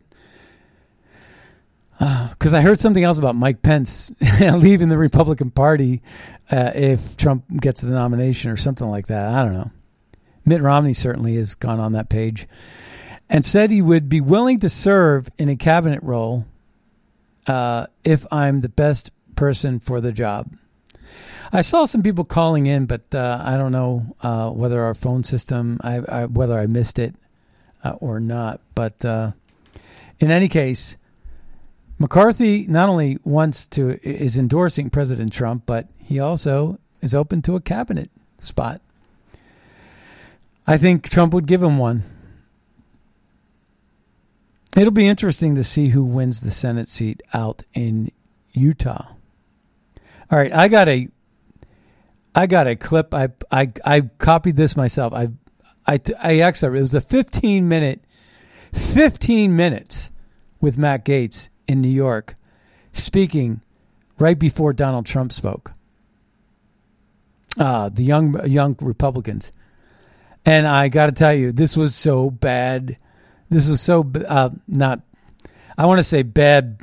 because 1.99 2.53
uh, 2.53 2.57
I 2.59 2.61
heard 2.61 2.79
something 2.79 3.03
else 3.03 3.17
about 3.17 3.35
Mike 3.35 3.61
Pence 3.61 4.13
leaving 4.39 4.87
the 4.87 4.97
Republican 4.97 5.51
Party 5.51 6.01
uh, 6.49 6.71
if 6.73 7.17
Trump 7.17 7.43
gets 7.59 7.81
the 7.81 7.91
nomination 7.91 8.51
or 8.51 8.55
something 8.55 8.87
like 8.87 9.07
that. 9.07 9.27
I 9.27 9.43
don't 9.43 9.51
know. 9.51 9.69
Mitt 10.45 10.61
Romney 10.61 10.93
certainly 10.93 11.35
has 11.35 11.55
gone 11.55 11.81
on 11.81 11.91
that 11.91 12.07
page 12.07 12.47
and 13.29 13.43
said 13.43 13.69
he 13.69 13.81
would 13.81 14.07
be 14.07 14.21
willing 14.21 14.61
to 14.61 14.69
serve 14.69 15.27
in 15.37 15.49
a 15.49 15.57
cabinet 15.57 16.01
role 16.01 16.45
uh, 17.47 17.87
if 18.03 18.25
I'm 18.31 18.59
the 18.59 18.69
best 18.69 19.11
person 19.35 19.79
for 19.79 20.01
the 20.01 20.11
job. 20.11 20.51
I 21.51 21.61
saw 21.61 21.85
some 21.85 22.01
people 22.01 22.23
calling 22.23 22.65
in, 22.65 22.87
but 22.87 23.13
uh, 23.13 23.39
I 23.43 23.57
don't 23.57 23.71
know 23.71 24.15
uh, 24.21 24.49
whether 24.49 24.81
our 24.81 24.95
phone 24.95 25.23
system, 25.23 25.79
I, 25.81 25.97
I, 25.97 26.25
whether 26.25 26.57
I 26.57 26.65
missed 26.65 26.97
it 26.97 27.15
uh, 27.83 27.91
or 27.99 28.19
not. 28.19 28.59
But 28.73 29.05
uh, 29.05 29.33
in 30.19 30.31
any 30.31 30.47
case, 30.47 30.97
McCarthy 31.99 32.65
not 32.67 32.89
only 32.89 33.19
wants 33.23 33.67
to 33.67 33.99
is 34.07 34.37
endorsing 34.37 34.89
President 34.89 35.31
Trump, 35.31 35.63
but 35.65 35.87
he 35.99 36.19
also 36.19 36.79
is 37.01 37.13
open 37.13 37.41
to 37.43 37.55
a 37.55 37.61
cabinet 37.61 38.09
spot. 38.39 38.81
I 40.65 40.77
think 40.77 41.09
Trump 41.09 41.33
would 41.33 41.45
give 41.45 41.61
him 41.61 41.77
one. 41.77 42.03
It'll 44.75 44.91
be 44.91 45.07
interesting 45.07 45.53
to 45.55 45.63
see 45.63 45.89
who 45.89 46.03
wins 46.03 46.41
the 46.41 46.51
Senate 46.51 46.89
seat 46.89 47.21
out 47.33 47.63
in 47.73 48.11
Utah. 48.53 49.13
All 50.31 50.39
right, 50.39 50.51
I 50.51 50.67
got 50.67 50.89
a 50.89 51.07
I 52.33 52.47
got 52.47 52.67
a 52.67 52.75
clip. 52.75 53.13
I 53.13 53.29
I 53.51 53.71
I 53.85 54.01
copied 54.17 54.55
this 54.55 54.75
myself. 54.75 55.13
I 55.13 55.29
I 55.85 55.99
I 56.19 56.31
it 56.31 56.63
was 56.63 56.93
a 56.95 57.01
15 57.01 57.67
minute 57.67 58.03
15 58.73 59.55
minutes 59.55 60.11
with 60.59 60.77
Matt 60.77 61.05
Gaetz 61.05 61.49
in 61.67 61.81
New 61.81 61.89
York 61.89 62.35
speaking 62.91 63.61
right 64.17 64.39
before 64.39 64.73
Donald 64.73 65.05
Trump 65.05 65.31
spoke. 65.31 65.73
Uh, 67.59 67.89
the 67.89 68.03
young 68.03 68.43
young 68.47 68.75
Republicans. 68.81 69.51
And 70.45 70.67
I 70.67 70.89
got 70.89 71.05
to 71.05 71.11
tell 71.11 71.33
you, 71.33 71.51
this 71.51 71.77
was 71.77 71.95
so 71.95 72.29
bad 72.29 72.97
this 73.49 73.69
was 73.69 73.81
so 73.81 74.09
uh, 74.27 74.49
not. 74.67 75.01
I 75.77 75.85
want 75.85 75.99
to 75.99 76.03
say 76.03 76.23
bad 76.23 76.79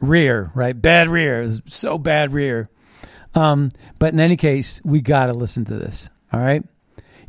rear, 0.00 0.50
right? 0.54 0.80
Bad 0.80 1.08
rear. 1.08 1.42
Is 1.42 1.60
so 1.66 1.98
bad 1.98 2.32
rear. 2.32 2.68
Um, 3.34 3.70
but 3.98 4.12
in 4.12 4.20
any 4.20 4.36
case, 4.36 4.80
we 4.84 5.00
got 5.00 5.26
to 5.26 5.32
listen 5.32 5.64
to 5.66 5.74
this. 5.74 6.10
All 6.32 6.40
right, 6.40 6.62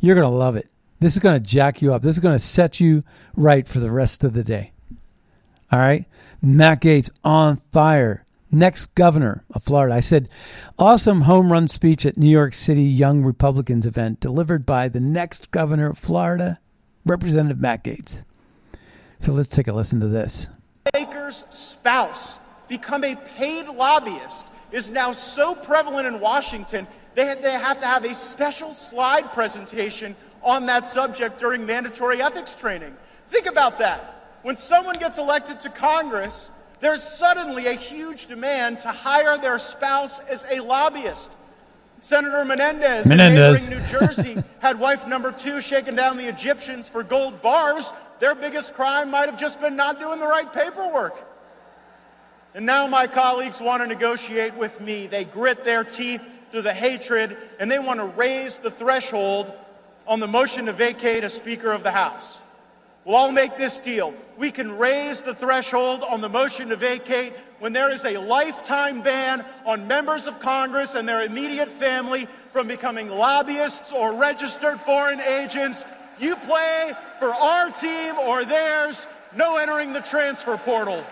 you're 0.00 0.14
gonna 0.14 0.30
love 0.30 0.56
it. 0.56 0.68
This 1.00 1.14
is 1.14 1.18
gonna 1.18 1.40
jack 1.40 1.82
you 1.82 1.92
up. 1.92 2.02
This 2.02 2.16
is 2.16 2.20
gonna 2.20 2.38
set 2.38 2.80
you 2.80 3.04
right 3.36 3.66
for 3.66 3.80
the 3.80 3.90
rest 3.90 4.24
of 4.24 4.32
the 4.32 4.44
day. 4.44 4.72
All 5.70 5.78
right, 5.78 6.04
Matt 6.40 6.82
Gaetz 6.82 7.10
on 7.24 7.56
fire. 7.56 8.24
Next 8.54 8.94
governor 8.94 9.44
of 9.54 9.62
Florida. 9.62 9.94
I 9.94 10.00
said, 10.00 10.28
awesome 10.78 11.22
home 11.22 11.50
run 11.50 11.68
speech 11.68 12.04
at 12.04 12.18
New 12.18 12.28
York 12.28 12.52
City 12.52 12.82
Young 12.82 13.22
Republicans 13.22 13.86
event 13.86 14.20
delivered 14.20 14.66
by 14.66 14.88
the 14.90 15.00
next 15.00 15.50
governor 15.50 15.88
of 15.88 15.98
Florida, 15.98 16.60
Representative 17.06 17.58
Matt 17.58 17.82
Gaetz. 17.82 18.24
So 19.22 19.30
let's 19.30 19.46
take 19.46 19.68
a 19.68 19.72
listen 19.72 20.00
to 20.00 20.08
this. 20.08 20.48
Baker's 20.92 21.44
spouse 21.48 22.40
become 22.66 23.04
a 23.04 23.14
paid 23.36 23.68
lobbyist 23.68 24.48
is 24.72 24.90
now 24.90 25.12
so 25.12 25.54
prevalent 25.54 26.08
in 26.08 26.18
Washington, 26.18 26.88
they, 27.14 27.36
they 27.40 27.52
have 27.52 27.78
to 27.78 27.86
have 27.86 28.04
a 28.04 28.14
special 28.14 28.74
slide 28.74 29.30
presentation 29.32 30.16
on 30.42 30.66
that 30.66 30.86
subject 30.86 31.38
during 31.38 31.64
mandatory 31.64 32.20
ethics 32.20 32.56
training. 32.56 32.96
Think 33.28 33.46
about 33.46 33.78
that. 33.78 34.40
When 34.42 34.56
someone 34.56 34.96
gets 34.96 35.18
elected 35.18 35.60
to 35.60 35.68
Congress, 35.68 36.50
there's 36.80 37.04
suddenly 37.04 37.68
a 37.68 37.74
huge 37.74 38.26
demand 38.26 38.80
to 38.80 38.88
hire 38.88 39.38
their 39.38 39.60
spouse 39.60 40.18
as 40.18 40.44
a 40.50 40.60
lobbyist. 40.60 41.36
Senator 42.02 42.44
Menendez, 42.44 43.06
Menendez. 43.06 43.70
in 43.70 43.78
New 43.78 43.86
Jersey, 43.86 44.42
had 44.58 44.78
wife 44.78 45.06
number 45.06 45.32
two 45.32 45.60
shaking 45.60 45.94
down 45.94 46.16
the 46.16 46.28
Egyptians 46.28 46.88
for 46.88 47.02
gold 47.02 47.40
bars 47.40 47.92
their 48.22 48.36
biggest 48.36 48.74
crime 48.74 49.10
might 49.10 49.28
have 49.28 49.36
just 49.36 49.60
been 49.60 49.74
not 49.74 49.98
doing 49.98 50.20
the 50.20 50.26
right 50.26 50.50
paperwork. 50.52 51.26
And 52.54 52.64
now 52.64 52.86
my 52.86 53.08
colleagues 53.08 53.60
want 53.60 53.82
to 53.82 53.86
negotiate 53.88 54.54
with 54.54 54.80
me. 54.80 55.08
They 55.08 55.24
grit 55.24 55.64
their 55.64 55.82
teeth 55.82 56.22
through 56.48 56.62
the 56.62 56.72
hatred 56.72 57.36
and 57.58 57.68
they 57.68 57.80
want 57.80 57.98
to 57.98 58.06
raise 58.06 58.60
the 58.60 58.70
threshold 58.70 59.52
on 60.06 60.20
the 60.20 60.28
motion 60.28 60.66
to 60.66 60.72
vacate 60.72 61.24
a 61.24 61.28
Speaker 61.28 61.72
of 61.72 61.82
the 61.82 61.90
House. 61.90 62.44
We'll 63.04 63.16
all 63.16 63.32
make 63.32 63.56
this 63.56 63.80
deal. 63.80 64.14
We 64.42 64.50
can 64.50 64.76
raise 64.76 65.22
the 65.22 65.36
threshold 65.36 66.02
on 66.02 66.20
the 66.20 66.28
motion 66.28 66.70
to 66.70 66.76
vacate 66.76 67.32
when 67.60 67.72
there 67.72 67.92
is 67.92 68.04
a 68.04 68.18
lifetime 68.18 69.00
ban 69.00 69.44
on 69.64 69.86
members 69.86 70.26
of 70.26 70.40
Congress 70.40 70.96
and 70.96 71.08
their 71.08 71.22
immediate 71.22 71.68
family 71.68 72.26
from 72.50 72.66
becoming 72.66 73.08
lobbyists 73.08 73.92
or 73.92 74.12
registered 74.14 74.80
foreign 74.80 75.20
agents 75.20 75.84
you 76.18 76.34
play 76.34 76.90
for 77.20 77.28
our 77.28 77.70
team 77.70 78.16
or 78.18 78.44
theirs, 78.44 79.06
no 79.32 79.58
entering 79.58 79.92
the 79.92 80.00
transfer 80.00 80.56
portal. 80.56 81.04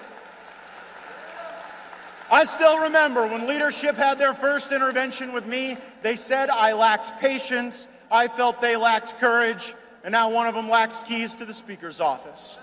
I 2.32 2.42
still 2.42 2.80
remember 2.80 3.28
when 3.28 3.46
leadership 3.46 3.94
had 3.94 4.18
their 4.18 4.34
first 4.34 4.72
intervention 4.72 5.32
with 5.32 5.46
me, 5.46 5.76
they 6.02 6.16
said 6.16 6.50
I 6.50 6.72
lacked 6.72 7.20
patience, 7.20 7.86
I 8.10 8.26
felt 8.26 8.60
they 8.60 8.76
lacked 8.76 9.18
courage, 9.18 9.72
and 10.02 10.10
now 10.10 10.30
one 10.30 10.48
of 10.48 10.56
them 10.56 10.68
lacks 10.68 11.00
keys 11.02 11.36
to 11.36 11.44
the 11.44 11.54
Speaker's 11.54 12.00
office. 12.00 12.58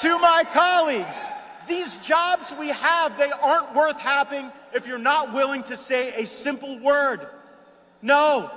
To 0.00 0.18
my 0.18 0.44
colleagues, 0.52 1.26
these 1.66 1.98
jobs 1.98 2.54
we 2.58 2.68
have, 2.68 3.16
they 3.18 3.30
aren't 3.42 3.74
worth 3.74 3.98
having 3.98 4.50
if 4.72 4.86
you're 4.86 4.98
not 4.98 5.32
willing 5.32 5.62
to 5.64 5.76
say 5.76 6.14
a 6.22 6.26
simple 6.26 6.78
word. 6.78 7.26
No. 8.00 8.50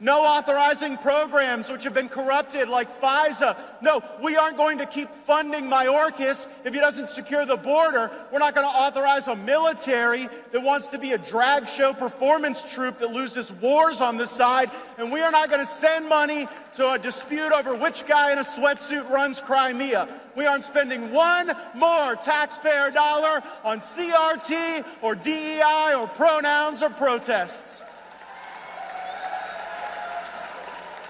No 0.00 0.22
authorizing 0.22 0.96
programs 0.96 1.70
which 1.70 1.82
have 1.82 1.94
been 1.94 2.08
corrupted 2.08 2.68
like 2.68 3.00
FISA. 3.00 3.56
No, 3.82 4.00
we 4.22 4.36
aren't 4.36 4.56
going 4.56 4.78
to 4.78 4.86
keep 4.86 5.10
funding 5.10 5.64
Mayorkas 5.64 6.46
if 6.64 6.72
he 6.72 6.78
doesn't 6.78 7.10
secure 7.10 7.44
the 7.44 7.56
border. 7.56 8.10
We're 8.32 8.38
not 8.38 8.54
going 8.54 8.66
to 8.66 8.72
authorize 8.72 9.26
a 9.26 9.34
military 9.34 10.28
that 10.52 10.62
wants 10.62 10.86
to 10.88 10.98
be 10.98 11.12
a 11.12 11.18
drag 11.18 11.66
show 11.66 11.92
performance 11.92 12.72
troupe 12.72 12.98
that 12.98 13.12
loses 13.12 13.52
wars 13.54 14.00
on 14.00 14.16
the 14.16 14.26
side. 14.26 14.70
And 14.98 15.10
we 15.10 15.20
are 15.20 15.32
not 15.32 15.48
going 15.48 15.60
to 15.60 15.66
send 15.66 16.08
money 16.08 16.46
to 16.74 16.92
a 16.92 16.98
dispute 16.98 17.52
over 17.52 17.74
which 17.74 18.06
guy 18.06 18.30
in 18.30 18.38
a 18.38 18.42
sweatsuit 18.42 19.10
runs 19.10 19.40
Crimea. 19.40 20.08
We 20.36 20.46
aren't 20.46 20.64
spending 20.64 21.10
one 21.12 21.50
more 21.74 22.14
taxpayer 22.14 22.92
dollar 22.92 23.42
on 23.64 23.80
CRT 23.80 24.84
or 25.02 25.16
DEI 25.16 25.94
or 25.96 26.06
pronouns 26.06 26.84
or 26.84 26.90
protests. 26.90 27.82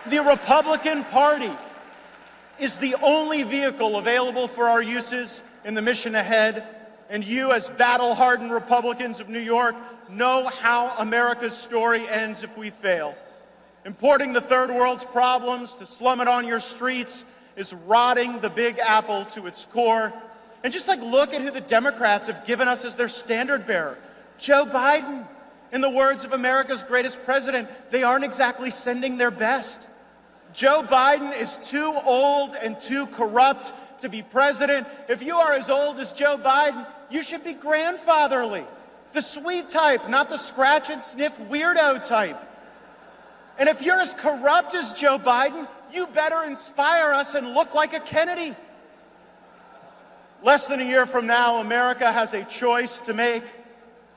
The 0.06 0.22
Republican 0.22 1.04
Party 1.04 1.50
is 2.58 2.78
the 2.78 2.94
only 3.02 3.42
vehicle 3.42 3.98
available 3.98 4.48
for 4.48 4.64
our 4.64 4.82
uses 4.82 5.42
in 5.64 5.74
the 5.74 5.82
mission 5.82 6.14
ahead. 6.14 6.66
And 7.10 7.24
you, 7.24 7.52
as 7.52 7.68
battle 7.70 8.14
hardened 8.14 8.52
Republicans 8.52 9.20
of 9.20 9.28
New 9.28 9.40
York, 9.40 9.74
know 10.08 10.46
how 10.46 10.94
America's 10.98 11.56
story 11.56 12.06
ends 12.08 12.42
if 12.42 12.56
we 12.56 12.70
fail. 12.70 13.14
Importing 13.84 14.32
the 14.32 14.40
third 14.40 14.70
world's 14.70 15.04
problems 15.04 15.74
to 15.76 15.86
slum 15.86 16.20
it 16.20 16.28
on 16.28 16.46
your 16.46 16.60
streets 16.60 17.24
is 17.56 17.72
rotting 17.72 18.38
the 18.40 18.50
Big 18.50 18.78
Apple 18.78 19.24
to 19.26 19.46
its 19.46 19.64
core. 19.66 20.12
And 20.62 20.72
just 20.72 20.88
like 20.88 21.00
look 21.00 21.32
at 21.32 21.42
who 21.42 21.50
the 21.50 21.60
Democrats 21.60 22.26
have 22.26 22.44
given 22.44 22.68
us 22.68 22.84
as 22.84 22.96
their 22.96 23.08
standard 23.08 23.66
bearer 23.66 23.98
Joe 24.38 24.64
Biden. 24.64 25.26
In 25.70 25.82
the 25.82 25.90
words 25.90 26.24
of 26.24 26.32
America's 26.32 26.82
greatest 26.82 27.22
president, 27.24 27.68
they 27.90 28.02
aren't 28.02 28.24
exactly 28.24 28.70
sending 28.70 29.18
their 29.18 29.30
best. 29.30 29.87
Joe 30.52 30.82
Biden 30.82 31.36
is 31.38 31.58
too 31.58 31.94
old 32.04 32.54
and 32.54 32.78
too 32.78 33.06
corrupt 33.08 33.72
to 34.00 34.08
be 34.08 34.22
president. 34.22 34.86
If 35.08 35.22
you 35.22 35.36
are 35.36 35.52
as 35.52 35.70
old 35.70 35.98
as 35.98 36.12
Joe 36.12 36.38
Biden, 36.38 36.86
you 37.10 37.22
should 37.22 37.44
be 37.44 37.52
grandfatherly. 37.52 38.66
The 39.12 39.22
sweet 39.22 39.68
type, 39.68 40.08
not 40.08 40.28
the 40.28 40.36
scratch 40.36 40.90
and 40.90 41.02
sniff 41.02 41.38
weirdo 41.38 42.06
type. 42.06 42.42
And 43.58 43.68
if 43.68 43.82
you're 43.82 44.00
as 44.00 44.14
corrupt 44.14 44.74
as 44.74 44.92
Joe 44.92 45.18
Biden, 45.18 45.66
you 45.92 46.06
better 46.08 46.44
inspire 46.44 47.12
us 47.12 47.34
and 47.34 47.54
look 47.54 47.74
like 47.74 47.94
a 47.94 48.00
Kennedy. 48.00 48.54
Less 50.42 50.68
than 50.68 50.80
a 50.80 50.84
year 50.84 51.06
from 51.06 51.26
now, 51.26 51.56
America 51.56 52.12
has 52.12 52.34
a 52.34 52.44
choice 52.44 53.00
to 53.00 53.12
make 53.12 53.42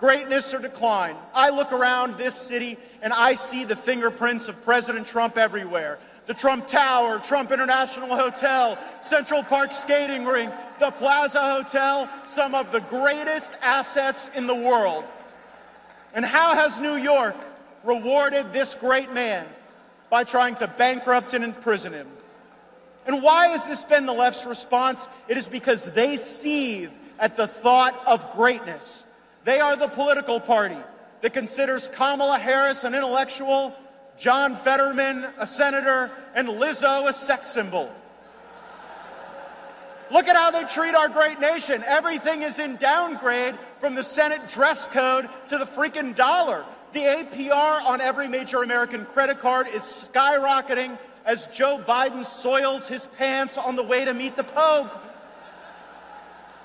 greatness 0.02 0.52
or 0.52 0.58
decline. 0.58 1.16
I 1.32 1.52
look 1.52 1.72
around 1.72 2.18
this 2.18 2.34
city 2.34 2.76
and 3.04 3.14
I 3.14 3.36
see 3.36 3.66
the 3.66 3.76
fingerprints 3.76 4.48
of 4.48 4.60
President 4.64 5.06
Trump 5.06 5.38
everywhere 5.38 6.00
the 6.26 6.34
Trump 6.34 6.66
Tower, 6.66 7.20
Trump 7.20 7.52
International 7.52 8.16
Hotel, 8.16 8.78
Central 9.02 9.44
Park 9.44 9.74
Skating 9.74 10.24
Rink, 10.26 10.52
the 10.80 10.92
Plaza 10.92 11.42
Hotel, 11.42 12.10
some 12.26 12.56
of 12.56 12.72
the 12.72 12.80
greatest 12.82 13.58
assets 13.62 14.30
in 14.36 14.48
the 14.48 14.56
world. 14.56 15.04
And 16.14 16.24
how 16.24 16.56
has 16.56 16.80
New 16.80 16.96
York 16.96 17.36
rewarded 17.84 18.54
this 18.54 18.76
great 18.76 19.12
man? 19.12 19.46
By 20.10 20.24
trying 20.24 20.56
to 20.56 20.68
bankrupt 20.68 21.34
and 21.34 21.44
imprison 21.44 21.92
him. 21.92 22.08
And 23.08 23.22
why 23.22 23.48
has 23.48 23.66
this 23.66 23.84
been 23.84 24.06
the 24.06 24.14
left's 24.14 24.46
response? 24.46 25.10
It 25.28 25.38
is 25.38 25.48
because 25.48 25.86
they 25.86 26.18
seethe 26.18 26.92
at 27.20 27.36
the 27.36 27.48
thought 27.48 28.00
of 28.06 28.32
greatness. 28.32 29.06
They 29.44 29.60
are 29.60 29.76
the 29.76 29.88
political 29.88 30.40
party 30.40 30.78
that 31.22 31.34
considers 31.34 31.88
Kamala 31.88 32.38
Harris 32.38 32.84
an 32.84 32.94
intellectual 32.94 33.76
John 34.18 34.56
Fetterman, 34.56 35.26
a 35.40 35.48
senator, 35.48 36.12
and 36.36 36.48
Lizzo, 36.48 37.08
a 37.08 37.14
sex 37.14 37.48
symbol. 37.48 37.92
Look 40.12 40.28
at 40.28 40.36
how 40.36 40.52
they 40.52 40.66
treat 40.66 40.94
our 40.94 41.08
great 41.08 41.40
nation. 41.40 41.84
Everything 41.88 42.42
is 42.42 42.60
in 42.60 42.76
downgrade 42.76 43.56
from 43.80 43.96
the 43.96 44.04
Senate 44.04 44.46
dress 44.48 44.86
code 44.88 45.30
to 45.48 45.58
the 45.58 45.66
freaking 45.66 46.16
dollar. 46.16 46.66
The 46.94 47.00
APR 47.00 47.84
on 47.84 48.02
every 48.02 48.28
major 48.28 48.62
American 48.62 49.06
credit 49.06 49.40
card 49.40 49.68
is 49.70 49.82
skyrocketing 49.82 51.00
as 51.26 51.48
Joe 51.48 51.82
Biden 51.88 52.26
soils 52.26 52.88
his 52.90 53.08
pants 53.18 53.58
on 53.58 53.78
the 53.78 53.84
way 53.84 54.04
to 54.04 54.14
meet 54.14 54.36
the 54.36 54.44
Pope. 54.44 54.94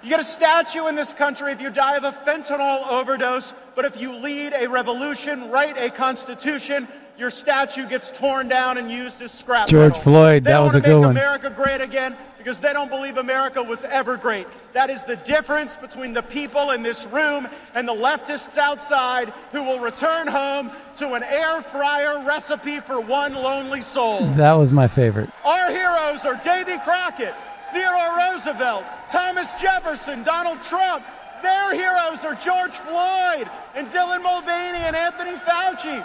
You 0.06 0.10
get 0.10 0.20
a 0.20 0.22
statue 0.22 0.86
in 0.86 0.94
this 0.94 1.12
country 1.12 1.50
if 1.50 1.60
you 1.60 1.68
die 1.68 1.96
of 1.96 2.04
a 2.04 2.12
fentanyl 2.12 2.86
overdose, 2.86 3.54
but 3.74 3.84
if 3.84 4.00
you 4.00 4.14
lead 4.14 4.52
a 4.52 4.68
revolution, 4.68 5.50
write 5.50 5.76
a 5.78 5.90
constitution, 5.90 6.86
your 7.18 7.28
statue 7.28 7.88
gets 7.88 8.12
torn 8.12 8.46
down 8.46 8.78
and 8.78 8.88
used 8.88 9.20
as 9.20 9.32
scrap 9.32 9.66
George 9.66 9.94
metal. 9.94 10.02
Floyd, 10.04 10.44
they 10.44 10.52
that 10.52 10.60
was 10.60 10.76
a 10.76 10.80
good 10.80 10.98
make 10.98 11.06
one. 11.06 11.10
America 11.10 11.50
great 11.50 11.80
again 11.80 12.14
because 12.38 12.60
they 12.60 12.72
don't 12.72 12.88
believe 12.88 13.16
America 13.16 13.60
was 13.60 13.82
ever 13.82 14.16
great. 14.16 14.46
That 14.74 14.90
is 14.90 15.02
the 15.02 15.16
difference 15.16 15.74
between 15.74 16.12
the 16.12 16.22
people 16.22 16.70
in 16.70 16.84
this 16.84 17.04
room 17.06 17.48
and 17.74 17.88
the 17.88 17.94
leftists 17.94 18.56
outside 18.58 19.30
who 19.50 19.64
will 19.64 19.80
return 19.80 20.28
home 20.28 20.70
to 20.96 21.14
an 21.14 21.24
air 21.24 21.60
fryer 21.62 22.24
recipe 22.24 22.78
for 22.78 23.00
one 23.00 23.34
lonely 23.34 23.80
soul. 23.80 24.24
That 24.34 24.52
was 24.52 24.70
my 24.70 24.86
favorite. 24.86 25.30
Our 25.44 25.68
heroes 25.72 26.24
are 26.24 26.40
Davy 26.44 26.78
Crockett, 26.84 27.34
Theodore 27.72 28.16
Roosevelt, 28.18 28.84
Thomas 29.08 29.52
Jefferson, 29.60 30.22
Donald 30.22 30.62
Trump. 30.62 31.04
Their 31.42 31.74
heroes 31.74 32.24
are 32.24 32.34
George 32.34 32.76
Floyd 32.76 33.48
and 33.74 33.88
Dylan 33.88 34.22
Mulvaney 34.22 34.78
and 34.78 34.96
Anthony 34.96 35.36
Fauci. 35.36 36.04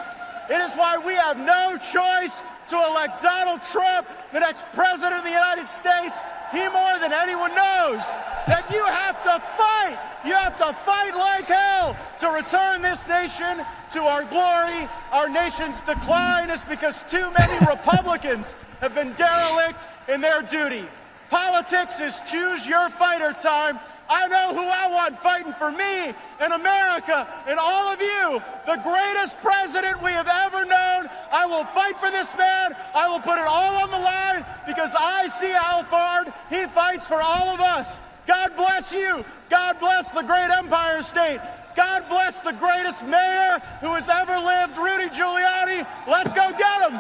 It 0.50 0.60
is 0.60 0.74
why 0.76 0.98
we 0.98 1.14
have 1.14 1.38
no 1.38 1.78
choice 1.78 2.44
to 2.68 2.76
elect 2.76 3.22
Donald 3.22 3.64
Trump, 3.64 4.08
the 4.34 4.40
next 4.40 4.66
president 4.74 5.14
of 5.14 5.24
the 5.24 5.30
United 5.30 5.68
States. 5.68 6.24
He 6.52 6.60
more 6.70 7.00
than 7.00 7.14
anyone 7.14 7.52
knows 7.56 8.04
that 8.48 8.68
you 8.70 8.84
have 8.84 9.22
to 9.24 9.40
fight. 9.40 9.98
You 10.26 10.34
have 10.34 10.58
to 10.58 10.74
fight 10.74 11.16
like 11.16 11.46
hell 11.46 11.96
to 12.20 12.28
return 12.30 12.82
this 12.82 13.08
nation 13.08 13.66
to 13.92 14.02
our 14.04 14.24
glory. 14.26 14.88
Our 15.12 15.30
nation's 15.30 15.82
decline 15.82 16.50
is 16.50 16.66
because 16.66 17.04
too 17.04 17.32
many 17.38 17.66
Republicans 17.70 18.56
have 18.82 18.94
been 18.94 19.14
derelict 19.14 19.88
in 20.10 20.22
their 20.22 20.42
duty. 20.42 20.86
Politics 21.32 22.02
is 22.02 22.20
choose 22.30 22.68
your 22.68 22.90
fighter 22.90 23.32
time. 23.32 23.80
I 24.10 24.28
know 24.28 24.54
who 24.54 24.68
I 24.68 24.92
want 24.92 25.18
fighting 25.18 25.54
for 25.54 25.72
me 25.72 26.12
and 26.44 26.52
America 26.52 27.26
and 27.48 27.58
all 27.58 27.88
of 27.88 28.02
you. 28.02 28.42
The 28.68 28.76
greatest 28.84 29.40
president 29.40 30.04
we 30.04 30.12
have 30.12 30.28
ever 30.28 30.66
known. 30.66 31.08
I 31.32 31.46
will 31.46 31.64
fight 31.64 31.98
for 31.98 32.12
this 32.12 32.36
man. 32.38 32.76
I 32.94 33.08
will 33.08 33.22
put 33.22 33.40
it 33.40 33.48
all 33.48 33.82
on 33.82 33.90
the 33.90 34.04
line 34.04 34.46
because 34.68 34.94
I 35.00 35.28
see 35.28 35.56
Alfard. 35.56 36.34
He 36.50 36.66
fights 36.66 37.08
for 37.08 37.22
all 37.22 37.48
of 37.48 37.62
us. 37.62 38.02
God 38.28 38.54
bless 38.58 38.92
you. 38.92 39.24
God 39.50 39.80
bless 39.80 40.12
the 40.12 40.24
great 40.24 40.52
Empire 40.52 41.02
State. 41.02 41.40
God 41.78 42.04
bless 42.10 42.42
the 42.42 42.52
greatest 42.60 43.08
mayor 43.08 43.60
who 43.80 43.94
has 43.96 44.10
ever 44.10 44.38
lived, 44.38 44.78
Rudy 44.78 45.08
Giuliani. 45.08 45.88
Let's 46.08 46.34
go 46.34 46.52
get 46.52 46.92
him. 46.92 47.00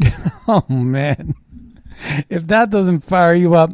Oh 0.50 0.64
man. 0.70 1.34
If 2.28 2.46
that 2.48 2.70
doesn't 2.70 3.00
fire 3.00 3.34
you 3.34 3.54
up, 3.54 3.70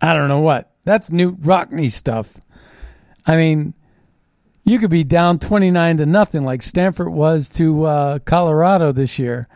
I 0.00 0.14
don't 0.14 0.28
know 0.28 0.40
what. 0.40 0.70
That's 0.84 1.10
Knute 1.10 1.38
Rockne 1.40 1.90
stuff. 1.90 2.36
I 3.26 3.36
mean, 3.36 3.74
you 4.64 4.78
could 4.78 4.90
be 4.90 5.04
down 5.04 5.38
29 5.38 5.98
to 5.98 6.06
nothing 6.06 6.44
like 6.44 6.62
Stanford 6.62 7.08
was 7.08 7.48
to 7.50 7.84
uh, 7.84 8.18
Colorado 8.20 8.92
this 8.92 9.18
year 9.18 9.48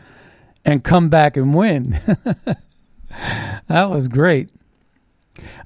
and 0.65 0.83
come 0.83 1.09
back 1.09 1.37
and 1.37 1.55
win. 1.55 1.91
that 3.69 3.91
was 3.91 4.09
great. 4.09 4.51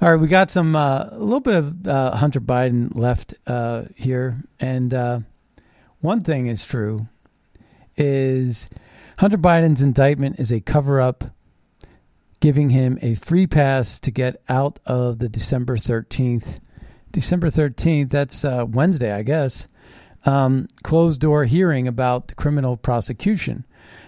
All 0.01 0.11
right, 0.11 0.21
we 0.21 0.29
got 0.29 0.51
some 0.51 0.77
uh, 0.77 1.09
a 1.11 1.19
little 1.19 1.41
bit 1.41 1.55
of 1.55 1.87
uh, 1.87 2.17
Hunter 2.17 2.41
Biden 2.41 2.97
left 2.97 3.35
uh, 3.47 3.85
here, 3.95 4.37
and 4.61 4.93
uh, 4.93 5.21
one 6.01 6.23
thing 6.23 6.47
is 6.47 6.65
true: 6.65 7.09
is 7.97 8.69
Hunter 9.19 9.39
Biden's 9.39 9.83
indictment 9.83 10.39
is 10.39 10.53
a 10.53 10.61
cover 10.61 11.01
up, 11.01 11.25
giving 12.41 12.71
him 12.71 12.99
a 13.03 13.15
free 13.15 13.47
pass 13.47 14.01
to 14.01 14.11
get 14.11 14.43
out 14.49 14.79
of 14.87 15.19
the 15.19 15.29
December 15.29 15.77
thirteenth, 15.77 16.61
December 17.13 17.51
thirteenth. 17.51 18.11
That's 18.11 18.45
uh, 18.45 18.65
Wednesday, 18.69 19.13
I 19.13 19.23
guess. 19.23 19.69
Um, 20.25 20.67
closed 20.83 21.21
door 21.21 21.45
hearing 21.45 21.87
about 21.87 22.29
the 22.29 22.35
criminal 22.35 22.77
prosecution. 22.77 23.65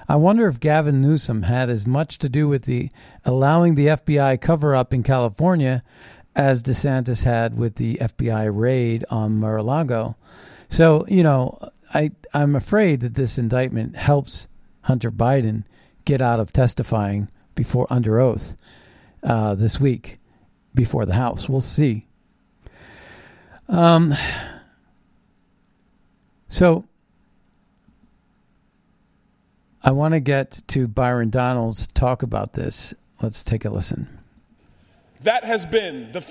I 0.09 0.17
wonder 0.17 0.49
if 0.49 0.59
Gavin 0.59 1.01
Newsom 1.01 1.43
had 1.43 1.71
as 1.71 1.87
much 1.87 2.19
to 2.19 2.29
do 2.29 2.49
with 2.49 2.65
the 2.65 2.91
allowing 3.25 3.75
the 3.75 3.89
FBI 3.89 4.41
cover 4.41 4.75
up 4.75 4.93
in 4.93 5.03
California 5.03 5.83
as 6.35 6.63
DeSantis 6.63 7.25
had 7.25 7.59
with 7.59 7.77
the 7.77 7.97
FBI 7.97 8.51
raid 8.53 9.05
on 9.11 9.39
Mar-a-Lago. 9.39 10.17
So, 10.69 11.05
you 11.09 11.23
know, 11.23 11.59
I 11.93 12.13
I'm 12.33 12.55
afraid 12.55 13.01
that 13.01 13.15
this 13.15 13.39
indictment 13.39 13.97
helps 13.97 14.49
Hunter 14.83 15.11
Biden 15.11 15.65
get 16.05 16.21
out 16.21 16.41
of 16.41 16.53
testifying 16.53 17.29
before 17.59 17.89
under 17.91 18.21
oath 18.21 18.57
uh, 19.23 19.55
this 19.57 19.81
week 19.81 20.19
before 20.75 21.05
the 21.05 21.15
House. 21.15 21.49
We'll 21.49 21.61
see. 21.61 22.07
Um. 23.69 24.15
So 26.49 26.87
I 29.83 29.91
want 29.91 30.15
to 30.15 30.21
get 30.21 30.63
to 30.69 30.89
Byron 30.89 31.31
Donalds 31.31 31.89
talk 31.89 32.23
about 32.23 32.55
this. 32.55 32.95
Let's 33.21 33.43
take 33.43 33.65
a 33.65 33.71
listen. 33.71 34.09
That 35.23 35.45
has 35.45 35.67
been 35.67 36.13
the 36.13 36.25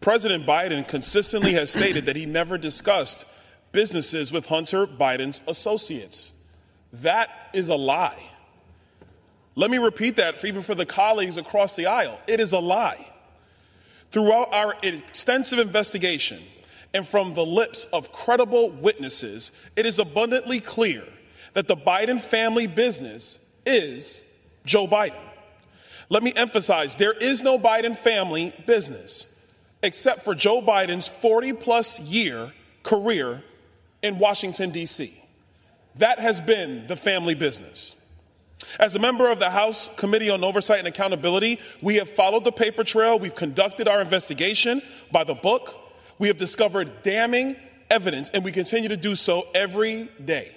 President 0.00 0.46
Biden 0.46 0.86
consistently 0.86 1.54
has 1.54 1.70
stated 1.70 2.06
that 2.06 2.16
he 2.16 2.24
never 2.24 2.56
discussed 2.56 3.26
businesses 3.72 4.32
with 4.32 4.46
Hunter 4.46 4.86
Biden's 4.86 5.40
associates. 5.46 6.32
That 6.92 7.30
is 7.52 7.68
a 7.68 7.76
lie. 7.76 8.31
Let 9.54 9.70
me 9.70 9.78
repeat 9.78 10.16
that 10.16 10.40
for, 10.40 10.46
even 10.46 10.62
for 10.62 10.74
the 10.74 10.86
colleagues 10.86 11.36
across 11.36 11.76
the 11.76 11.86
aisle. 11.86 12.20
It 12.26 12.40
is 12.40 12.52
a 12.52 12.58
lie. 12.58 13.06
Throughout 14.10 14.52
our 14.52 14.74
extensive 14.82 15.58
investigation 15.58 16.42
and 16.94 17.06
from 17.06 17.34
the 17.34 17.44
lips 17.44 17.86
of 17.92 18.12
credible 18.12 18.70
witnesses, 18.70 19.52
it 19.76 19.86
is 19.86 19.98
abundantly 19.98 20.60
clear 20.60 21.04
that 21.54 21.68
the 21.68 21.76
Biden 21.76 22.20
family 22.20 22.66
business 22.66 23.38
is 23.66 24.22
Joe 24.64 24.86
Biden. 24.86 25.20
Let 26.08 26.22
me 26.22 26.32
emphasize 26.34 26.96
there 26.96 27.12
is 27.12 27.42
no 27.42 27.58
Biden 27.58 27.96
family 27.96 28.54
business 28.66 29.26
except 29.82 30.24
for 30.24 30.34
Joe 30.34 30.60
Biden's 30.60 31.08
40 31.08 31.54
plus 31.54 31.98
year 32.00 32.52
career 32.82 33.42
in 34.02 34.18
Washington, 34.18 34.70
D.C. 34.70 35.18
That 35.96 36.18
has 36.18 36.40
been 36.40 36.86
the 36.86 36.96
family 36.96 37.34
business. 37.34 37.94
As 38.78 38.94
a 38.94 38.98
member 38.98 39.30
of 39.30 39.38
the 39.38 39.50
House 39.50 39.88
Committee 39.96 40.30
on 40.30 40.44
Oversight 40.44 40.78
and 40.78 40.88
Accountability, 40.88 41.60
we 41.80 41.96
have 41.96 42.10
followed 42.10 42.44
the 42.44 42.52
paper 42.52 42.84
trail. 42.84 43.18
We've 43.18 43.34
conducted 43.34 43.88
our 43.88 44.00
investigation 44.00 44.82
by 45.10 45.24
the 45.24 45.34
book. 45.34 45.76
We 46.18 46.28
have 46.28 46.36
discovered 46.36 47.02
damning 47.02 47.56
evidence, 47.90 48.30
and 48.30 48.44
we 48.44 48.52
continue 48.52 48.88
to 48.88 48.96
do 48.96 49.14
so 49.14 49.48
every 49.54 50.08
day. 50.24 50.52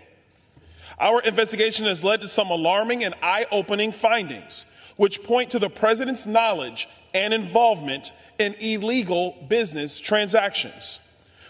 Our 1.00 1.22
investigation 1.22 1.86
has 1.86 2.04
led 2.04 2.22
to 2.22 2.30
some 2.30 2.50
alarming 2.50 3.04
and 3.04 3.14
eye 3.22 3.46
opening 3.52 3.92
findings, 3.92 4.66
which 4.96 5.24
point 5.24 5.50
to 5.52 5.60
the 5.60 5.70
president's 5.70 6.26
knowledge 6.26 6.88
and 7.14 7.34
involvement 7.34 8.14
in 8.40 8.54
illegal 8.60 9.36
business 9.50 10.00
transactions. 10.00 11.00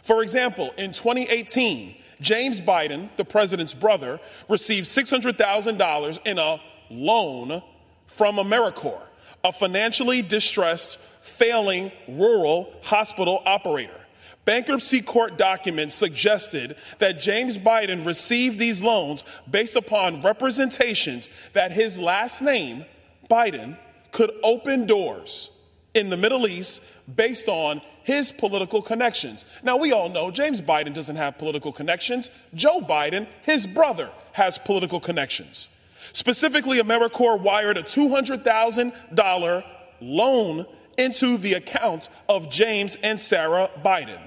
For 0.03 0.23
example, 0.23 0.73
in 0.77 0.91
2018, 0.91 1.95
James 2.21 2.61
Biden, 2.61 3.09
the 3.17 3.25
president's 3.25 3.73
brother, 3.73 4.19
received 4.49 4.87
$600,000 4.87 6.19
in 6.25 6.39
a 6.39 6.61
loan 6.89 7.61
from 8.07 8.37
Americore, 8.37 9.01
a 9.43 9.51
financially 9.51 10.21
distressed, 10.21 10.97
failing 11.21 11.91
rural 12.07 12.73
hospital 12.83 13.41
operator. 13.45 13.99
Bankruptcy 14.45 15.01
court 15.01 15.37
documents 15.37 15.95
suggested 15.95 16.75
that 16.99 17.19
James 17.19 17.57
Biden 17.57 18.05
received 18.05 18.59
these 18.59 18.81
loans 18.81 19.23
based 19.49 19.75
upon 19.75 20.21
representations 20.21 21.29
that 21.53 21.71
his 21.71 21.99
last 21.99 22.41
name, 22.41 22.85
Biden, 23.29 23.77
could 24.11 24.31
open 24.43 24.85
doors 24.85 25.49
in 25.95 26.09
the 26.09 26.17
Middle 26.17 26.45
East 26.45 26.83
based 27.15 27.47
on 27.47 27.81
his 28.03 28.31
political 28.31 28.83
connections. 28.83 29.45
Now, 29.63 29.77
we 29.77 29.91
all 29.91 30.09
know 30.09 30.29
James 30.29 30.61
Biden 30.61 30.93
doesn't 30.93 31.15
have 31.15 31.39
political 31.39 31.71
connections. 31.71 32.29
Joe 32.53 32.81
Biden, 32.81 33.27
his 33.41 33.65
brother, 33.65 34.11
has 34.33 34.59
political 34.59 34.99
connections. 34.99 35.69
Specifically, 36.13 36.79
Americore 36.79 37.39
wired 37.39 37.77
a 37.77 37.83
$200,000 37.83 39.63
loan 40.01 40.65
into 40.97 41.37
the 41.37 41.53
account 41.53 42.09
of 42.29 42.51
James 42.51 42.97
and 43.01 43.19
Sarah 43.19 43.71
Biden. 43.83 44.21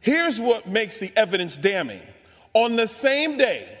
Here's 0.00 0.38
what 0.38 0.68
makes 0.68 0.98
the 0.98 1.12
evidence 1.16 1.56
damning. 1.56 2.02
On 2.54 2.76
the 2.76 2.86
same 2.86 3.36
day, 3.36 3.78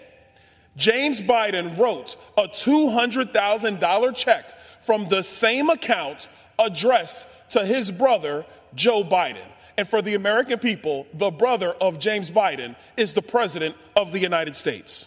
James 0.76 1.20
Biden 1.20 1.78
wrote 1.78 2.16
a 2.36 2.48
$200,000 2.48 4.16
check 4.16 4.44
from 4.82 5.08
the 5.08 5.22
same 5.22 5.70
account 5.70 6.28
addressed 6.58 7.26
to 7.50 7.64
his 7.64 7.90
brother, 7.90 8.44
Joe 8.74 9.04
Biden. 9.04 9.46
And 9.76 9.88
for 9.88 10.02
the 10.02 10.14
American 10.14 10.58
people, 10.58 11.06
the 11.14 11.30
brother 11.30 11.72
of 11.80 11.98
James 11.98 12.30
Biden 12.30 12.76
is 12.96 13.14
the 13.14 13.22
President 13.22 13.74
of 13.96 14.12
the 14.12 14.18
United 14.18 14.54
States. 14.54 15.06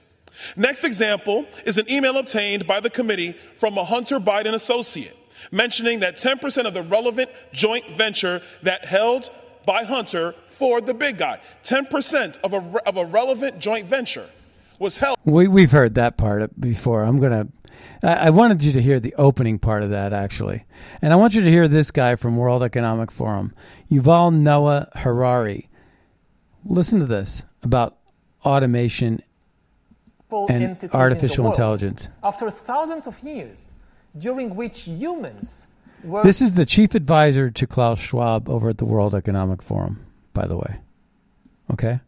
Next 0.55 0.83
example 0.83 1.45
is 1.65 1.77
an 1.77 1.89
email 1.89 2.17
obtained 2.17 2.67
by 2.67 2.79
the 2.79 2.89
committee 2.89 3.35
from 3.57 3.77
a 3.77 3.85
Hunter 3.85 4.19
Biden 4.19 4.53
associate 4.53 5.15
mentioning 5.51 5.99
that 5.99 6.17
10% 6.17 6.65
of 6.65 6.73
the 6.73 6.81
relevant 6.81 7.29
joint 7.51 7.97
venture 7.97 8.41
that 8.63 8.85
held 8.85 9.29
by 9.65 9.83
Hunter 9.83 10.35
for 10.49 10.81
the 10.81 10.93
big 10.93 11.17
guy, 11.17 11.39
10% 11.63 12.37
of 12.43 12.53
a, 12.53 12.87
of 12.87 12.97
a 12.97 13.05
relevant 13.05 13.59
joint 13.59 13.87
venture 13.87 14.29
was 14.79 14.97
held. 14.97 15.17
We, 15.23 15.47
we've 15.47 15.71
heard 15.71 15.95
that 15.95 16.17
part 16.17 16.59
before. 16.59 17.03
I'm 17.03 17.19
going 17.19 17.31
to 17.31 17.47
I 18.03 18.29
wanted 18.29 18.63
you 18.63 18.71
to 18.73 18.81
hear 18.81 18.99
the 18.99 19.15
opening 19.15 19.57
part 19.57 19.81
of 19.81 19.89
that, 19.89 20.13
actually. 20.13 20.65
And 21.01 21.11
I 21.11 21.15
want 21.15 21.33
you 21.33 21.41
to 21.41 21.49
hear 21.49 21.67
this 21.67 21.91
guy 21.91 22.15
from 22.15 22.37
World 22.37 22.61
Economic 22.61 23.11
Forum, 23.11 23.53
Yuval 23.89 24.33
Noah 24.33 24.89
Harari. 24.95 25.69
Listen 26.63 26.99
to 26.99 27.05
this 27.05 27.45
about 27.63 27.97
automation 28.43 29.21
and 30.49 30.77
artificial 30.93 31.45
in 31.45 31.51
intelligence. 31.51 32.09
After 32.23 32.49
thousands 32.51 33.07
of 33.07 33.21
years, 33.23 33.73
during 34.17 34.55
which 34.55 34.81
humans 34.81 35.67
were. 36.03 36.23
This 36.23 36.41
is 36.41 36.55
the 36.55 36.65
chief 36.65 36.95
advisor 36.95 37.49
to 37.49 37.67
Klaus 37.67 37.99
Schwab 37.99 38.49
over 38.49 38.69
at 38.69 38.77
the 38.77 38.85
World 38.85 39.15
Economic 39.15 39.61
Forum, 39.61 40.05
by 40.33 40.45
the 40.47 40.57
way. 40.57 40.79
Okay? 41.71 41.99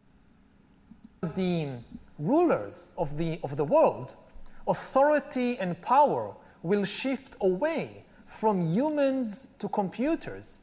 The 1.35 1.69
rulers 2.19 2.93
of 2.97 3.17
the, 3.17 3.39
of 3.43 3.57
the 3.57 3.65
world 3.65 4.15
authority 4.67 5.57
and 5.59 5.81
power 5.81 6.33
will 6.61 6.83
shift 6.83 7.35
away 7.41 8.03
from 8.25 8.73
humans 8.73 9.47
to 9.59 9.69
computers, 9.69 10.59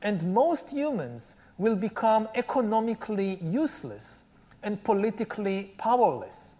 and 0.00 0.32
most 0.32 0.70
humans 0.70 1.36
will 1.58 1.76
become 1.76 2.28
economically 2.34 3.38
useless 3.42 4.24
and 4.62 4.82
politically 4.82 5.74
powerless. 5.76 6.56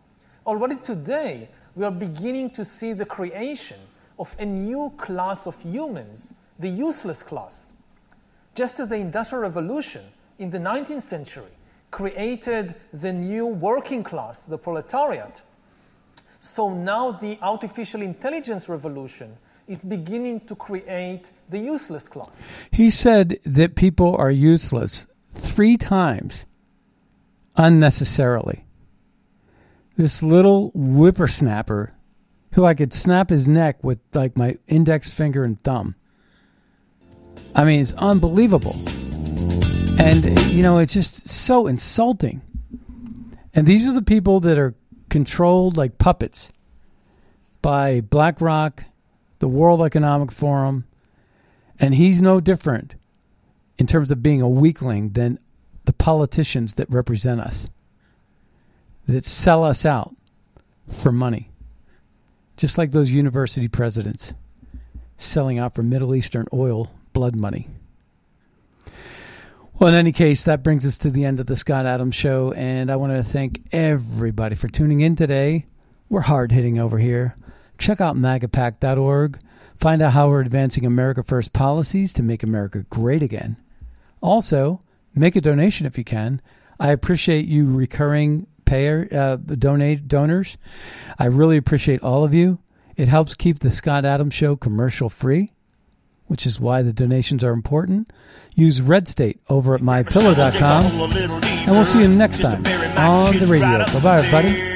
Already 0.47 0.76
today, 0.76 1.49
we 1.74 1.84
are 1.84 1.90
beginning 1.90 2.51
to 2.51 2.64
see 2.64 2.93
the 2.93 3.05
creation 3.05 3.80
of 4.18 4.36
a 4.38 4.45
new 4.45 4.93
class 4.99 5.47
of 5.47 5.61
humans, 5.62 6.34
the 6.59 6.68
useless 6.68 7.22
class. 7.22 7.72
Just 8.55 8.78
as 8.80 8.90
the 8.90 8.97
Industrial 8.97 9.43
Revolution 9.43 10.05
in 10.38 10.51
the 10.51 10.59
19th 10.59 11.03
century 11.03 11.51
created 11.93 12.74
the 12.93 13.12
new 13.12 13.47
working 13.47 14.03
class, 14.03 14.47
the 14.47 14.59
proletariat, 14.59 15.43
so 16.40 16.74
now 16.74 17.12
the 17.12 17.38
artificial 17.40 18.03
intelligence 18.03 18.68
revolution 18.68 19.36
is 19.68 19.84
beginning 19.84 20.40
to 20.40 20.57
create 20.57 21.30
the 21.49 21.59
useless 21.59 22.09
class. 22.09 22.45
He 22.72 22.90
said 22.90 23.36
that 23.45 23.76
people 23.76 24.16
are 24.16 24.30
useless 24.30 25.07
three 25.30 25.76
times 25.76 26.47
unnecessarily. 27.57 28.64
This 29.97 30.22
little 30.22 30.72
whippersnapper 30.74 31.95
who 32.55 32.64
I 32.64 32.74
could 32.74 32.93
snap 32.93 33.30
his 33.30 33.47
neck 33.47 33.84
with 33.84 34.01
like 34.12 34.36
my 34.36 34.59
index 34.66 35.11
finger 35.11 35.45
and 35.45 35.62
thumb. 35.62 35.95
I 37.55 37.64
mean, 37.64 37.80
it's 37.80 37.93
unbelievable. 37.95 38.74
And, 39.99 40.24
you 40.51 40.62
know, 40.62 40.78
it's 40.78 40.93
just 40.93 41.28
so 41.28 41.66
insulting. 41.66 42.43
And 43.55 43.66
these 43.66 43.88
are 43.88 43.93
the 43.93 44.03
people 44.03 44.40
that 44.40 44.59
are 44.59 44.74
controlled 45.11 45.76
like 45.76 45.99
puppets 45.99 46.53
by 47.61 48.01
BlackRock, 48.01 48.84
the 49.38 49.49
World 49.49 49.82
Economic 49.82 50.32
Forum, 50.32 50.84
and 51.78 51.95
he's 51.95 52.22
no 52.22 52.40
different 52.40 52.95
in 53.78 53.86
terms 53.86 54.11
of 54.11 54.22
being 54.22 54.40
a 54.40 54.49
weakling 54.49 55.11
than 55.11 55.38
the 55.84 55.93
politicians 55.93 56.74
that 56.74 56.88
represent 56.90 57.40
us, 57.40 57.68
that 59.07 59.24
sell 59.24 59.64
us 59.64 59.84
out 59.84 60.14
for 60.88 61.12
money, 61.12 61.51
just 62.57 62.78
like 62.78 62.93
those 62.93 63.11
university 63.11 63.68
presidents 63.68 64.32
selling 65.16 65.59
out 65.59 65.74
for 65.74 65.82
Middle 65.82 66.14
Eastern 66.14 66.47
oil 66.53 66.90
blood 67.12 67.36
money. 67.36 67.68
Well, 69.82 69.92
in 69.92 69.98
any 69.98 70.12
case, 70.12 70.44
that 70.44 70.62
brings 70.62 70.86
us 70.86 70.96
to 70.98 71.10
the 71.10 71.24
end 71.24 71.40
of 71.40 71.46
the 71.46 71.56
Scott 71.56 71.86
Adams 71.86 72.14
Show, 72.14 72.52
and 72.52 72.88
I 72.88 72.94
want 72.94 73.14
to 73.14 73.24
thank 73.24 73.64
everybody 73.72 74.54
for 74.54 74.68
tuning 74.68 75.00
in 75.00 75.16
today. 75.16 75.66
We're 76.08 76.20
hard 76.20 76.52
hitting 76.52 76.78
over 76.78 76.98
here. 76.98 77.36
Check 77.78 78.00
out 78.00 78.14
magapack.org. 78.14 79.40
Find 79.76 80.00
out 80.00 80.12
how 80.12 80.28
we're 80.28 80.40
advancing 80.40 80.86
America 80.86 81.24
First 81.24 81.52
policies 81.52 82.12
to 82.12 82.22
make 82.22 82.44
America 82.44 82.84
great 82.90 83.24
again. 83.24 83.56
Also, 84.20 84.82
make 85.16 85.34
a 85.34 85.40
donation 85.40 85.84
if 85.84 85.98
you 85.98 86.04
can. 86.04 86.40
I 86.78 86.92
appreciate 86.92 87.46
you 87.46 87.66
recurring 87.66 88.46
payer 88.64 89.08
uh, 89.10 89.34
donate 89.34 90.06
donors. 90.06 90.58
I 91.18 91.24
really 91.24 91.56
appreciate 91.56 92.04
all 92.04 92.22
of 92.22 92.32
you. 92.32 92.60
It 92.94 93.08
helps 93.08 93.34
keep 93.34 93.58
the 93.58 93.70
Scott 93.72 94.04
Adams 94.04 94.34
Show 94.34 94.54
commercial 94.54 95.08
free 95.08 95.51
which 96.32 96.46
is 96.46 96.58
why 96.58 96.80
the 96.80 96.94
donations 96.94 97.44
are 97.44 97.52
important. 97.52 98.10
Use 98.54 98.80
Red 98.80 99.06
State 99.06 99.38
over 99.50 99.74
at 99.74 99.82
mypillow.com. 99.82 100.82
And 100.86 101.70
we'll 101.72 101.84
see 101.84 102.00
you 102.00 102.08
next 102.08 102.38
time 102.38 102.64
on 102.96 103.36
the 103.36 103.46
radio. 103.46 103.84
Bye 103.92 104.00
bye, 104.00 104.18
everybody. 104.20 104.71